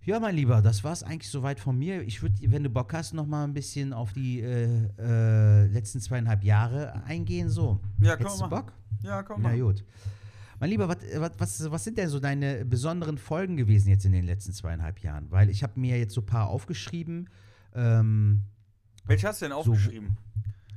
Ja, 0.05 0.21
mein 0.21 0.37
Lieber, 0.37 0.63
das 0.63 0.85
war 0.85 0.93
es 0.93 1.03
eigentlich 1.03 1.29
soweit 1.29 1.59
von 1.59 1.77
mir. 1.77 2.03
Ich 2.03 2.23
würde, 2.23 2.37
wenn 2.43 2.63
du 2.63 2.71
Bock 2.71 2.93
hast, 2.93 3.13
noch 3.13 3.27
mal 3.27 3.43
ein 3.43 3.53
bisschen 3.53 3.93
auf 3.93 4.13
die 4.13 4.41
äh, 4.41 4.89
äh, 4.99 5.67
letzten 5.67 6.01
zweieinhalb 6.01 6.45
Jahre 6.45 7.03
eingehen. 7.05 7.49
So, 7.49 7.81
Ja, 7.99 8.15
können 8.15 8.29
hättest 8.29 8.41
machen. 8.41 8.51
Bock? 8.51 8.73
Ja, 9.03 9.25
komm 9.25 9.43
Na 9.43 9.49
mal. 9.49 9.59
gut. 9.59 9.85
Mein 10.59 10.71
Lieber, 10.71 10.89
was, 10.89 10.99
was, 11.17 11.39
was, 11.39 11.71
was 11.71 11.85
sind 11.85 11.99
denn 11.99 12.09
so 12.09 12.19
deine 12.19 12.65
besonderen 12.65 13.19
Folgen 13.19 13.57
gewesen 13.57 13.91
jetzt 13.91 14.07
in 14.07 14.13
den 14.13 14.25
letzten 14.25 14.53
zweieinhalb 14.53 15.01
Jahren? 15.01 15.31
Weil 15.31 15.51
ich 15.51 15.63
habe 15.63 15.79
mir 15.79 15.99
jetzt 15.99 16.15
so 16.15 16.23
ein 16.23 16.27
paar 16.27 16.49
aufgeschrieben. 16.49 17.29
Ähm, 17.75 18.43
Welche 19.05 19.29
hast 19.29 19.43
du 19.43 19.47
denn 19.47 19.53
aufgeschrieben? 19.53 20.17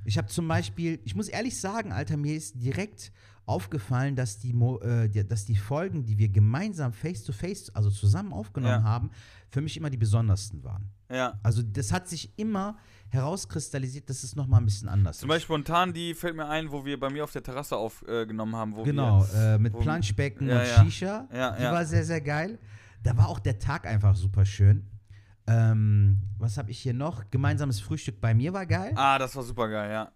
Ich 0.10 0.18
habe 0.18 0.28
zum 0.28 0.48
Beispiel, 0.48 1.00
ich 1.06 1.16
muss 1.16 1.28
ehrlich 1.30 1.60
sagen, 1.60 1.92
Alter, 1.92 2.18
mir 2.18 2.36
ist 2.36 2.62
direkt 2.62 3.12
aufgefallen, 3.46 4.16
dass 4.16 4.38
die, 4.40 4.52
äh, 4.52 5.08
die, 5.08 5.28
dass 5.28 5.46
die 5.46 5.56
Folgen, 5.56 6.06
die 6.06 6.18
wir 6.18 6.30
gemeinsam 6.30 6.94
face-to-face, 6.94 7.70
also 7.76 7.90
zusammen 7.90 8.34
aufgenommen 8.34 8.84
Ja. 8.84 8.84
haben, 8.84 9.10
für 9.50 9.62
mich 9.62 9.76
immer 9.78 9.90
die 9.90 9.98
besondersten 9.98 10.64
waren. 10.64 10.92
Ja. 11.12 11.40
Also 11.42 11.64
das 11.64 11.92
hat 11.92 12.08
sich 12.08 12.32
immer 12.38 12.78
herauskristallisiert, 13.10 14.10
dass 14.10 14.24
es 14.24 14.36
nochmal 14.36 14.62
ein 14.62 14.66
bisschen 14.66 14.88
anders 14.90 15.18
Zum 15.20 15.30
ist. 15.30 15.36
Beispiel 15.36 15.56
spontan, 15.56 15.94
die 15.94 16.14
fällt 16.14 16.36
mir 16.36 16.48
ein, 16.48 16.72
wo 16.72 16.86
wir 16.86 17.00
bei 17.00 17.10
mir 17.10 17.24
auf 17.24 17.32
der 17.32 17.44
Terrasse 17.44 17.76
aufgenommen 17.76 18.56
haben. 18.56 18.76
Wo 18.76 18.84
Genau, 18.84 19.26
äh, 19.36 19.58
mit 19.58 19.74
wo- 19.74 19.80
Planschbecken 19.80 20.48
Ja, 20.48 20.60
und 20.62 20.68
ja. 20.68 20.84
Shisha. 20.84 21.28
Ja, 21.34 21.56
die 21.58 21.64
war 21.64 21.86
sehr, 21.86 22.06
sehr 22.06 22.22
geil. 22.22 22.60
Da 23.04 23.16
war 23.18 23.28
auch 23.30 23.40
der 23.40 23.58
Tag 23.60 23.86
einfach 23.88 24.16
super 24.16 24.46
schön. 24.46 24.86
Ähm, 25.50 26.18
was 26.38 26.58
habe 26.58 26.70
ich 26.70 26.80
hier 26.80 26.94
noch? 26.94 27.30
Gemeinsames 27.32 27.80
Frühstück 27.80 28.22
bei 28.22 28.34
mir 28.36 28.54
war 28.54 28.66
geil. 28.68 28.92
Ah, 28.96 29.18
das 29.18 29.36
war 29.36 29.44
super 29.44 29.68
geil, 29.68 29.90
ja. 29.92 30.12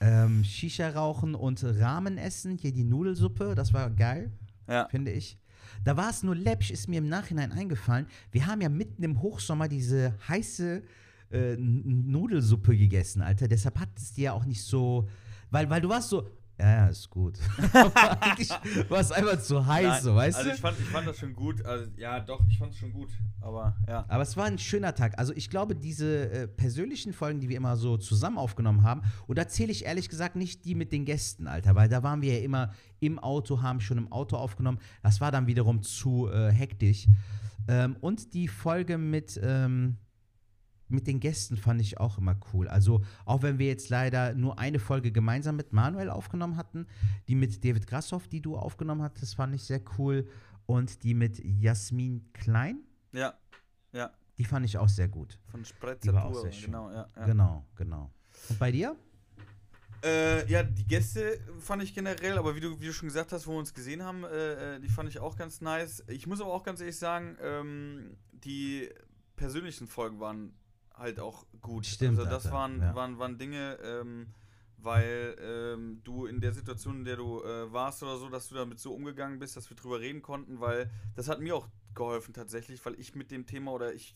Ähm, 0.00 0.44
Shisha 0.44 0.90
rauchen 0.90 1.34
und 1.34 1.64
Ramen 1.64 2.18
essen. 2.18 2.58
Hier 2.58 2.72
die 2.72 2.84
Nudelsuppe, 2.84 3.54
das 3.54 3.72
war 3.72 3.88
geil, 3.88 4.30
Ja. 4.68 4.86
finde 4.90 5.12
ich. 5.12 5.38
Da 5.84 5.96
war 5.96 6.10
es 6.10 6.22
nur 6.22 6.34
läppisch, 6.36 6.70
ist 6.70 6.88
mir 6.88 6.98
im 6.98 7.08
Nachhinein 7.08 7.52
eingefallen. 7.52 8.06
Wir 8.32 8.46
haben 8.46 8.60
ja 8.60 8.68
mitten 8.68 9.02
im 9.02 9.22
Hochsommer 9.22 9.68
diese 9.68 10.14
heiße 10.28 10.82
äh, 11.32 11.56
Nudelsuppe 11.56 12.76
gegessen, 12.76 13.22
Alter. 13.22 13.48
Deshalb 13.48 13.78
hat 13.80 13.88
es 13.96 14.12
dir 14.12 14.24
ja 14.24 14.32
auch 14.32 14.44
nicht 14.44 14.62
so. 14.62 15.08
Weil, 15.50 15.70
weil 15.70 15.80
du 15.80 15.88
warst 15.88 16.10
so. 16.10 16.28
Ja, 16.58 16.70
ja, 16.70 16.86
ist 16.86 17.10
gut. 17.10 17.38
War 18.88 19.00
es 19.00 19.12
einfach 19.12 19.38
zu 19.40 19.66
heiß, 19.66 19.86
Nein, 19.86 20.02
so, 20.02 20.14
weißt 20.14 20.38
also 20.38 20.48
du? 20.48 20.54
ich 20.54 20.60
fand, 20.60 20.78
ich 20.80 20.86
fand 20.86 21.06
das 21.06 21.18
schon 21.18 21.34
gut. 21.34 21.62
Also, 21.64 21.90
ja, 21.96 22.18
doch, 22.20 22.40
ich 22.48 22.56
fand 22.56 22.72
es 22.72 22.78
schon 22.78 22.92
gut. 22.92 23.10
Aber 23.42 23.76
ja. 23.86 24.06
Aber 24.08 24.22
es 24.22 24.38
war 24.38 24.46
ein 24.46 24.58
schöner 24.58 24.94
Tag. 24.94 25.18
Also 25.18 25.34
ich 25.34 25.50
glaube, 25.50 25.76
diese 25.76 26.30
äh, 26.30 26.48
persönlichen 26.48 27.12
Folgen, 27.12 27.40
die 27.40 27.50
wir 27.50 27.58
immer 27.58 27.76
so 27.76 27.98
zusammen 27.98 28.38
aufgenommen 28.38 28.84
haben, 28.84 29.02
und 29.26 29.36
da 29.36 29.48
zähle 29.48 29.70
ich 29.70 29.84
ehrlich 29.84 30.08
gesagt 30.08 30.36
nicht 30.36 30.64
die 30.64 30.74
mit 30.74 30.92
den 30.92 31.04
Gästen, 31.04 31.46
Alter, 31.46 31.74
weil 31.74 31.90
da 31.90 32.02
waren 32.02 32.22
wir 32.22 32.38
ja 32.38 32.44
immer 32.44 32.72
im 33.00 33.18
Auto, 33.18 33.60
haben 33.60 33.80
schon 33.80 33.98
im 33.98 34.10
Auto 34.10 34.36
aufgenommen. 34.36 34.78
Das 35.02 35.20
war 35.20 35.30
dann 35.30 35.46
wiederum 35.46 35.82
zu 35.82 36.30
äh, 36.30 36.50
hektisch. 36.50 37.06
Ähm, 37.68 37.96
und 38.00 38.32
die 38.32 38.48
Folge 38.48 38.96
mit, 38.96 39.38
ähm, 39.42 39.98
mit 40.88 41.06
den 41.06 41.20
Gästen 41.20 41.56
fand 41.56 41.80
ich 41.80 41.98
auch 41.98 42.18
immer 42.18 42.36
cool. 42.52 42.68
Also 42.68 43.02
auch 43.24 43.42
wenn 43.42 43.58
wir 43.58 43.66
jetzt 43.66 43.88
leider 43.88 44.34
nur 44.34 44.58
eine 44.58 44.78
Folge 44.78 45.12
gemeinsam 45.12 45.56
mit 45.56 45.72
Manuel 45.72 46.10
aufgenommen 46.10 46.56
hatten, 46.56 46.86
die 47.28 47.34
mit 47.34 47.64
David 47.64 47.86
Grassoff, 47.86 48.28
die 48.28 48.40
du 48.40 48.56
aufgenommen 48.56 49.02
hattest, 49.02 49.34
fand 49.34 49.54
ich 49.54 49.64
sehr 49.64 49.80
cool. 49.98 50.28
Und 50.66 51.02
die 51.04 51.14
mit 51.14 51.38
Jasmin 51.44 52.32
Klein, 52.32 52.80
Ja. 53.12 53.34
Ja. 53.92 54.10
die 54.36 54.44
fand 54.44 54.66
ich 54.66 54.76
auch 54.78 54.88
sehr 54.88 55.08
gut. 55.08 55.38
Von 55.46 55.60
Die 55.62 55.68
Spretzer 55.68 56.12
war 56.12 56.24
auch 56.24 56.32
pur, 56.32 56.40
sehr 56.42 56.52
schön. 56.52 56.66
Genau, 56.72 56.90
ja. 56.90 57.08
ja. 57.16 57.26
Genau, 57.26 57.64
genau. 57.76 58.10
Und 58.48 58.58
bei 58.58 58.72
dir? 58.72 58.96
Äh, 60.04 60.48
ja, 60.50 60.62
die 60.62 60.86
Gäste 60.86 61.40
fand 61.58 61.82
ich 61.82 61.94
generell, 61.94 62.36
aber 62.36 62.54
wie 62.54 62.60
du, 62.60 62.80
wie 62.80 62.86
du 62.86 62.92
schon 62.92 63.08
gesagt 63.08 63.32
hast, 63.32 63.46
wo 63.46 63.52
wir 63.52 63.58
uns 63.58 63.72
gesehen 63.72 64.02
haben, 64.02 64.24
äh, 64.24 64.76
äh, 64.76 64.80
die 64.80 64.88
fand 64.88 65.08
ich 65.08 65.18
auch 65.18 65.36
ganz 65.36 65.60
nice. 65.60 66.04
Ich 66.08 66.26
muss 66.26 66.40
aber 66.40 66.52
auch 66.52 66.64
ganz 66.64 66.80
ehrlich 66.80 66.98
sagen, 66.98 67.36
ähm, 67.40 68.16
die 68.32 68.88
persönlichen 69.36 69.86
Folgen 69.86 70.20
waren 70.20 70.52
halt 70.96 71.20
auch 71.20 71.46
gut. 71.60 71.86
Stimmt, 71.86 72.18
Also 72.18 72.30
das 72.30 72.46
Alter, 72.46 72.56
waren, 72.56 72.80
ja. 72.80 72.94
waren, 72.94 73.18
waren 73.18 73.38
Dinge, 73.38 73.78
ähm, 73.84 74.28
weil 74.86 75.36
ähm, 75.40 76.00
du 76.04 76.24
in 76.26 76.40
der 76.40 76.52
Situation, 76.52 77.00
in 77.00 77.04
der 77.04 77.16
du 77.16 77.42
äh, 77.42 77.70
warst 77.72 78.02
oder 78.02 78.16
so, 78.16 78.30
dass 78.30 78.48
du 78.48 78.54
damit 78.54 78.78
so 78.78 78.94
umgegangen 78.94 79.38
bist, 79.38 79.56
dass 79.56 79.68
wir 79.68 79.76
drüber 79.76 80.00
reden 80.00 80.22
konnten, 80.22 80.60
weil 80.60 80.90
das 81.14 81.28
hat 81.28 81.40
mir 81.40 81.54
auch 81.56 81.68
geholfen 81.94 82.34
tatsächlich, 82.34 82.84
weil 82.84 82.98
ich 83.00 83.14
mit 83.14 83.30
dem 83.30 83.46
Thema 83.46 83.72
oder 83.72 83.92
ich 83.94 84.14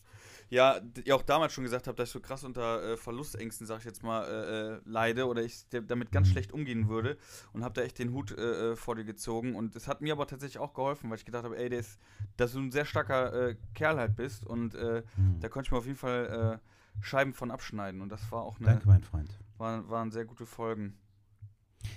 ja, 0.49 0.81
ja 1.05 1.15
auch 1.15 1.23
damals 1.23 1.53
schon 1.53 1.63
gesagt 1.63 1.87
habe, 1.87 1.95
dass 1.95 2.09
ich 2.09 2.13
so 2.13 2.19
krass 2.19 2.43
unter 2.43 2.83
äh, 2.93 2.97
Verlustängsten, 2.97 3.65
sag 3.65 3.79
ich 3.79 3.85
jetzt 3.85 4.03
mal, 4.03 4.23
äh, 4.23 4.75
äh, 4.75 4.81
leide 4.85 5.25
oder 5.27 5.41
ich 5.43 5.65
damit 5.69 6.11
ganz 6.11 6.27
Mhm. 6.27 6.31
schlecht 6.31 6.51
umgehen 6.53 6.89
würde 6.89 7.17
und 7.53 7.63
habe 7.63 7.73
da 7.73 7.81
echt 7.81 7.97
den 7.99 8.13
Hut 8.13 8.31
äh, 8.37 8.71
äh, 8.71 8.75
vor 8.75 8.95
dir 8.95 9.03
gezogen 9.05 9.55
und 9.55 9.75
es 9.75 9.87
hat 9.87 10.01
mir 10.01 10.13
aber 10.13 10.27
tatsächlich 10.27 10.59
auch 10.59 10.73
geholfen, 10.73 11.09
weil 11.09 11.17
ich 11.17 11.25
gedacht 11.25 11.43
habe, 11.43 11.57
ey, 11.57 11.69
der 11.69 11.79
ist, 11.79 11.99
dass 12.37 12.53
du 12.53 12.59
ein 12.59 12.71
sehr 12.71 12.85
starker 12.85 13.55
Kerl 13.73 13.97
halt 13.97 14.15
bist 14.15 14.45
und 14.45 14.75
äh, 14.75 15.03
Hm. 15.15 15.39
da 15.39 15.49
konnte 15.49 15.67
ich 15.67 15.71
mir 15.71 15.77
auf 15.79 15.85
jeden 15.85 15.97
Fall 15.97 16.59
Scheiben 17.01 17.33
von 17.33 17.49
abschneiden 17.49 18.01
und 18.01 18.09
das 18.09 18.31
war 18.31 18.43
auch 18.43 18.59
eine, 18.59 18.67
Danke, 18.67 18.87
mein 18.87 19.03
Freund. 19.03 19.29
War, 19.61 19.87
waren 19.89 20.11
sehr 20.11 20.25
gute 20.25 20.45
Folgen. 20.45 20.93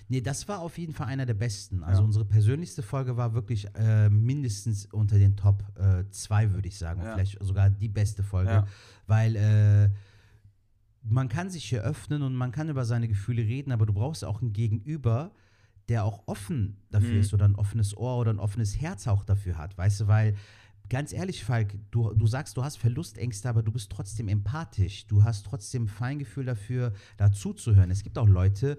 Nee, 0.09 0.21
das 0.21 0.49
war 0.49 0.61
auf 0.61 0.79
jeden 0.79 0.93
Fall 0.95 1.09
einer 1.09 1.27
der 1.27 1.35
besten. 1.35 1.83
Also 1.83 2.01
Ja. 2.03 2.07
unsere 2.07 2.25
persönlichste 2.25 2.83
Folge 2.83 3.17
war 3.17 3.35
wirklich 3.35 3.67
äh, 3.75 4.09
mindestens 4.09 4.87
unter 4.87 5.19
den 5.19 5.37
Top 5.37 5.63
2, 6.11 6.53
würde 6.53 6.69
ich 6.69 6.79
sagen. 6.79 7.03
Ja. 7.03 7.15
Vielleicht 7.15 7.43
sogar 7.43 7.69
die 7.71 7.89
beste 7.89 8.23
Folge. 8.23 8.51
Ja. 8.51 8.67
Weil 9.07 9.37
äh, 9.37 9.91
man 11.03 11.29
kann 11.29 11.51
sich 11.51 11.65
hier 11.65 11.83
öffnen 11.83 12.23
und 12.23 12.35
man 12.35 12.51
kann 12.53 12.69
über 12.69 12.85
seine 12.85 13.09
Gefühle 13.09 13.43
reden, 13.43 13.73
aber 13.73 13.85
du 13.87 13.93
brauchst 13.93 14.25
auch 14.25 14.41
ein 14.41 14.53
Gegenüber, 14.53 15.33
der 15.89 16.05
auch 16.05 16.23
offen 16.27 16.79
dafür 16.91 17.13
Mhm. 17.15 17.21
ist 17.21 17.35
oder 17.35 17.45
ein 17.45 17.57
offenes 17.57 17.95
Ohr 17.97 18.17
oder 18.19 18.31
ein 18.33 18.39
offenes 18.39 18.81
Herz 18.81 19.07
auch 19.07 19.23
dafür 19.25 19.59
hat. 19.59 19.77
Weißt 19.77 20.01
du, 20.01 20.07
weil 20.07 20.35
ganz 20.89 21.13
ehrlich, 21.13 21.45
Falk, 21.45 21.75
du, 21.91 22.13
du 22.15 22.27
sagst, 22.27 22.57
du 22.57 22.65
hast 22.65 22.77
Verlustängste, 22.77 23.49
aber 23.49 23.63
du 23.63 23.73
bist 23.73 23.91
trotzdem 23.91 24.29
empathisch. 24.29 25.07
Du 25.07 25.25
hast 25.25 25.47
trotzdem 25.47 25.89
Feingefühl 25.89 26.45
dafür, 26.45 26.93
dazuzuhören. 27.17 27.91
Es 27.91 28.03
gibt 28.03 28.19
auch 28.19 28.29
Leute, 28.29 28.79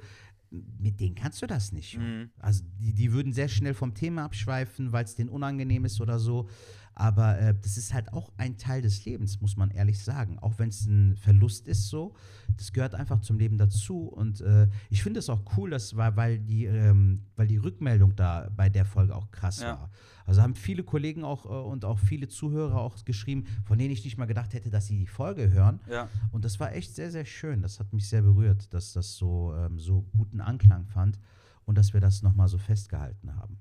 mit 0.52 1.00
denen 1.00 1.15
kannst 1.15 1.41
du 1.41 1.48
das 1.48 1.72
nicht. 1.72 1.98
Mhm. 1.98 2.30
Also 2.39 2.63
die, 2.80 2.94
die 2.94 3.12
würden 3.12 3.34
sehr 3.34 3.50
schnell 3.50 3.74
vom 3.74 3.94
Thema 3.94 4.26
abschweifen, 4.26 4.91
weil 4.91 5.06
es 5.06 5.15
denen 5.15 5.30
unangenehm 5.30 5.86
ist 5.86 6.00
oder 6.02 6.20
so. 6.20 6.50
Aber 6.97 7.38
äh, 7.38 7.53
das 7.62 7.75
ist 7.77 7.93
halt 7.93 8.13
auch 8.13 8.31
ein 8.38 8.58
Teil 8.58 8.81
des 8.81 9.03
Lebens, 9.03 9.41
muss 9.41 9.58
man 9.58 9.69
ehrlich 9.69 10.01
sagen. 10.01 10.39
Auch 10.39 10.58
wenn 10.60 10.69
es 10.69 10.86
ein 10.86 11.17
Verlust 11.17 11.67
ist, 11.67 11.89
so, 11.89 12.15
das 12.55 12.71
gehört 12.71 12.95
einfach 12.95 13.19
zum 13.19 13.38
Leben 13.38 13.58
dazu. 13.58 14.08
Und 14.08 14.39
äh, 14.39 14.69
ich 14.89 15.03
finde 15.03 15.19
es 15.19 15.29
auch 15.29 15.43
cool, 15.58 15.71
dass, 15.71 15.97
weil, 15.97 16.15
weil, 16.15 16.39
die, 16.39 16.65
ähm, 16.65 17.25
weil 17.36 17.47
die 17.47 17.58
Rückmeldung 17.58 18.15
da 18.15 18.49
bei 18.55 18.69
der 18.69 18.86
Folge 18.86 19.13
auch 19.13 19.29
krass 19.31 19.60
Ja. 19.60 19.71
war. 19.77 19.91
Also 20.25 20.41
haben 20.41 20.55
viele 20.55 20.84
Kollegen 20.84 21.25
auch 21.25 21.45
äh, 21.45 21.49
und 21.49 21.84
auch 21.84 21.99
viele 21.99 22.29
Zuhörer 22.29 22.79
auch 22.79 23.03
geschrieben, 23.03 23.45
von 23.65 23.77
denen 23.77 23.91
ich 23.91 24.03
nicht 24.05 24.17
mal 24.17 24.25
gedacht 24.25 24.53
hätte, 24.53 24.69
dass 24.69 24.88
sie 24.88 24.97
die 24.97 25.05
Folge 25.05 25.51
hören. 25.51 25.81
Ja, 25.89 26.08
Und 26.31 26.45
das 26.45 26.60
war 26.62 26.73
echt 26.73 26.95
sehr, 26.95 27.12
sehr 27.12 27.25
schön. 27.25 27.62
Das 27.62 27.79
hat 27.81 27.91
mich 27.91 28.08
sehr 28.08 28.21
berührt, 28.21 28.73
dass 28.73 28.93
das 28.93 29.15
so, 29.17 29.53
ähm, 29.53 29.77
so 29.79 30.03
guten 30.15 30.39
Anklang 30.39 30.86
fand 30.86 31.19
und 31.65 31.77
dass 31.77 31.93
wir 31.93 31.99
das 31.99 32.21
nochmal 32.23 32.47
so 32.47 32.58
festgehalten 32.58 33.36
haben. 33.36 33.60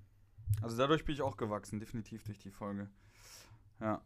also 0.62 0.76
dadurch 0.76 1.04
bin 1.04 1.14
ich 1.16 1.20
auch 1.22 1.36
gewachsen, 1.36 1.80
definitiv 1.80 2.22
durch 2.22 2.38
die 2.38 2.50
Folge. 2.50 2.88
Ja. 3.80 4.00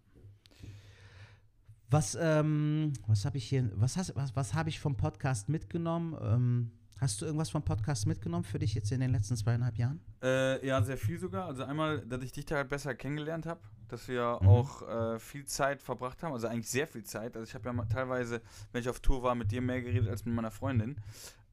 Was, 1.91 2.17
ähm, 2.21 2.93
was 3.07 3.25
habe 3.25 3.39
ich 3.39 3.49
hier, 3.49 3.71
was, 3.75 3.97
hast- 3.97 4.15
was, 4.15 4.37
was 4.37 4.53
habe 4.55 4.69
ich 4.69 4.79
vom 4.79 4.97
Podcast 4.97 5.49
mitgenommen? 5.49 6.17
Ähm, 6.21 6.71
hast 7.01 7.21
du 7.21 7.25
irgendwas 7.25 7.49
vom 7.49 7.63
Podcast 7.63 8.07
mitgenommen 8.07 8.45
für 8.45 8.59
dich 8.59 8.75
jetzt 8.75 8.93
in 8.93 9.01
den 9.01 9.11
letzten 9.11 9.37
zweieinhalb 9.37 9.77
Jahren? 9.79 10.01
Äh, 10.23 10.67
ja, 10.67 10.83
sehr 10.83 10.99
viel 10.99 11.19
sogar. 11.19 11.47
Also 11.47 11.65
einmal, 11.65 12.01
dass 12.07 12.23
ich 12.23 12.33
dich 12.33 12.45
da 12.45 12.57
halt 12.57 12.69
besser 12.69 12.95
kennengelernt 12.95 13.47
habe, 13.47 13.61
dass 13.89 14.07
wir 14.07 14.39
Mhm. 14.43 14.49
auch 14.49 14.83
äh, 14.87 15.19
viel 15.19 15.47
Zeit 15.47 15.81
verbracht 15.83 16.23
haben, 16.23 16.35
also 16.35 16.47
eigentlich 16.47 16.69
sehr 16.69 16.87
viel 16.87 17.05
Zeit. 17.05 17.37
Also 17.37 17.49
ich 17.49 17.55
habe 17.55 17.65
ja 17.65 17.73
mal 17.73 17.87
teilweise, 17.87 18.43
wenn 18.73 18.83
ich 18.83 18.89
auf 18.91 19.01
Tour 19.01 19.23
war, 19.23 19.35
mit 19.35 19.51
dir 19.51 19.63
mehr 19.63 19.81
geredet 19.81 20.11
als 20.11 20.27
mit 20.27 20.35
meiner 20.35 20.51
Freundin. 20.51 20.97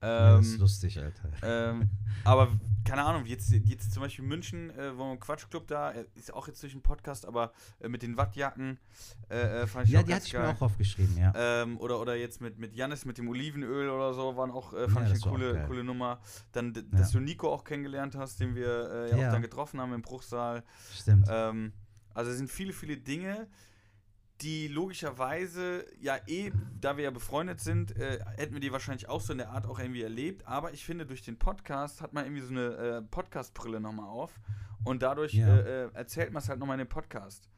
Ja, 0.06 0.38
das 0.38 0.46
ist 0.46 0.54
Ähm, 0.56 0.60
lustig, 0.60 1.00
Alter. 1.00 1.30
ähm, 1.42 1.90
aber 2.24 2.50
keine 2.84 3.04
Ahnung, 3.04 3.26
jetzt, 3.26 3.52
jetzt 3.52 3.92
zum 3.92 4.04
Beispiel 4.04 4.24
München, 4.24 4.70
äh, 4.72 4.96
wo 4.96 5.12
im 5.12 5.20
Quatschclub 5.20 5.66
da, 5.68 5.92
äh, 5.92 6.06
ist 6.16 6.32
auch 6.34 6.48
jetzt 6.48 6.62
durch 6.62 6.74
den 6.74 6.82
Podcast, 6.84 7.26
aber 7.26 7.52
äh, 7.80 7.88
mit 7.90 8.04
den 8.04 8.16
Wattjacken 8.16 8.78
äh, 9.30 9.62
äh, 9.64 9.68
fand 9.68 9.88
ich 9.88 9.94
Ja, 9.94 10.02
auch 10.02 10.04
die 10.04 10.14
hatte 10.14 10.28
ich 10.28 10.34
mir 10.34 10.48
auch 10.50 10.62
aufgeschrieben, 10.62 11.18
ja. 11.18 11.34
Ähm, 11.36 11.80
oder, 11.80 12.00
oder 12.00 12.16
jetzt 12.16 12.42
mit, 12.42 12.60
mit 12.60 12.76
Janis 12.76 13.06
mit 13.06 13.18
dem 13.18 13.28
Olivenöl 13.28 13.90
oder 13.90 14.14
so, 14.14 14.36
waren 14.38 14.52
auch, 14.52 14.74
äh, 14.74 14.82
Ja, 14.82 14.88
fand 14.90 15.08
ich 15.08 15.14
das 15.14 15.24
eine 15.24 15.32
coole, 15.32 15.66
coole 15.68 15.84
Nummer. 15.84 16.20
Dann, 16.52 16.74
d- 16.74 16.82
Ja. 16.92 17.00
dass 17.00 17.12
du 17.12 17.20
Nico 17.20 17.52
auch 17.52 17.64
kennengelernt 17.64 18.16
hast, 18.16 18.40
den 18.40 18.54
wir 18.56 19.08
ja, 19.12 19.18
Ja. 19.18 19.28
auch 19.28 19.32
dann 19.34 19.42
getroffen 19.42 19.82
haben 19.82 19.94
im 19.94 20.02
Bruchsaal. 20.04 20.64
Stimmt. 20.94 21.26
Ähm, 21.30 21.74
also 22.14 22.30
es 22.32 22.38
sind 22.38 22.50
viele, 22.52 22.72
viele 22.74 22.98
Dinge, 22.98 23.48
die 24.42 24.68
logischerweise, 24.68 25.86
ja 26.02 26.18
eh, 26.28 26.52
da 26.82 26.98
wir 26.98 27.06
ja 27.06 27.12
befreundet 27.12 27.62
sind, 27.62 27.96
äh, 27.98 28.20
hätten 28.38 28.54
wir 28.54 28.60
die 28.60 28.72
wahrscheinlich 28.72 29.08
auch 29.08 29.22
so 29.22 29.32
in 29.32 29.38
der 29.38 29.50
Art 29.52 29.66
auch 29.66 29.80
irgendwie 29.80 30.02
erlebt. 30.02 30.46
Aber 30.46 30.74
ich 30.74 30.84
finde, 30.84 31.06
durch 31.06 31.22
den 31.22 31.38
Podcast 31.38 32.02
hat 32.02 32.14
man 32.14 32.26
irgendwie 32.26 32.42
so 32.42 32.50
eine 32.50 32.76
äh, 32.76 33.02
Podcast-Brille 33.02 33.80
nochmal 33.80 34.08
auf. 34.10 34.40
Und 34.84 35.02
dadurch 35.02 35.34
Ja. 35.34 35.48
äh, 35.58 35.86
äh, 35.86 35.90
erzählt 35.94 36.32
man 36.34 36.42
es 36.42 36.50
halt 36.50 36.60
nochmal 36.60 36.76
in 36.80 36.86
dem 36.86 36.90
Podcast. 36.90 37.50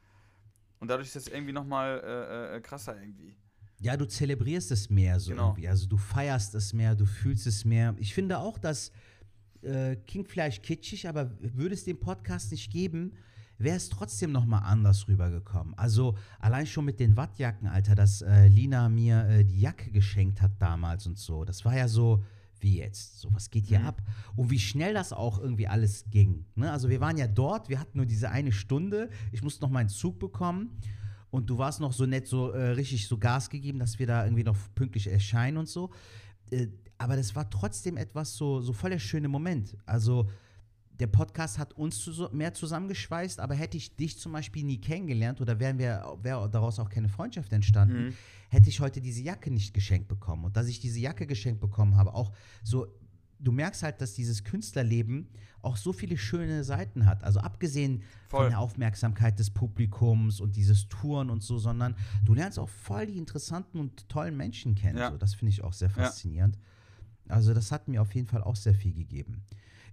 Und 0.79 0.89
dadurch 0.89 1.07
ist 1.07 1.15
das 1.15 1.27
irgendwie 1.27 1.53
nochmal 1.53 1.99
äh, 2.05 2.57
äh, 2.57 2.61
krasser 2.61 2.99
irgendwie. 2.99 3.35
Ja, 3.79 3.97
du 3.97 4.05
zelebrierst 4.07 4.71
es 4.71 4.89
mehr 4.89 5.19
so 5.19 5.31
Genau. 5.31 5.49
irgendwie. 5.49 5.67
Also 5.67 5.87
du 5.87 5.97
feierst 5.97 6.53
es 6.55 6.73
mehr, 6.73 6.95
du 6.95 7.05
fühlst 7.05 7.47
es 7.47 7.65
mehr. 7.65 7.95
Ich 7.97 8.13
finde 8.13 8.37
auch, 8.37 8.57
dass 8.59 8.91
äh, 9.63 9.95
King 9.95 10.25
vielleicht 10.25 10.63
kitschig, 10.63 11.07
aber 11.09 11.31
würde 11.39 11.73
es 11.73 11.83
den 11.83 11.99
Podcast 11.99 12.51
nicht 12.51 12.71
geben, 12.71 13.13
wäre 13.57 13.77
es 13.77 13.89
trotzdem 13.89 14.31
noch 14.31 14.45
mal 14.45 14.59
anders 14.59 15.07
rübergekommen. 15.07 15.73
Also 15.77 16.15
allein 16.39 16.67
schon 16.67 16.85
mit 16.85 16.99
den 16.99 17.17
Wattjacken, 17.17 17.67
Alter, 17.67 17.95
dass 17.95 18.21
äh, 18.21 18.47
Lina 18.47 18.89
mir 18.89 19.25
äh, 19.27 19.43
die 19.43 19.59
Jacke 19.59 19.91
geschenkt 19.91 20.41
hat 20.41 20.51
damals 20.59 21.07
und 21.07 21.17
so. 21.17 21.43
Das 21.45 21.65
war 21.65 21.75
ja 21.75 21.87
so, 21.87 22.23
wie 22.59 22.77
jetzt? 22.77 23.19
So, 23.19 23.29
was 23.33 23.49
geht 23.49 23.67
hier 23.67 23.79
Mhm. 23.79 23.85
ab? 23.85 24.01
Und 24.35 24.49
wie 24.49 24.59
schnell 24.59 24.93
das 24.93 25.13
auch 25.13 25.39
irgendwie 25.39 25.67
alles 25.67 26.05
ging. 26.09 26.45
Ne? 26.55 26.71
Also 26.71 26.89
wir 26.89 26.99
waren 27.01 27.17
ja 27.17 27.27
dort, 27.27 27.69
wir 27.69 27.79
hatten 27.79 27.97
nur 27.97 28.05
diese 28.05 28.29
eine 28.29 28.51
Stunde. 28.51 29.09
Ich 29.31 29.43
musste 29.43 29.63
noch 29.63 29.71
meinen 29.71 29.89
Zug 29.89 30.19
bekommen. 30.19 30.79
Und 31.29 31.49
du 31.49 31.57
warst 31.57 31.81
noch 31.81 31.93
so 31.93 32.05
nett, 32.05 32.25
so 32.27 32.51
äh, 32.51 32.69
richtig 32.69 33.07
so 33.07 33.17
Gas 33.17 33.49
gegeben, 33.49 33.79
dass 33.79 33.99
wir 33.99 34.07
da 34.07 34.23
irgendwie 34.23 34.43
noch 34.43 34.55
pünktlich 34.75 35.07
erscheinen 35.07 35.57
und 35.57 35.67
so. 35.67 35.91
Äh, 36.51 36.67
aber 36.97 37.15
das 37.15 37.35
war 37.35 37.49
trotzdem 37.49 37.97
etwas 37.97 38.35
so, 38.35 38.61
so 38.61 38.73
voll 38.73 38.89
der 38.91 38.99
schöne 38.99 39.27
Moment. 39.27 39.77
Also 39.85 40.29
der 40.99 41.07
Podcast 41.07 41.59
hat 41.59 41.73
uns 41.73 41.99
zu, 41.99 42.27
mehr 42.31 42.53
zusammengeschweißt, 42.53 43.39
aber 43.39 43.53
hätte 43.55 43.77
ich 43.77 43.95
dich 43.95 44.17
zum 44.19 44.31
Beispiel 44.31 44.63
nie 44.63 44.79
kennengelernt 44.81 45.39
oder 45.41 45.59
wären 45.59 45.77
wir, 45.77 46.03
wäre 46.23 46.49
daraus 46.49 46.79
auch 46.79 46.89
keine 46.89 47.09
Freundschaft 47.09 47.51
entstanden, 47.53 48.07
Mhm. 48.07 48.13
hätte 48.49 48.69
ich 48.69 48.79
heute 48.79 48.99
diese 49.01 49.21
Jacke 49.21 49.51
nicht 49.51 49.73
geschenkt 49.73 50.07
bekommen. 50.07 50.45
Und 50.45 50.57
dass 50.57 50.67
ich 50.67 50.79
diese 50.79 50.99
Jacke 50.99 51.27
geschenkt 51.27 51.61
bekommen 51.61 51.97
habe, 51.97 52.13
auch 52.15 52.31
so, 52.63 52.87
du 53.39 53.51
merkst 53.51 53.83
halt, 53.83 54.01
dass 54.01 54.13
dieses 54.15 54.43
Künstlerleben 54.43 55.27
auch 55.61 55.77
so 55.77 55.93
viele 55.93 56.17
schöne 56.17 56.63
Seiten 56.63 57.05
hat. 57.05 57.23
Also 57.23 57.41
abgesehen 57.41 58.01
Voll. 58.27 58.41
von 58.43 58.49
der 58.49 58.59
Aufmerksamkeit 58.59 59.37
des 59.37 59.51
Publikums 59.51 60.39
und 60.39 60.55
dieses 60.55 60.87
Touren 60.87 61.29
und 61.29 61.43
so, 61.43 61.59
sondern 61.59 61.95
du 62.25 62.33
lernst 62.33 62.57
auch 62.57 62.69
voll 62.69 63.05
die 63.05 63.17
interessanten 63.17 63.79
und 63.79 64.07
tollen 64.09 64.35
Menschen 64.37 64.73
kennen. 64.75 64.97
Ja. 64.97 65.11
So, 65.11 65.17
das 65.17 65.35
finde 65.35 65.51
ich 65.51 65.63
auch 65.63 65.73
sehr 65.73 65.89
Ja. 65.89 65.93
faszinierend. 66.05 66.57
Also 67.27 67.53
das 67.53 67.71
hat 67.71 67.87
mir 67.87 68.01
auf 68.01 68.15
jeden 68.15 68.27
Fall 68.27 68.41
auch 68.41 68.55
sehr 68.55 68.73
viel 68.73 68.93
gegeben. 68.93 69.43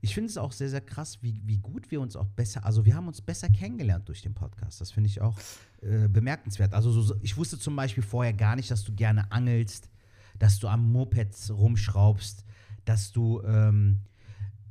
Ich 0.05 0.15
finde 0.15 0.29
es 0.29 0.37
auch 0.37 0.53
sehr, 0.53 0.69
sehr 0.69 0.81
krass, 0.81 1.19
wie, 1.23 1.41
wie 1.45 1.57
gut 1.59 1.91
wir 1.91 2.01
uns 2.01 2.15
auch 2.15 2.29
besser, 2.29 2.65
also 2.65 2.85
wir 2.85 2.95
haben 2.95 3.09
uns 3.09 3.21
besser 3.21 3.49
kennengelernt 3.49 4.09
durch 4.09 4.23
den 4.23 4.35
Podcast. 4.35 4.81
Das 4.81 4.91
finde 4.91 5.09
ich 5.09 5.21
auch 5.21 5.39
äh, 5.81 6.09
bemerkenswert. 6.09 6.75
Also 6.75 6.93
so, 6.93 7.17
ich 7.23 7.37
wusste 7.37 7.59
zum 7.59 7.75
Beispiel 7.75 8.03
vorher 8.03 8.33
gar 8.35 8.55
nicht, 8.57 8.71
dass 8.71 8.85
du 8.85 8.95
gerne 8.95 9.31
angelst, 9.33 9.91
dass 10.39 10.59
du 10.59 10.69
am 10.69 10.93
Moped 10.93 11.35
rumschraubst, 11.51 12.45
dass 12.85 13.13
du 13.13 13.43
ähm, 13.45 14.01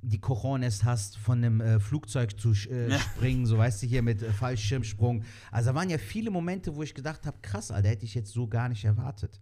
die 0.03 0.19
Cojones 0.19 0.83
hast, 0.83 1.17
von 1.17 1.37
einem 1.39 1.61
äh, 1.61 1.79
Flugzeug 1.79 2.39
zu 2.39 2.51
äh, 2.69 2.91
Ja. 2.91 2.99
springen, 2.99 3.45
so 3.45 3.57
weißt 3.57 3.81
du 3.81 3.87
hier 3.87 4.01
mit 4.03 4.21
äh, 4.21 4.31
Fallschirmsprung. 4.31 5.23
Also 5.51 5.71
da 5.71 5.75
waren 5.75 5.89
ja 5.89 5.97
viele 5.97 6.29
Momente, 6.29 6.75
wo 6.75 6.83
ich 6.83 6.93
gedacht 6.93 7.25
habe, 7.25 7.37
krass, 7.41 7.71
Alter, 7.71 7.89
hätte 7.89 8.05
ich 8.05 8.13
jetzt 8.13 8.31
so 8.31 8.47
gar 8.47 8.69
nicht 8.69 8.83
erwartet. 8.85 9.39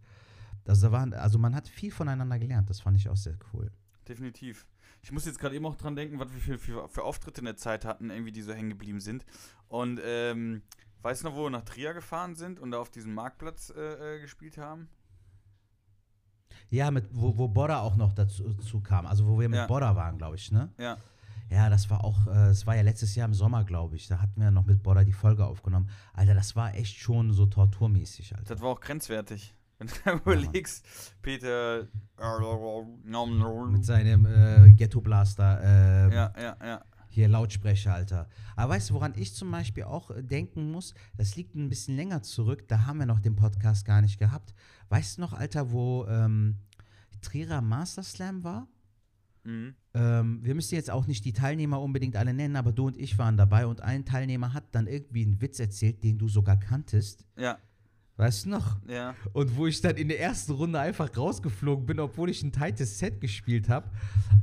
Also, 0.67 0.87
da 0.87 0.91
waren, 0.93 1.13
also 1.13 1.37
man 1.39 1.55
hat 1.55 1.67
viel 1.67 1.91
voneinander 1.91 2.37
gelernt, 2.39 2.69
das 2.69 2.79
fand 2.79 2.95
ich 2.95 3.09
auch 3.09 3.17
sehr 3.17 3.35
cool. 3.51 3.71
Definitiv. 4.07 4.65
Ich 5.01 5.11
muss 5.11 5.25
jetzt 5.25 5.39
gerade 5.39 5.55
eben 5.55 5.65
auch 5.65 5.75
dran 5.75 5.95
denken, 5.95 6.19
was 6.19 6.31
wir 6.31 6.39
für, 6.39 6.59
für, 6.59 6.89
für 6.89 7.03
Auftritte 7.03 7.41
in 7.41 7.45
der 7.45 7.57
Zeit 7.57 7.85
hatten, 7.85 8.09
irgendwie, 8.09 8.31
die 8.31 8.41
so 8.41 8.53
hängen 8.53 8.69
geblieben 8.69 8.99
sind. 8.99 9.25
Und 9.67 9.99
ähm, 10.03 10.61
weißt 11.01 11.23
du 11.23 11.29
noch, 11.29 11.35
wo 11.35 11.43
wir 11.43 11.49
nach 11.49 11.63
Trier 11.63 11.93
gefahren 11.93 12.35
sind 12.35 12.59
und 12.59 12.71
da 12.71 12.79
auf 12.79 12.91
diesem 12.91 13.13
Marktplatz 13.13 13.71
äh, 13.75 14.17
äh, 14.17 14.21
gespielt 14.21 14.57
haben? 14.57 14.89
Ja, 16.69 16.91
mit, 16.91 17.07
wo, 17.11 17.37
wo 17.37 17.47
Bodda 17.47 17.81
auch 17.81 17.95
noch 17.95 18.13
dazu 18.13 18.53
zu 18.55 18.79
kam, 18.81 19.05
also 19.05 19.27
wo 19.27 19.39
wir 19.39 19.49
mit 19.49 19.57
Ja. 19.57 19.67
Bodda 19.67 19.95
waren, 19.95 20.17
glaube 20.17 20.35
ich, 20.35 20.51
ne? 20.51 20.69
Ja. 20.77 20.97
Ja, 21.49 21.69
das 21.69 21.89
war 21.89 22.05
auch, 22.05 22.27
äh, 22.27 22.33
das 22.33 22.65
war 22.65 22.77
ja 22.77 22.81
letztes 22.81 23.13
Jahr 23.15 23.27
im 23.27 23.33
Sommer, 23.33 23.65
glaube 23.65 23.97
ich. 23.97 24.07
Da 24.07 24.21
hatten 24.21 24.39
wir 24.39 24.51
noch 24.51 24.65
mit 24.65 24.81
Bodda 24.83 25.03
die 25.03 25.11
Folge 25.11 25.45
aufgenommen. 25.45 25.89
Alter, 26.13 26.33
das 26.33 26.55
war 26.55 26.75
echt 26.75 26.97
schon 26.97 27.33
so 27.33 27.45
torturmäßig, 27.45 28.35
Alter. 28.37 28.53
Das 28.53 28.61
war 28.61 28.69
auch 28.69 28.79
grenzwertig. 28.79 29.53
Wenn 29.81 29.87
du 30.15 30.21
überlegst, 30.21 30.85
Peter. 31.23 31.87
Mit 33.71 33.83
seinem 33.83 34.25
äh, 34.27 34.71
Ghetto 34.73 35.01
Blaster, 35.01 35.59
äh, 35.63 36.13
Ja, 36.13 36.33
ja, 36.37 36.57
ja. 36.63 36.85
hier 37.09 37.27
Lautsprecher, 37.27 37.95
Alter. 37.95 38.29
Aber 38.55 38.73
weißt 38.73 38.91
du, 38.91 38.93
woran 38.93 39.13
ich 39.15 39.33
zum 39.33 39.49
Beispiel 39.49 39.83
auch 39.85 40.11
äh, 40.11 40.21
denken 40.21 40.71
muss? 40.71 40.93
Das 41.17 41.35
liegt 41.35 41.55
ein 41.55 41.67
bisschen 41.67 41.95
länger 41.95 42.21
zurück. 42.21 42.67
Da 42.67 42.85
haben 42.85 42.99
wir 42.99 43.07
noch 43.07 43.19
den 43.19 43.35
Podcast 43.35 43.83
gar 43.85 44.01
nicht 44.01 44.19
gehabt. 44.19 44.53
Weißt 44.89 45.17
du 45.17 45.21
noch, 45.21 45.33
Alter, 45.33 45.71
wo 45.71 46.05
ähm, 46.07 46.57
Trierer 47.21 47.61
Master 47.61 48.03
Slam 48.03 48.43
war? 48.43 48.67
Mhm. 49.45 49.73
Ähm, 49.95 50.39
wir 50.43 50.53
müssen 50.53 50.75
jetzt 50.75 50.91
auch 50.91 51.07
nicht 51.07 51.25
die 51.25 51.33
Teilnehmer 51.33 51.81
unbedingt 51.81 52.15
alle 52.15 52.35
nennen, 52.35 52.55
aber 52.55 52.71
du 52.71 52.85
und 52.85 52.97
ich 52.97 53.17
waren 53.17 53.35
dabei 53.35 53.65
und 53.65 53.81
ein 53.81 54.05
Teilnehmer 54.05 54.53
hat 54.53 54.75
dann 54.75 54.85
irgendwie 54.85 55.23
einen 55.25 55.41
Witz 55.41 55.59
erzählt, 55.59 56.03
den 56.03 56.19
du 56.19 56.27
sogar 56.27 56.57
kanntest. 56.57 57.25
Ja, 57.35 57.57
Weißt 58.17 58.45
du 58.45 58.49
noch? 58.49 58.77
ja. 58.87 59.15
Und 59.33 59.55
wo 59.55 59.67
ich 59.67 59.81
dann 59.81 59.97
in 59.97 60.07
der 60.07 60.19
ersten 60.19 60.51
Runde 60.51 60.79
einfach 60.79 61.15
rausgeflogen 61.15 61.85
bin, 61.85 61.99
obwohl 61.99 62.29
ich 62.29 62.43
ein 62.43 62.51
tightes 62.51 62.99
Set 62.99 63.19
gespielt 63.19 63.69
habe. 63.69 63.89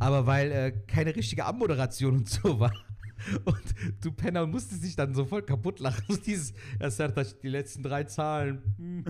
Aber 0.00 0.26
weil 0.26 0.50
äh, 0.50 0.72
keine 0.86 1.14
richtige 1.14 1.44
Abmoderation 1.44 2.16
und 2.16 2.28
so 2.28 2.58
war. 2.58 2.72
Und 3.44 3.74
du 4.00 4.12
Penner 4.12 4.46
musstest 4.46 4.84
dich 4.84 4.96
dann 4.96 5.14
so 5.14 5.24
voll 5.24 5.42
kaputt 5.42 5.80
lachen. 5.80 6.04
So 6.08 6.16
dieses, 6.26 6.52
er 6.78 6.90
sagt 6.90 7.42
die 7.42 7.48
letzten 7.48 7.82
drei 7.82 8.04
Zahlen. 8.04 8.62
Hm. 8.76 9.04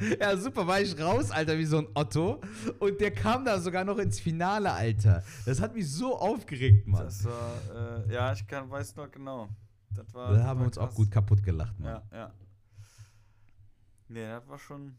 ja, 0.20 0.36
super, 0.36 0.66
war 0.66 0.80
ich 0.80 0.98
raus, 0.98 1.30
Alter, 1.30 1.58
wie 1.58 1.64
so 1.64 1.78
ein 1.78 1.88
Otto. 1.94 2.40
Und 2.78 3.00
der 3.00 3.10
kam 3.10 3.44
da 3.44 3.60
sogar 3.60 3.84
noch 3.84 3.98
ins 3.98 4.20
Finale, 4.20 4.72
Alter. 4.72 5.22
Das 5.46 5.60
hat 5.60 5.74
mich 5.74 5.90
so 5.90 6.18
aufgeregt, 6.18 6.86
Mann. 6.86 7.04
Das 7.04 7.24
war, 7.24 8.04
äh, 8.08 8.12
ja, 8.12 8.32
ich 8.32 8.46
kann, 8.46 8.68
weiß 8.70 8.96
noch 8.96 9.10
genau. 9.10 9.48
Das 9.94 10.12
war, 10.14 10.30
da 10.30 10.36
das 10.36 10.46
haben 10.46 10.60
wir 10.60 10.66
uns 10.66 10.78
auch 10.78 10.86
krass. 10.86 10.96
gut 10.96 11.10
kaputt 11.10 11.42
gelacht, 11.42 11.78
Mann. 11.78 11.90
Ja, 11.90 12.02
ja. 12.12 12.32
Nee, 14.08 14.26
das 14.26 14.46
war 14.48 14.58
schon. 14.58 14.94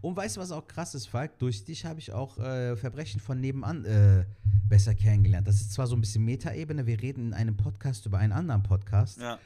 Und 0.00 0.16
weißt 0.16 0.36
du, 0.36 0.40
was 0.40 0.52
auch 0.52 0.66
krass 0.66 0.94
ist, 0.94 1.06
Falk? 1.06 1.38
Durch 1.38 1.64
dich 1.64 1.84
habe 1.84 1.98
ich 1.98 2.12
auch 2.12 2.38
äh, 2.38 2.76
Verbrechen 2.76 3.20
von 3.20 3.40
nebenan 3.40 3.84
äh, 3.84 4.24
besser 4.68 4.94
kennengelernt. 4.94 5.46
Das 5.46 5.56
ist 5.56 5.72
zwar 5.72 5.86
so 5.86 5.96
ein 5.96 6.00
bisschen 6.00 6.24
Metaebene, 6.24 6.86
wir 6.86 7.00
reden 7.00 7.28
in 7.28 7.34
einem 7.34 7.56
Podcast 7.56 8.06
über 8.06 8.18
einen 8.18 8.32
anderen 8.32 8.62
Podcast, 8.62 9.20
Ja, 9.20 9.38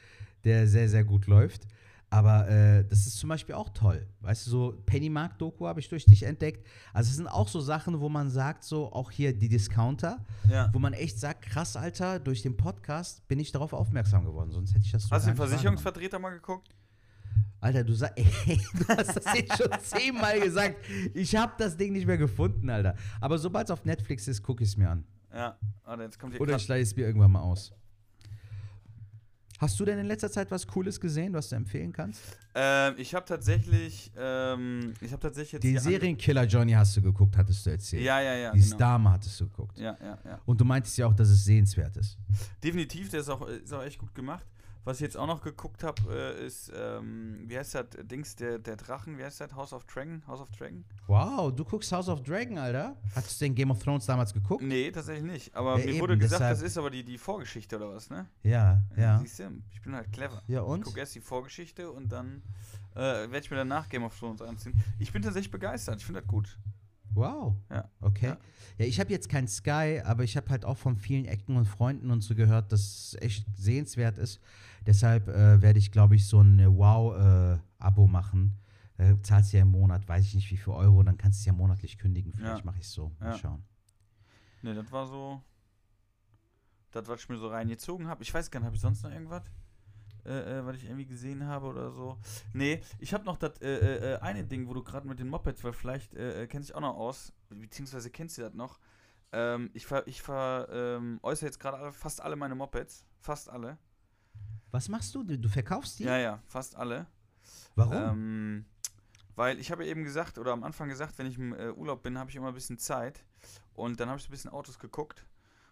der 0.43 0.67
sehr, 0.67 0.89
sehr 0.89 1.03
gut 1.03 1.27
läuft. 1.27 1.67
Aber 2.09 2.47
äh, 2.47 2.85
das 2.85 3.05
ist 3.05 3.17
zum 3.17 3.27
Beispiel 3.27 3.55
auch 3.55 3.69
toll. 3.69 4.07
Weißt 4.21 4.47
du, 4.47 4.49
so 4.49 4.81
Pennymark-Doku 4.85 5.67
habe 5.67 5.81
ich 5.81 5.89
durch 5.89 6.05
dich 6.05 6.23
entdeckt. 6.23 6.65
Also 6.93 7.09
es 7.09 7.17
sind 7.17 7.27
auch 7.27 7.49
so 7.49 7.59
Sachen, 7.59 7.99
wo 7.99 8.07
man 8.07 8.29
sagt, 8.29 8.63
so 8.63 8.91
auch 8.93 9.11
hier 9.11 9.37
die 9.37 9.49
Discounter, 9.49 10.23
ja. 10.49 10.69
wo 10.71 10.79
man 10.79 10.93
echt 10.93 11.19
sagt, 11.19 11.41
krass, 11.41 11.75
Alter, 11.75 12.19
durch 12.19 12.41
den 12.41 12.55
Podcast 12.55 13.27
bin 13.27 13.39
ich 13.39 13.51
darauf 13.51 13.73
aufmerksam 13.73 14.23
geworden. 14.23 14.51
Sonst 14.51 14.73
hätte 14.73 14.85
ich 14.85 14.91
das 14.91 15.03
so 15.03 15.11
Hast 15.11 15.25
du 15.25 15.31
den 15.31 15.35
Versicherungsvertreter 15.35 16.17
mal 16.17 16.29
geguckt? 16.29 16.69
Alter, 17.59 17.83
du, 17.83 17.93
sag, 17.93 18.11
ey, 18.17 18.59
du 18.73 18.87
hast 18.87 19.15
das 19.15 19.33
jetzt 19.33 19.57
schon 19.57 19.71
zehnmal 19.81 20.39
gesagt. 20.39 20.77
Ich 21.13 21.35
habe 21.35 21.53
das 21.57 21.75
Ding 21.75 21.93
nicht 21.93 22.05
mehr 22.05 22.17
gefunden, 22.17 22.69
Alter. 22.69 22.95
Aber 23.19 23.37
sobald 23.37 23.67
es 23.67 23.71
auf 23.71 23.85
Netflix 23.85 24.27
ist, 24.27 24.43
gucke 24.43 24.63
ich 24.63 24.69
es 24.69 24.77
mir 24.77 24.89
an. 24.89 25.03
Ja. 25.33 25.57
Warte, 25.83 26.03
jetzt 26.03 26.19
kommt 26.19 26.33
hier 26.33 26.41
Oder 26.41 26.55
ich 26.55 26.67
leihe 26.67 26.81
es 26.81 26.95
mir 26.95 27.05
irgendwann 27.05 27.31
mal 27.31 27.41
aus. 27.41 27.73
Hast 29.59 29.79
du 29.79 29.85
denn 29.85 29.97
in 29.97 30.05
letzter 30.05 30.29
Zeit 30.29 30.51
was 30.51 30.67
Cooles 30.67 30.99
gesehen, 30.99 31.33
was 31.33 31.49
du 31.49 31.55
empfehlen 31.55 31.91
kannst? 31.91 32.21
Ähm, 32.53 32.93
ich 32.97 33.15
habe 33.15 33.25
tatsächlich, 33.25 34.11
ähm, 34.15 34.93
ich 35.01 35.11
habe 35.11 35.19
tatsächlich 35.19 35.53
jetzt 35.53 35.63
Den 35.63 35.79
Serienkiller 35.79 36.43
Johnny 36.43 36.73
hast 36.73 36.95
du 36.95 37.01
geguckt, 37.01 37.35
hattest 37.35 37.65
du 37.65 37.71
erzählt. 37.71 38.03
Ja, 38.03 38.21
ja, 38.21 38.35
ja. 38.35 38.51
Die 38.51 38.61
genau. 38.61 38.77
Dame 38.77 39.11
hattest 39.11 39.39
du 39.41 39.47
geguckt. 39.47 39.79
Ja, 39.79 39.97
ja, 39.99 40.19
ja. 40.23 40.39
Und 40.45 40.61
du 40.61 40.65
meintest 40.65 40.95
ja 40.99 41.07
auch, 41.07 41.13
dass 41.13 41.29
es 41.29 41.43
sehenswert 41.43 41.97
ist. 41.97 42.19
Definitiv, 42.63 43.09
der 43.09 43.21
ist 43.21 43.29
auch, 43.29 43.47
ist 43.47 43.73
auch 43.73 43.83
echt 43.83 43.97
gut 43.97 44.13
gemacht. 44.13 44.45
Was 44.87 44.97
ich 44.97 45.01
jetzt 45.01 45.17
auch 45.17 45.27
noch 45.27 45.41
geguckt 45.41 45.83
habe, 45.83 46.01
äh, 46.39 46.45
ist, 46.45 46.71
ähm, 46.73 47.43
wie 47.45 47.57
heißt 47.57 47.75
das 47.75 47.87
Dings, 48.03 48.37
der, 48.37 48.57
der 48.57 48.77
Drachen, 48.77 49.17
wie 49.17 49.23
heißt 49.25 49.41
das? 49.41 49.53
House 49.53 49.73
of 49.73 49.83
Dragon? 49.83 50.23
House 50.27 50.39
of 50.39 50.49
Dragon? 50.51 50.85
Wow, 51.07 51.53
du 51.53 51.65
guckst 51.65 51.91
House 51.91 52.07
of 52.07 52.23
Dragon, 52.23 52.57
Alter. 52.57 52.95
Hattest 53.13 53.41
du 53.41 53.45
den 53.45 53.53
Game 53.55 53.69
of 53.69 53.83
Thrones 53.83 54.05
damals 54.05 54.33
geguckt? 54.33 54.63
Nee, 54.63 54.89
tatsächlich 54.89 55.25
nicht. 55.29 55.53
Aber 55.53 55.77
Ja, 55.77 55.85
mir 55.85 55.91
eben, 55.91 55.99
wurde 55.99 56.17
gesagt, 56.17 56.39
deshalb- 56.39 56.57
das 56.57 56.61
ist 56.61 56.77
aber 56.77 56.89
die, 56.89 57.03
die 57.03 57.17
Vorgeschichte 57.17 57.75
oder 57.75 57.89
was, 57.89 58.09
ne? 58.09 58.27
Ja, 58.43 58.81
ja. 58.95 59.19
Siehst 59.19 59.39
du, 59.39 59.61
ich 59.73 59.81
bin 59.81 59.93
halt 59.93 60.09
clever. 60.13 60.41
Ja, 60.47 60.61
Ich 60.61 60.67
und? 60.67 60.85
gucke 60.85 61.01
erst 61.01 61.15
die 61.15 61.19
Vorgeschichte 61.21 61.91
und 61.91 62.09
dann 62.09 62.41
äh, 62.95 62.99
werde 63.01 63.39
ich 63.39 63.51
mir 63.51 63.57
danach 63.57 63.89
Game 63.89 64.03
of 64.05 64.17
Thrones 64.17 64.41
anziehen. 64.41 64.73
Ich 64.99 65.11
bin 65.11 65.21
tatsächlich 65.21 65.51
begeistert. 65.51 65.97
Ich 65.99 66.05
finde 66.05 66.21
das 66.21 66.29
gut. 66.29 66.57
Wow. 67.13 67.55
Ja. 67.69 67.89
Okay. 67.99 68.27
Ja. 68.27 68.37
Ja, 68.77 68.85
ich 68.85 68.99
habe 68.99 69.11
jetzt 69.11 69.27
kein 69.27 69.47
Sky, 69.47 70.01
aber 70.05 70.23
ich 70.23 70.37
habe 70.37 70.49
halt 70.49 70.63
auch 70.63 70.77
von 70.77 70.95
vielen 70.97 71.25
Ecken 71.25 71.57
und 71.57 71.65
Freunden 71.65 72.11
und 72.11 72.21
so 72.21 72.35
gehört, 72.35 72.71
dass 72.71 72.81
es 72.81 73.17
echt 73.21 73.45
sehenswert 73.57 74.17
ist. 74.19 74.39
Deshalb 74.87 75.27
äh, 75.27 75.61
werde 75.61 75.77
ich, 75.79 75.91
glaube 75.91 76.15
ich, 76.15 76.25
so 76.27 76.41
ein 76.41 76.59
äh, 76.59 76.65
Wow-Abo 76.67 78.07
machen. 78.07 78.57
Äh, 78.97 79.15
zahlst 79.21 79.53
ja 79.53 79.61
im 79.61 79.67
Monat, 79.67 80.07
weiß 80.07 80.23
ich 80.25 80.33
nicht 80.33 80.49
wie 80.49 80.57
viel 80.57 80.73
Euro, 80.73 81.03
dann 81.03 81.17
kannst 81.17 81.39
du 81.39 81.41
es 81.41 81.45
ja 81.45 81.53
monatlich 81.53 81.99
kündigen. 81.99 82.33
Vielleicht 82.33 82.59
Ja. 82.59 82.65
mache 82.65 82.79
ich 82.79 82.85
es 82.85 82.93
so. 82.93 83.11
Mal 83.19 83.31
Ja. 83.31 83.37
schauen. 83.37 83.63
Ne, 84.63 84.73
das 84.73 84.91
war 84.91 85.05
so. 85.05 85.41
Das, 86.91 87.07
was 87.07 87.19
ich 87.21 87.29
mir 87.29 87.37
so 87.37 87.49
reingezogen 87.49 88.07
habe. 88.07 88.23
Ich 88.23 88.33
weiß 88.33 88.49
gar 88.49 88.59
nicht, 88.59 88.65
habe 88.65 88.75
ich 88.75 88.81
sonst 88.81 89.03
noch 89.03 89.11
irgendwas? 89.11 89.43
Äh, 90.25 90.59
äh, 90.59 90.65
was 90.65 90.77
ich 90.77 90.85
irgendwie 90.85 91.05
gesehen 91.05 91.45
habe 91.45 91.67
oder 91.67 91.91
so. 91.91 92.17
Nee, 92.53 92.81
ich 92.97 93.13
habe 93.13 93.23
noch 93.25 93.37
das 93.37 93.61
äh, 93.61 93.67
äh, 93.67 94.13
äh, 94.13 94.19
eine 94.19 94.45
Ding, 94.45 94.67
wo 94.67 94.73
du 94.73 94.83
gerade 94.83 95.07
mit 95.07 95.19
den 95.19 95.27
Mopeds, 95.27 95.63
weil 95.63 95.73
vielleicht 95.73 96.13
äh, 96.15 96.43
äh, 96.43 96.47
kennst 96.47 96.69
du 96.69 96.73
dich 96.73 96.75
auch 96.75 96.81
noch 96.81 96.97
aus, 96.97 97.33
beziehungsweise 97.49 98.09
kennst 98.09 98.37
du 98.37 98.41
das 98.41 98.53
noch. 98.53 98.79
Ähm, 99.31 99.69
ich 99.73 99.85
ver, 99.85 100.07
ich 100.07 100.21
ver, 100.21 100.67
ähm, 100.71 101.19
äußere 101.21 101.45
jetzt 101.47 101.59
gerade 101.59 101.91
fast 101.91 102.21
alle 102.21 102.35
meine 102.35 102.55
Mopeds. 102.55 103.05
Fast 103.19 103.49
alle. 103.49 103.77
Was 104.71 104.89
machst 104.89 105.15
du? 105.15 105.23
Du, 105.23 105.49
verkaufst 105.49 105.99
die? 105.99 106.03
Ja, 106.03 106.17
ja, 106.17 106.41
fast 106.47 106.75
alle. 106.75 107.07
Warum? 107.75 107.93
Ähm, 107.93 108.65
weil 109.35 109.59
ich 109.59 109.71
habe 109.71 109.85
ja 109.85 109.91
eben 109.91 110.03
gesagt, 110.03 110.37
oder 110.37 110.51
am 110.51 110.63
Anfang 110.63 110.89
gesagt, 110.89 111.17
wenn 111.17 111.27
ich 111.27 111.37
im 111.37 111.53
äh, 111.53 111.69
Urlaub 111.71 112.03
bin, 112.03 112.17
habe 112.17 112.29
ich 112.29 112.35
immer 112.35 112.49
ein 112.49 112.53
bisschen 112.53 112.77
Zeit. 112.77 113.23
Und 113.73 113.99
dann 113.99 114.09
habe 114.09 114.17
ich 114.17 114.23
so 114.23 114.29
ein 114.29 114.31
bisschen 114.31 114.51
Autos 114.51 114.79
geguckt. 114.79 115.25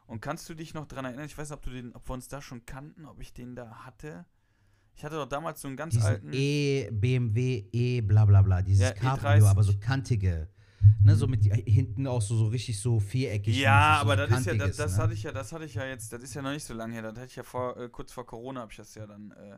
Und 0.07 0.21
kannst 0.21 0.47
du 0.49 0.53
dich 0.53 0.73
noch 0.73 0.85
dran 0.85 1.03
erinnern? 1.05 1.25
Ich 1.25 1.37
weiß 1.37 1.49
nicht, 1.49 1.57
ob, 1.57 1.63
du 1.63 1.71
den, 1.71 1.93
ob 1.95 2.07
wir 2.07 2.13
uns 2.13 2.27
da 2.27 2.41
schon 2.41 2.65
kannten, 2.65 3.05
ob 3.05 3.19
ich 3.19 3.33
den 3.33 3.55
da 3.55 3.85
hatte. 3.85 4.25
Ich 4.95 5.03
hatte 5.03 5.15
doch 5.15 5.27
damals 5.27 5.61
so 5.61 5.67
einen 5.67 5.75
ganz 5.77 5.93
Diesen 5.93 6.07
alten. 6.07 6.29
E, 6.31 6.89
BMW, 6.91 7.65
E, 7.71 8.01
bla 8.01 8.25
bla 8.25 8.41
bla. 8.43 8.61
Dieses 8.61 8.83
Ja, 8.83 8.93
Cabrio, 8.93 9.45
E30. 9.45 9.49
aber 9.49 9.63
so 9.63 9.73
kantige. 9.79 10.47
Ne, 11.03 11.15
so 11.15 11.27
mit 11.27 11.45
die, 11.45 11.49
hinten 11.71 12.07
auch 12.07 12.21
so, 12.21 12.35
so 12.35 12.47
richtig 12.47 12.79
so 12.79 12.99
viereckig. 12.99 13.57
Ja, 13.59 13.99
aber 14.01 14.17
so 14.17 14.25
das 14.27 14.39
ist 14.39 14.45
ja, 14.47 14.53
das, 14.55 14.77
das 14.77 14.97
ne? 14.97 15.03
hatte 15.03 15.13
ich 15.13 15.23
ja, 15.23 15.31
das 15.31 15.51
hatte 15.51 15.65
ich 15.65 15.75
ja 15.75 15.85
jetzt, 15.85 16.11
das 16.11 16.23
ist 16.23 16.33
ja 16.33 16.41
noch 16.41 16.51
nicht 16.51 16.63
so 16.65 16.73
lange 16.73 16.93
her. 16.93 17.03
Das 17.03 17.13
hatte 17.15 17.27
ich 17.27 17.35
ja 17.35 17.43
vor, 17.43 17.77
äh, 17.77 17.89
kurz 17.89 18.11
vor 18.11 18.25
Corona 18.25 18.61
habe 18.61 18.71
ich 18.71 18.77
das 18.77 18.95
ja 18.95 19.05
dann 19.05 19.31
äh, 19.31 19.57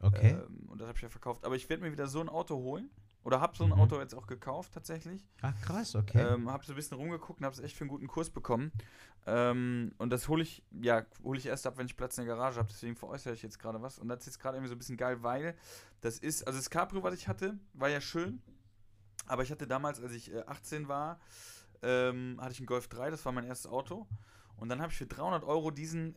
Okay. 0.00 0.36
ähm, 0.46 0.68
und 0.68 0.80
das 0.80 0.86
habe 0.88 0.96
ich 0.96 1.02
ja 1.02 1.08
verkauft. 1.08 1.44
Aber 1.44 1.56
ich 1.56 1.68
werde 1.68 1.82
mir 1.82 1.90
wieder 1.90 2.06
so 2.06 2.20
ein 2.20 2.28
Auto 2.28 2.56
holen. 2.56 2.90
Oder 3.24 3.40
habe 3.40 3.56
so 3.56 3.64
ein 3.64 3.70
Mhm. 3.70 3.76
Auto 3.80 3.98
jetzt 4.00 4.14
auch 4.14 4.26
gekauft 4.26 4.72
tatsächlich. 4.74 5.26
Ach 5.40 5.54
krass, 5.62 5.94
okay. 5.94 6.20
Ähm, 6.20 6.50
habe 6.50 6.62
so 6.62 6.74
ein 6.74 6.76
bisschen 6.76 6.98
rumgeguckt 6.98 7.40
und 7.40 7.46
habe 7.46 7.54
es 7.56 7.62
echt 7.62 7.74
für 7.74 7.84
einen 7.84 7.88
guten 7.88 8.06
Kurs 8.06 8.28
bekommen. 8.28 8.70
Ähm, 9.26 9.92
und 9.96 10.10
das 10.10 10.28
hole 10.28 10.42
ich, 10.42 10.62
ja, 10.82 11.06
hole 11.22 11.38
ich 11.38 11.46
erst 11.46 11.66
ab, 11.66 11.78
wenn 11.78 11.86
ich 11.86 11.96
Platz 11.96 12.18
in 12.18 12.26
der 12.26 12.36
Garage 12.36 12.58
habe. 12.58 12.68
Deswegen 12.70 12.96
veräußere 12.96 13.32
ich 13.32 13.42
jetzt 13.42 13.58
gerade 13.58 13.80
was. 13.80 13.98
Und 13.98 14.08
das 14.08 14.20
ist 14.20 14.26
jetzt 14.26 14.40
gerade 14.40 14.58
irgendwie 14.58 14.68
so 14.68 14.74
ein 14.74 14.78
bisschen 14.78 14.98
geil, 14.98 15.22
weil 15.22 15.54
das 16.02 16.18
ist, 16.18 16.46
also 16.46 16.58
das 16.58 16.68
Cabrio, 16.68 17.02
was 17.02 17.14
ich 17.14 17.26
hatte, 17.26 17.58
war 17.72 17.88
ja 17.88 18.02
schön. 18.02 18.42
Aber 19.26 19.42
ich 19.42 19.50
hatte 19.50 19.66
damals, 19.66 20.00
als 20.00 20.12
ich 20.12 20.32
äh, 20.32 20.42
18 20.46 20.88
war, 20.88 21.20
ähm, 21.82 22.38
hatte 22.40 22.52
ich 22.52 22.58
einen 22.58 22.66
Golf 22.66 22.88
3, 22.88 23.10
das 23.10 23.24
war 23.24 23.32
mein 23.32 23.44
erstes 23.44 23.70
Auto. 23.70 24.06
Und 24.56 24.68
dann 24.68 24.80
habe 24.80 24.92
ich 24.92 24.98
für 24.98 25.06
300 25.06 25.44
Euro 25.44 25.70
diesen 25.70 26.16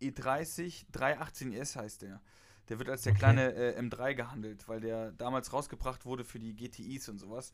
E 0.00 0.08
E30 0.10 0.86
318 0.92 1.52
ES 1.52 1.76
heißt 1.76 2.02
der. 2.02 2.20
Der 2.68 2.78
wird 2.78 2.88
als 2.88 3.02
der 3.02 3.12
Okay. 3.12 3.18
kleine 3.18 3.54
äh, 3.54 3.78
M3 3.80 4.14
gehandelt, 4.14 4.68
weil 4.68 4.80
der 4.80 5.12
damals 5.12 5.52
rausgebracht 5.52 6.04
wurde 6.06 6.24
für 6.24 6.38
die 6.38 6.54
GTIs 6.54 7.08
und 7.08 7.18
sowas. 7.18 7.52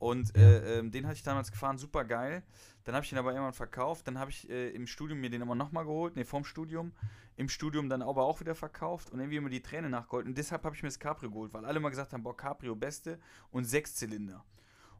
Und 0.00 0.36
Ja. 0.36 0.42
äh, 0.42 0.78
ähm, 0.78 0.90
den 0.90 1.06
hatte 1.06 1.16
ich 1.16 1.22
damals 1.22 1.52
gefahren, 1.52 1.78
super 1.78 2.04
geil. 2.04 2.42
Dann 2.84 2.94
habe 2.94 3.04
ich 3.04 3.12
ihn 3.12 3.18
aber 3.18 3.32
irgendwann 3.32 3.52
verkauft. 3.52 4.08
Dann 4.08 4.18
habe 4.18 4.30
ich 4.30 4.48
äh, 4.50 4.70
im 4.70 4.86
Studium 4.86 5.20
mir 5.20 5.30
den 5.30 5.42
aber 5.42 5.54
nochmal 5.54 5.84
geholt, 5.84 6.16
ne, 6.16 6.24
vorm 6.24 6.44
Studium. 6.44 6.92
Im 7.36 7.48
Studium 7.50 7.88
dann 7.88 8.00
aber 8.02 8.24
auch 8.24 8.40
wieder 8.40 8.54
verkauft 8.54 9.10
und 9.10 9.20
irgendwie 9.20 9.36
immer 9.36 9.50
die 9.50 9.62
Träne 9.62 9.90
nachgeholt. 9.90 10.26
Und 10.26 10.36
deshalb 10.36 10.64
habe 10.64 10.74
ich 10.74 10.82
mir 10.82 10.88
das 10.88 10.98
Cabrio 10.98 11.30
geholt, 11.30 11.52
weil 11.52 11.64
alle 11.66 11.78
mal 11.80 11.90
gesagt 11.90 12.12
haben, 12.14 12.22
boah, 12.22 12.36
Cabrio 12.36 12.74
beste 12.74 13.18
und 13.50 13.64
Sechszylinder. 13.64 14.42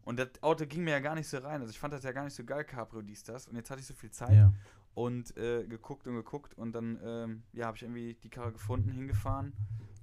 Und 0.03 0.19
das 0.19 0.29
Auto 0.43 0.67
ging 0.67 0.85
mir 0.85 0.93
ja 0.93 1.01
gar 1.01 1.15
nicht 1.15 1.29
so 1.29 1.39
rein. 1.39 1.61
Also 1.63 1.71
ich 1.71 1.79
fand 1.79 1.93
das 1.95 2.05
ja 2.05 2.13
gar 2.13 2.25
nicht 2.25 2.35
so 2.35 2.45
geil, 2.45 2.65
Cabrio, 2.65 3.01
dies, 3.03 3.23
das. 3.23 3.49
Und 3.49 3.57
jetzt 3.57 3.71
hatte 3.71 3.81
ich 3.81 3.87
so 3.87 3.95
viel 3.95 4.11
Zeit 4.11 4.35
ja. 4.35 4.53
und 4.95 5.35
äh, 5.39 5.67
geguckt 5.67 6.07
und 6.07 6.15
geguckt 6.15 6.55
und 6.59 6.73
dann 6.73 6.99
ähm, 7.03 7.43
ja, 7.53 7.67
habe 7.67 7.77
ich 7.77 7.83
irgendwie 7.83 8.15
die 8.23 8.29
Karre 8.31 8.53
gefunden, 8.53 8.91
hingefahren. 8.91 9.53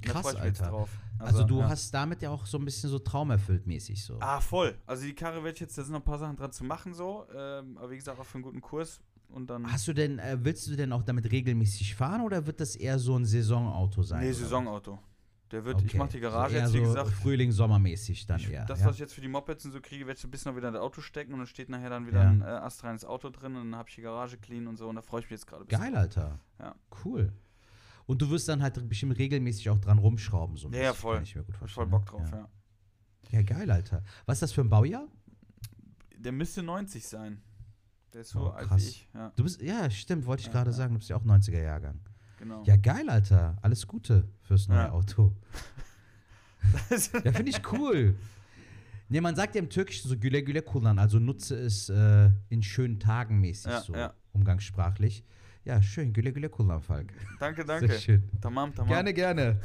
Krass, 0.02 0.34
ich 0.34 0.40
Alter. 0.40 0.68
drauf. 0.70 0.90
Also, 1.20 1.44
du 1.44 1.60
ja. 1.60 1.70
hast 1.70 1.92
damit 1.92 2.22
ja 2.22 2.30
auch 2.30 2.46
so 2.46 2.58
ein 2.60 2.66
bisschen 2.66 2.90
so 2.90 3.00
traumerfüllt 3.00 3.66
mäßig 3.66 4.04
so. 4.04 4.18
Ah, 4.20 4.40
voll. 4.40 4.78
Also 4.86 5.04
die 5.04 5.14
Karre 5.16 5.38
werde 5.44 5.52
ich 5.56 5.60
jetzt, 5.60 5.78
da 5.78 5.84
sind 5.84 5.94
noch 5.94 6.02
ein 6.02 6.06
paar 6.06 6.20
Sachen 6.20 6.36
dran 6.36 6.52
zu 6.52 6.64
machen 6.64 6.94
so. 6.94 7.26
Ähm, 7.36 7.78
aber 7.78 7.90
wie 7.90 7.96
gesagt, 7.98 8.20
auch 8.20 8.26
für 8.26 8.36
einen 8.36 8.44
guten 8.44 8.62
Kurs. 8.62 9.02
Und 9.30 9.50
dann. 9.50 9.70
Hast 9.72 9.88
du 9.88 9.94
denn, 9.94 10.20
äh, 10.20 10.38
willst 10.40 10.68
du 10.68 10.76
denn 10.76 10.94
auch 10.94 11.04
damit 11.04 11.30
regelmäßig 11.32 11.96
fahren 11.96 12.22
oder 12.22 12.46
wird 12.46 12.60
das 12.62 12.76
eher 12.76 12.98
so 13.00 13.18
ein 13.18 13.26
Saisonauto 13.26 14.04
sein? 14.04 14.22
nee, 14.22 14.28
oder? 14.30 14.36
Saisonauto. 14.36 15.00
Der 15.52 15.64
wird, 15.66 15.80
ich 15.82 15.88
Okay. 15.88 15.98
mache 15.98 16.10
die 16.10 16.20
Garage 16.20 16.54
so 16.56 16.60
jetzt, 16.60 16.74
wie 16.74 16.78
so 16.80 16.84
gesagt. 16.84 17.10
Frühling, 17.10 17.52
Sommermäßig 17.54 18.26
dann 18.28 18.40
Ich, 18.40 18.52
eher. 18.52 18.66
das, 18.66 18.82
ja? 18.82 18.86
was 18.86 18.96
ich 18.96 19.00
jetzt 19.00 19.14
für 19.14 19.22
die 19.22 19.30
Mopeds 19.30 19.64
und 19.66 19.72
so 19.72 19.80
kriege, 19.82 20.06
werde 20.06 20.18
ich 20.18 20.22
so 20.22 20.28
ein 20.28 20.32
bisschen 20.32 20.52
noch 20.52 20.58
wieder 20.58 20.68
in 20.68 20.74
das 20.74 20.84
Auto 20.84 21.00
stecken 21.02 21.32
und 21.34 21.40
dann 21.40 21.48
steht 21.48 21.70
nachher 21.70 21.90
dann 21.90 22.06
wieder 22.06 22.22
Ja. 22.22 22.30
ein 22.30 22.42
äh, 22.42 22.46
astreines 22.46 23.06
Auto 23.06 23.30
drin 23.30 23.56
und 23.56 23.72
dann 23.72 23.80
habe 23.80 23.88
ich 23.90 23.96
die 23.96 24.02
Garage 24.02 24.38
clean 24.38 24.68
und 24.68 24.76
so 24.78 24.88
und 24.90 24.96
da 24.96 25.02
freue 25.02 25.22
ich 25.22 25.26
mich 25.28 25.32
jetzt 25.40 25.48
gerade 25.48 25.64
ein 25.64 25.68
bisschen 25.68 25.84
Geil. 25.84 25.96
Alter. 25.96 26.40
Ja. 26.60 26.76
Cool. 27.04 27.32
Und 28.08 28.22
du 28.22 28.30
wirst 28.32 28.48
dann 28.50 28.64
halt 28.64 28.88
bestimmt 28.90 29.18
regelmäßig 29.18 29.70
auch 29.70 29.78
dran 29.80 30.00
rumschrauben, 30.00 30.58
so 30.58 30.70
Ja, 30.72 30.80
ja, 30.82 30.94
voll. 30.94 31.16
Kann 31.16 31.24
ich 31.24 31.36
mir 31.36 31.44
gut 31.44 31.56
vorstellen. 31.58 31.90
voll 31.90 32.00
Bock 32.00 32.06
drauf, 32.08 32.30
ja. 32.32 32.38
ja. 32.38 32.50
Ja, 33.30 33.42
geil, 33.44 33.70
Alter. 33.70 34.04
Was 34.26 34.38
ist 34.38 34.42
das 34.44 34.52
für 34.54 34.62
ein 34.62 34.70
Baujahr? 34.70 35.08
Der 36.18 36.32
müsste 36.32 36.64
90 36.64 37.06
sein. 37.06 37.42
Der 38.14 38.22
ist 38.22 38.30
so 38.30 38.40
Oh, 38.40 38.48
alt 38.50 38.68
krass. 38.70 38.82
wie 38.84 38.88
ich. 38.88 39.08
Ja, 39.14 39.32
Du 39.36 39.44
bist, 39.44 39.62
ja, 39.62 39.90
stimmt, 39.92 40.26
wollte 40.26 40.42
ich 40.44 40.52
gerade 40.52 40.72
sagen, 40.72 40.94
du 40.94 41.00
bist 41.00 41.10
ja 41.10 41.18
auch 41.18 41.26
90er-Jahrgang. 41.26 42.00
genau. 42.40 42.64
Ja, 42.64 42.78
geil, 42.78 43.10
Alter. 43.10 43.58
Alles 43.62 43.86
Gute 43.86 44.28
fürs 44.42 44.68
neue. 44.68 44.92
Auto. 44.92 45.36
Ja, 47.24 47.32
finde 47.32 47.50
ich 47.52 47.62
cool. 47.72 48.16
Ne, 49.10 49.22
man 49.22 49.36
sagt 49.36 49.56
ja 49.56 49.62
im 49.62 49.70
Türkischen 49.70 50.10
so 50.10 50.18
güle 50.18 50.44
güle 50.44 50.62
kullan, 50.62 51.00
also 51.00 51.18
nutze 51.20 51.56
es 51.58 51.88
äh, 51.88 52.30
in 52.50 52.62
schönen 52.62 53.00
Tagen 53.00 53.40
mäßig, 53.40 53.72
Ja, 53.72 53.82
so 53.82 53.94
ja. 53.94 54.14
umgangssprachlich. 54.34 55.24
Ja, 55.68 55.82
schön, 55.82 56.14
güle 56.14 56.32
güle 56.32 56.50
kullan, 56.50 56.82
Falk. 56.82 57.08
danke, 57.40 57.62
Sehr 57.66 57.80
danke. 57.80 58.00
schön. 58.00 58.22
Tamam, 58.42 58.74
tamam. 58.74 58.88
Gerne, 58.94 59.14
gerne. 59.14 59.60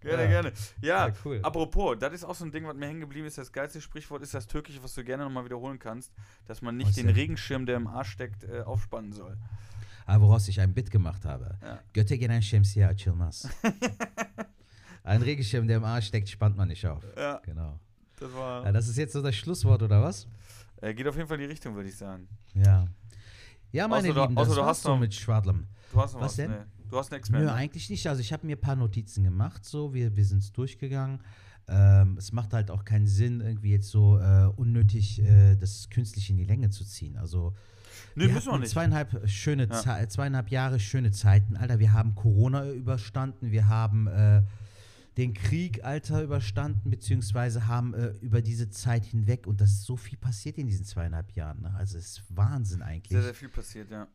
Gerne, 0.00 0.22
Ja. 0.24 0.28
gerne. 0.30 0.52
Ja, 0.80 1.06
Ja, 1.08 1.14
cool. 1.24 1.40
apropos, 1.42 1.96
das 1.98 2.12
ist 2.12 2.24
auch 2.24 2.34
so 2.34 2.44
ein 2.44 2.52
Ding, 2.52 2.64
was 2.66 2.76
mir 2.76 2.86
hängen 2.86 3.00
geblieben 3.00 3.26
ist. 3.26 3.38
Das 3.38 3.50
geilste 3.52 3.80
Sprichwort 3.80 4.22
ist 4.22 4.34
das 4.34 4.46
Türkische, 4.46 4.80
was 4.82 4.94
du 4.94 5.02
gerne 5.04 5.24
nochmal 5.24 5.44
wiederholen 5.44 5.78
kannst, 5.78 6.12
dass 6.46 6.62
man 6.62 6.76
nicht 6.76 6.88
Was 6.88 6.94
den 6.96 7.06
denn? 7.06 7.14
Regenschirm, 7.16 7.66
der 7.66 7.76
im 7.76 7.86
Arsch 7.88 8.10
steckt, 8.12 8.44
äh, 8.44 8.60
aufspannen 8.62 9.12
soll. 9.12 9.36
Aber 10.06 10.26
woraus 10.26 10.48
ich 10.48 10.60
ein 10.60 10.74
Bit 10.74 10.90
gemacht 10.90 11.24
habe. 11.24 11.56
Ja. 11.62 11.78
Götte 11.92 12.16
gelen 12.18 12.40
şemsiye 12.42 12.86
açılmaz. 12.86 13.48
ein 15.04 15.22
Regenschirm, 15.22 15.66
der 15.68 15.76
im 15.76 15.84
Arsch 15.84 16.06
steckt, 16.06 16.28
spannt 16.28 16.56
man 16.56 16.68
nicht 16.68 16.86
auf. 16.86 17.04
Ja, 17.16 17.40
Genau. 17.44 17.78
das 18.20 18.32
war. 18.34 18.64
Ja, 18.64 18.72
das 18.72 18.88
ist 18.88 18.96
jetzt 18.98 19.12
so 19.12 19.22
das 19.22 19.34
Schlusswort, 19.36 19.82
oder 19.82 20.02
was? 20.02 20.26
Äh, 20.80 20.94
geht 20.94 21.06
auf 21.06 21.16
jeden 21.16 21.28
Fall 21.28 21.38
in 21.40 21.46
die 21.46 21.50
Richtung, 21.52 21.74
würde 21.76 21.88
ich 21.88 21.96
sagen. 21.96 22.28
Ja. 22.54 22.86
Ja, 23.72 23.88
meine 23.88 24.08
Außer 24.08 24.14
du- 24.14 24.20
Lieben, 24.22 24.38
außer 24.38 24.48
das 24.50 24.56
du 24.56 24.64
hast 24.64 24.84
noch- 24.84 24.98
mit 25.00 25.14
Schwadlem. 25.14 25.66
Du 25.92 26.00
hast 26.00 26.14
noch 26.14 26.20
Was 26.20 26.32
was? 26.32 26.36
denn? 26.36 26.50
Nee, 26.50 26.56
du 26.88 26.98
hast 26.98 27.10
nichts 27.10 27.30
mehr. 27.30 27.40
Nö, 27.40 27.46
ne? 27.46 27.52
eigentlich 27.52 27.88
nicht. 27.90 28.06
Also 28.06 28.20
ich 28.20 28.32
habe 28.32 28.46
mir 28.46 28.56
ein 28.56 28.60
paar 28.60 28.76
Notizen 28.76 29.24
gemacht, 29.24 29.64
so. 29.64 29.92
Wir, 29.94 30.14
wir 30.16 30.24
sind 30.24 30.38
es 30.38 30.52
durchgegangen. 30.52 31.20
Ähm, 31.68 32.16
es 32.18 32.32
macht 32.32 32.52
halt 32.52 32.70
auch 32.70 32.84
keinen 32.84 33.06
Sinn, 33.06 33.40
irgendwie 33.40 33.70
jetzt 33.70 33.88
so 33.88 34.18
äh, 34.18 34.46
unnötig 34.56 35.20
äh, 35.22 35.54
das 35.56 35.88
künstlich 35.90 36.28
in 36.28 36.36
die 36.36 36.44
Länge 36.44 36.70
zu 36.70 36.84
ziehen. 36.84 37.16
Also 37.16 37.54
Nee, 38.14 38.26
wir 38.26 38.32
müssen 38.34 38.50
wir 38.50 38.58
nicht. 38.58 38.70
Zweieinhalb, 38.72 39.28
schöne 39.28 39.68
Ja. 39.70 40.08
Zweieinhalb 40.08 40.50
Jahre 40.50 40.80
schöne 40.80 41.12
Zeiten, 41.12 41.56
Alter. 41.56 41.78
Wir 41.78 41.92
haben 41.92 42.14
Corona 42.14 42.68
überstanden, 42.70 43.52
wir 43.52 43.68
haben 43.68 44.06
äh, 44.08 44.42
den 45.16 45.34
Krieg, 45.34 45.84
Alter, 45.84 46.22
überstanden, 46.22 46.90
beziehungsweise 46.90 47.66
haben 47.66 47.94
äh, 47.94 48.08
über 48.20 48.40
diese 48.40 48.70
Zeit 48.70 49.04
hinweg, 49.04 49.46
und 49.46 49.60
das 49.60 49.70
ist 49.70 49.84
so 49.84 49.96
viel 49.96 50.18
passiert 50.18 50.58
in 50.58 50.66
diesen 50.66 50.84
zweieinhalb 50.84 51.32
Jahren. 51.32 51.62
Ne? 51.62 51.74
Also 51.74 51.98
es 51.98 52.18
ist 52.18 52.22
Wahnsinn 52.30 52.82
eigentlich. 52.82 53.10
Sehr, 53.10 53.22
sehr 53.22 53.34
viel 53.34 53.50
passiert, 53.50 53.90
ja. 53.90 54.08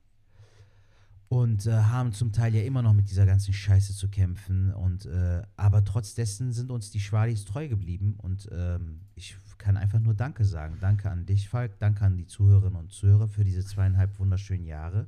und 1.30 1.66
äh, 1.66 1.74
haben 1.74 2.14
zum 2.14 2.32
Teil 2.32 2.56
ja 2.56 2.64
immer 2.64 2.82
noch 2.82 2.94
mit 2.94 3.10
dieser 3.10 3.26
ganzen 3.26 3.54
Scheiße 3.54 3.94
zu 3.94 4.10
kämpfen. 4.10 4.74
Und 4.74 5.06
äh, 5.06 5.44
aber 5.56 5.84
trotz 5.84 6.16
dessen 6.16 6.54
sind 6.54 6.72
uns 6.72 6.90
die 6.90 7.00
Schwadis 7.00 7.46
treu 7.46 7.68
geblieben. 7.68 8.16
Und 8.18 8.48
ähm, 8.52 9.02
ich 9.16 9.38
kann 9.58 9.78
einfach 9.78 10.00
nur 10.00 10.14
Danke 10.14 10.46
sagen. 10.46 10.78
Danke 10.80 11.12
an 11.12 11.26
dich, 11.26 11.50
Falk. 11.50 11.78
Danke 11.80 12.06
an 12.06 12.18
die 12.18 12.28
Zuhörerinnen 12.28 12.80
und 12.80 12.92
Zuhörer 12.92 13.28
für 13.28 13.44
diese 13.44 13.66
zweieinhalb 13.66 14.18
wunderschönen 14.20 14.66
Jahre. 14.66 15.08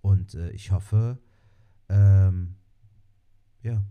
Und 0.00 0.34
äh, 0.34 0.50
ich 0.52 0.70
hoffe, 0.70 1.18
ähm, 1.88 2.54
ja, 3.62 3.82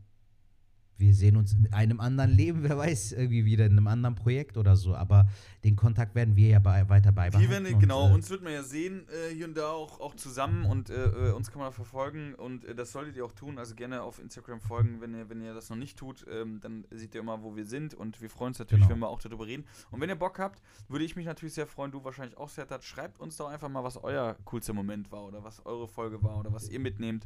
wir 0.99 1.13
sehen 1.13 1.37
uns 1.37 1.53
in 1.53 1.71
einem 1.73 1.99
anderen 1.99 2.31
Leben, 2.31 2.63
wer 2.63 2.77
weiß, 2.77 3.13
irgendwie 3.13 3.45
wieder 3.45 3.65
in 3.65 3.73
einem 3.73 3.87
anderen 3.87 4.15
Projekt 4.15 4.57
oder 4.57 4.75
so. 4.75 4.95
Aber 4.95 5.27
den 5.63 5.75
Kontakt 5.75 6.15
werden 6.15 6.35
wir 6.35 6.47
ja 6.49 6.59
bei, 6.59 6.87
weiter 6.89 7.11
beibehalten. 7.11 7.39
Die 7.47 7.49
werden, 7.51 7.73
und, 7.73 7.79
genau, 7.79 8.09
äh, 8.09 8.13
uns 8.13 8.29
wird 8.29 8.43
man 8.43 8.53
ja 8.53 8.63
sehen, 8.63 9.03
äh, 9.09 9.33
hier 9.33 9.45
und 9.47 9.57
da 9.57 9.69
auch, 9.71 9.99
auch 9.99 10.15
zusammen 10.15 10.65
und 10.65 10.89
äh, 10.89 11.05
äh, 11.29 11.31
uns 11.31 11.51
kann 11.51 11.59
man 11.61 11.71
verfolgen 11.73 12.33
und 12.35 12.65
äh, 12.65 12.75
das 12.75 12.91
solltet 12.91 13.15
ihr 13.15 13.25
auch 13.25 13.33
tun. 13.33 13.57
Also 13.57 13.75
gerne 13.75 14.01
auf 14.01 14.19
Instagram 14.19 14.61
folgen, 14.61 15.01
wenn 15.01 15.13
ihr, 15.15 15.29
wenn 15.29 15.41
ihr 15.41 15.53
das 15.53 15.69
noch 15.69 15.77
nicht 15.77 15.97
tut, 15.97 16.25
ähm, 16.31 16.59
dann 16.61 16.85
seht 16.91 17.13
ihr 17.15 17.21
immer, 17.21 17.43
wo 17.43 17.55
wir 17.55 17.65
sind 17.65 17.93
und 17.93 18.21
wir 18.21 18.29
freuen 18.29 18.49
uns 18.49 18.59
natürlich, 18.59 18.83
Genau. 18.85 18.93
wenn 18.95 18.99
wir 18.99 19.09
auch 19.09 19.19
darüber 19.21 19.45
reden. 19.45 19.65
Und 19.91 19.99
wenn 20.01 20.09
ihr 20.09 20.15
Bock 20.15 20.39
habt, 20.39 20.61
würde 20.87 21.03
ich 21.05 21.15
mich 21.15 21.25
natürlich 21.25 21.53
sehr 21.53 21.67
freuen, 21.67 21.91
du 21.91 22.03
wahrscheinlich 22.03 22.37
auch 22.37 22.49
sehr, 22.49 22.65
Tat, 22.67 22.83
schreibt 22.83 23.19
uns 23.19 23.37
doch 23.37 23.47
einfach 23.49 23.69
mal, 23.69 23.83
was 23.83 23.97
euer 23.97 24.35
coolster 24.45 24.73
Moment 24.73 25.11
war 25.11 25.25
oder 25.25 25.43
was 25.43 25.65
eure 25.65 25.87
Folge 25.87 26.21
war 26.23 26.37
oder 26.39 26.53
was 26.53 26.69
ihr 26.69 26.79
mitnehmt 26.79 27.25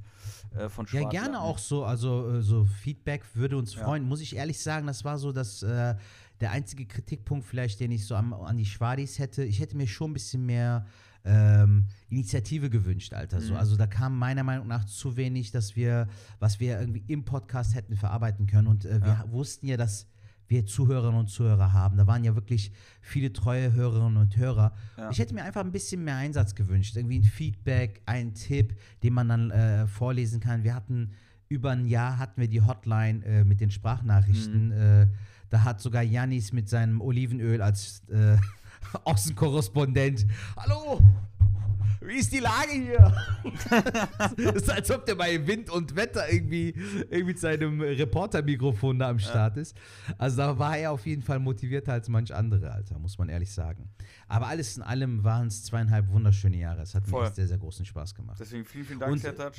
äh, 0.55 0.69
von 0.69 0.85
Ja, 0.91 1.01
Schwarz. 1.01 1.11
gerne 1.11 1.39
auch 1.41 1.57
so, 1.57 1.83
also 1.85 2.41
so 2.41 2.65
Feedback 2.65 3.23
würde 3.35 3.57
uns 3.57 3.62
Ja. 3.71 3.83
freuen. 3.83 4.07
Muss 4.07 4.21
ich 4.21 4.35
ehrlich 4.35 4.59
sagen, 4.61 4.87
das 4.87 5.03
war 5.03 5.17
so 5.17 5.31
das, 5.31 5.63
äh, 5.63 5.95
der 6.41 6.51
einzige 6.51 6.85
Kritikpunkt 6.85 7.45
vielleicht, 7.45 7.79
den 7.79 7.91
ich 7.91 8.05
so 8.05 8.15
am, 8.15 8.33
an 8.33 8.57
die 8.57 8.65
Schwadis 8.65 9.19
hätte. 9.19 9.43
Ich 9.43 9.59
hätte 9.59 9.77
mir 9.77 9.87
schon 9.87 10.11
ein 10.11 10.13
bisschen 10.13 10.45
mehr 10.45 10.85
ähm, 11.25 11.85
Initiative 12.09 12.69
gewünscht, 12.69 13.13
Alter. 13.13 13.39
So. 13.39 13.53
Mhm. 13.53 13.59
Also 13.59 13.77
da 13.77 13.87
kam 13.87 14.17
meiner 14.17 14.43
Meinung 14.43 14.67
nach 14.67 14.83
zu 14.85 15.15
wenig, 15.15 15.51
dass 15.51 15.75
wir, 15.75 16.07
was 16.39 16.59
wir 16.59 16.79
irgendwie 16.79 17.03
im 17.07 17.23
Podcast 17.23 17.75
hätten 17.75 17.95
verarbeiten 17.95 18.45
können. 18.45 18.67
Und 18.67 18.83
äh, 18.85 18.99
wir 19.01 19.07
Ja. 19.07 19.25
wussten 19.31 19.67
ja, 19.67 19.77
dass 19.77 20.07
wir 20.49 20.65
Zuhörerinnen 20.65 21.17
und 21.21 21.27
Zuhörer 21.29 21.71
haben. 21.71 21.95
Da 21.95 22.05
waren 22.05 22.25
ja 22.25 22.35
wirklich 22.35 22.73
viele 22.99 23.31
treue 23.31 23.71
Hörerinnen 23.71 24.17
und 24.17 24.35
Hörer. 24.35 24.73
Ja. 24.97 25.09
Ich 25.09 25.19
hätte 25.19 25.33
mir 25.33 25.43
einfach 25.45 25.63
ein 25.63 25.71
bisschen 25.71 26.03
mehr 26.03 26.17
Einsatz 26.17 26.53
gewünscht. 26.53 26.97
Irgendwie 26.97 27.19
ein 27.19 27.23
Feedback, 27.23 28.01
ein 28.05 28.33
Tipp, 28.33 28.75
den 29.01 29.13
man 29.13 29.29
dann 29.29 29.51
äh, 29.51 29.87
vorlesen 29.87 30.41
kann. 30.41 30.63
Wir 30.65 30.75
hatten 30.75 31.11
über 31.53 31.71
ein 31.71 31.85
Jahr 31.85 32.17
hatten 32.17 32.41
wir 32.41 32.47
die 32.47 32.61
Hotline 32.61 33.23
äh, 33.25 33.43
mit 33.43 33.61
den 33.61 33.69
Sprachnachrichten. 33.71 34.67
Mhm. 34.67 34.71
Äh, 35.03 35.07
da 35.49 35.63
hat 35.63 35.79
sogar 35.81 36.01
Janis 36.01 36.51
mit 36.51 36.67
seinem 36.67 36.99
Olivenöl 36.99 37.61
als 37.61 38.01
äh, 38.09 38.37
Außenkorrespondent. 39.03 40.25
Hallo! 40.57 40.99
Wie 42.05 42.15
ist 42.15 42.33
die 42.33 42.39
Lage 42.39 42.71
hier? 42.73 43.13
das 44.37 44.55
ist, 44.55 44.69
als 44.69 44.91
ob 44.91 45.05
der 45.05 45.15
bei 45.15 45.47
Wind 45.47 45.69
und 45.69 45.95
Wetter 45.95 46.29
irgendwie, 46.29 46.71
irgendwie 47.09 47.23
mit 47.23 47.39
seinem 47.39 47.79
Reportermikrofon 47.79 48.99
da 48.99 49.09
am 49.09 49.19
Start 49.19 49.55
ist. 49.55 49.77
Also 50.17 50.37
da 50.37 50.59
war 50.59 50.75
er 50.77 50.91
auf 50.91 51.05
jeden 51.05 51.21
Fall 51.21 51.39
motivierter 51.39 51.93
als 51.93 52.09
manch 52.09 52.33
andere, 52.35 52.71
Alter, 52.73 52.99
muss 52.99 53.17
man 53.17 53.29
ehrlich 53.29 53.53
sagen. 53.53 53.89
Aber 54.27 54.47
alles 54.47 54.75
in 54.75 54.83
allem 54.83 55.23
waren 55.23 55.47
es 55.47 55.63
zweieinhalb 55.63 56.09
wunderschöne 56.09 56.57
Jahre. 56.57 56.81
Es 56.81 56.93
hat 56.93 57.07
Voll. 57.07 57.23
mir 57.23 57.31
sehr, 57.33 57.47
sehr 57.47 57.57
großen 57.57 57.85
Spaß 57.85 58.15
gemacht. 58.15 58.37
Deswegen 58.37 58.65
vielen, 58.65 58.85
vielen 58.85 58.99
Dank, 58.99 59.13
Und- 59.13 59.19
Sertac. 59.19 59.53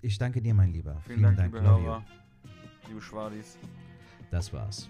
Ich 0.00 0.16
danke 0.18 0.40
dir, 0.40 0.54
mein 0.54 0.72
Lieber. 0.72 0.96
Vielen, 1.06 1.22
Dank, 1.22 1.52
liebe 1.52 1.60
love 1.60 1.84
you. 1.84 2.88
Liebe 2.88 3.00
Schwadis. 3.00 3.58
Das 4.30 4.52
war's. 4.52 4.88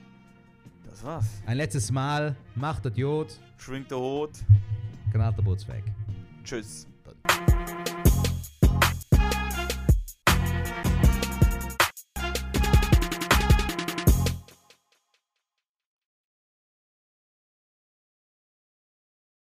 Das 0.89 1.03
war's. 1.03 1.43
Ein 1.47 1.57
letztes 1.57 1.91
Mal, 1.91 2.37
macht 2.55 2.85
das 2.85 2.97
Jod, 2.97 3.39
Schwingt 3.57 3.91
der 3.91 3.99
Hut. 3.99 4.33
knallt 5.13 5.37
der 5.37 5.43
Boots 5.43 5.67
weg. 5.69 5.85
Tschüss. 6.45 6.87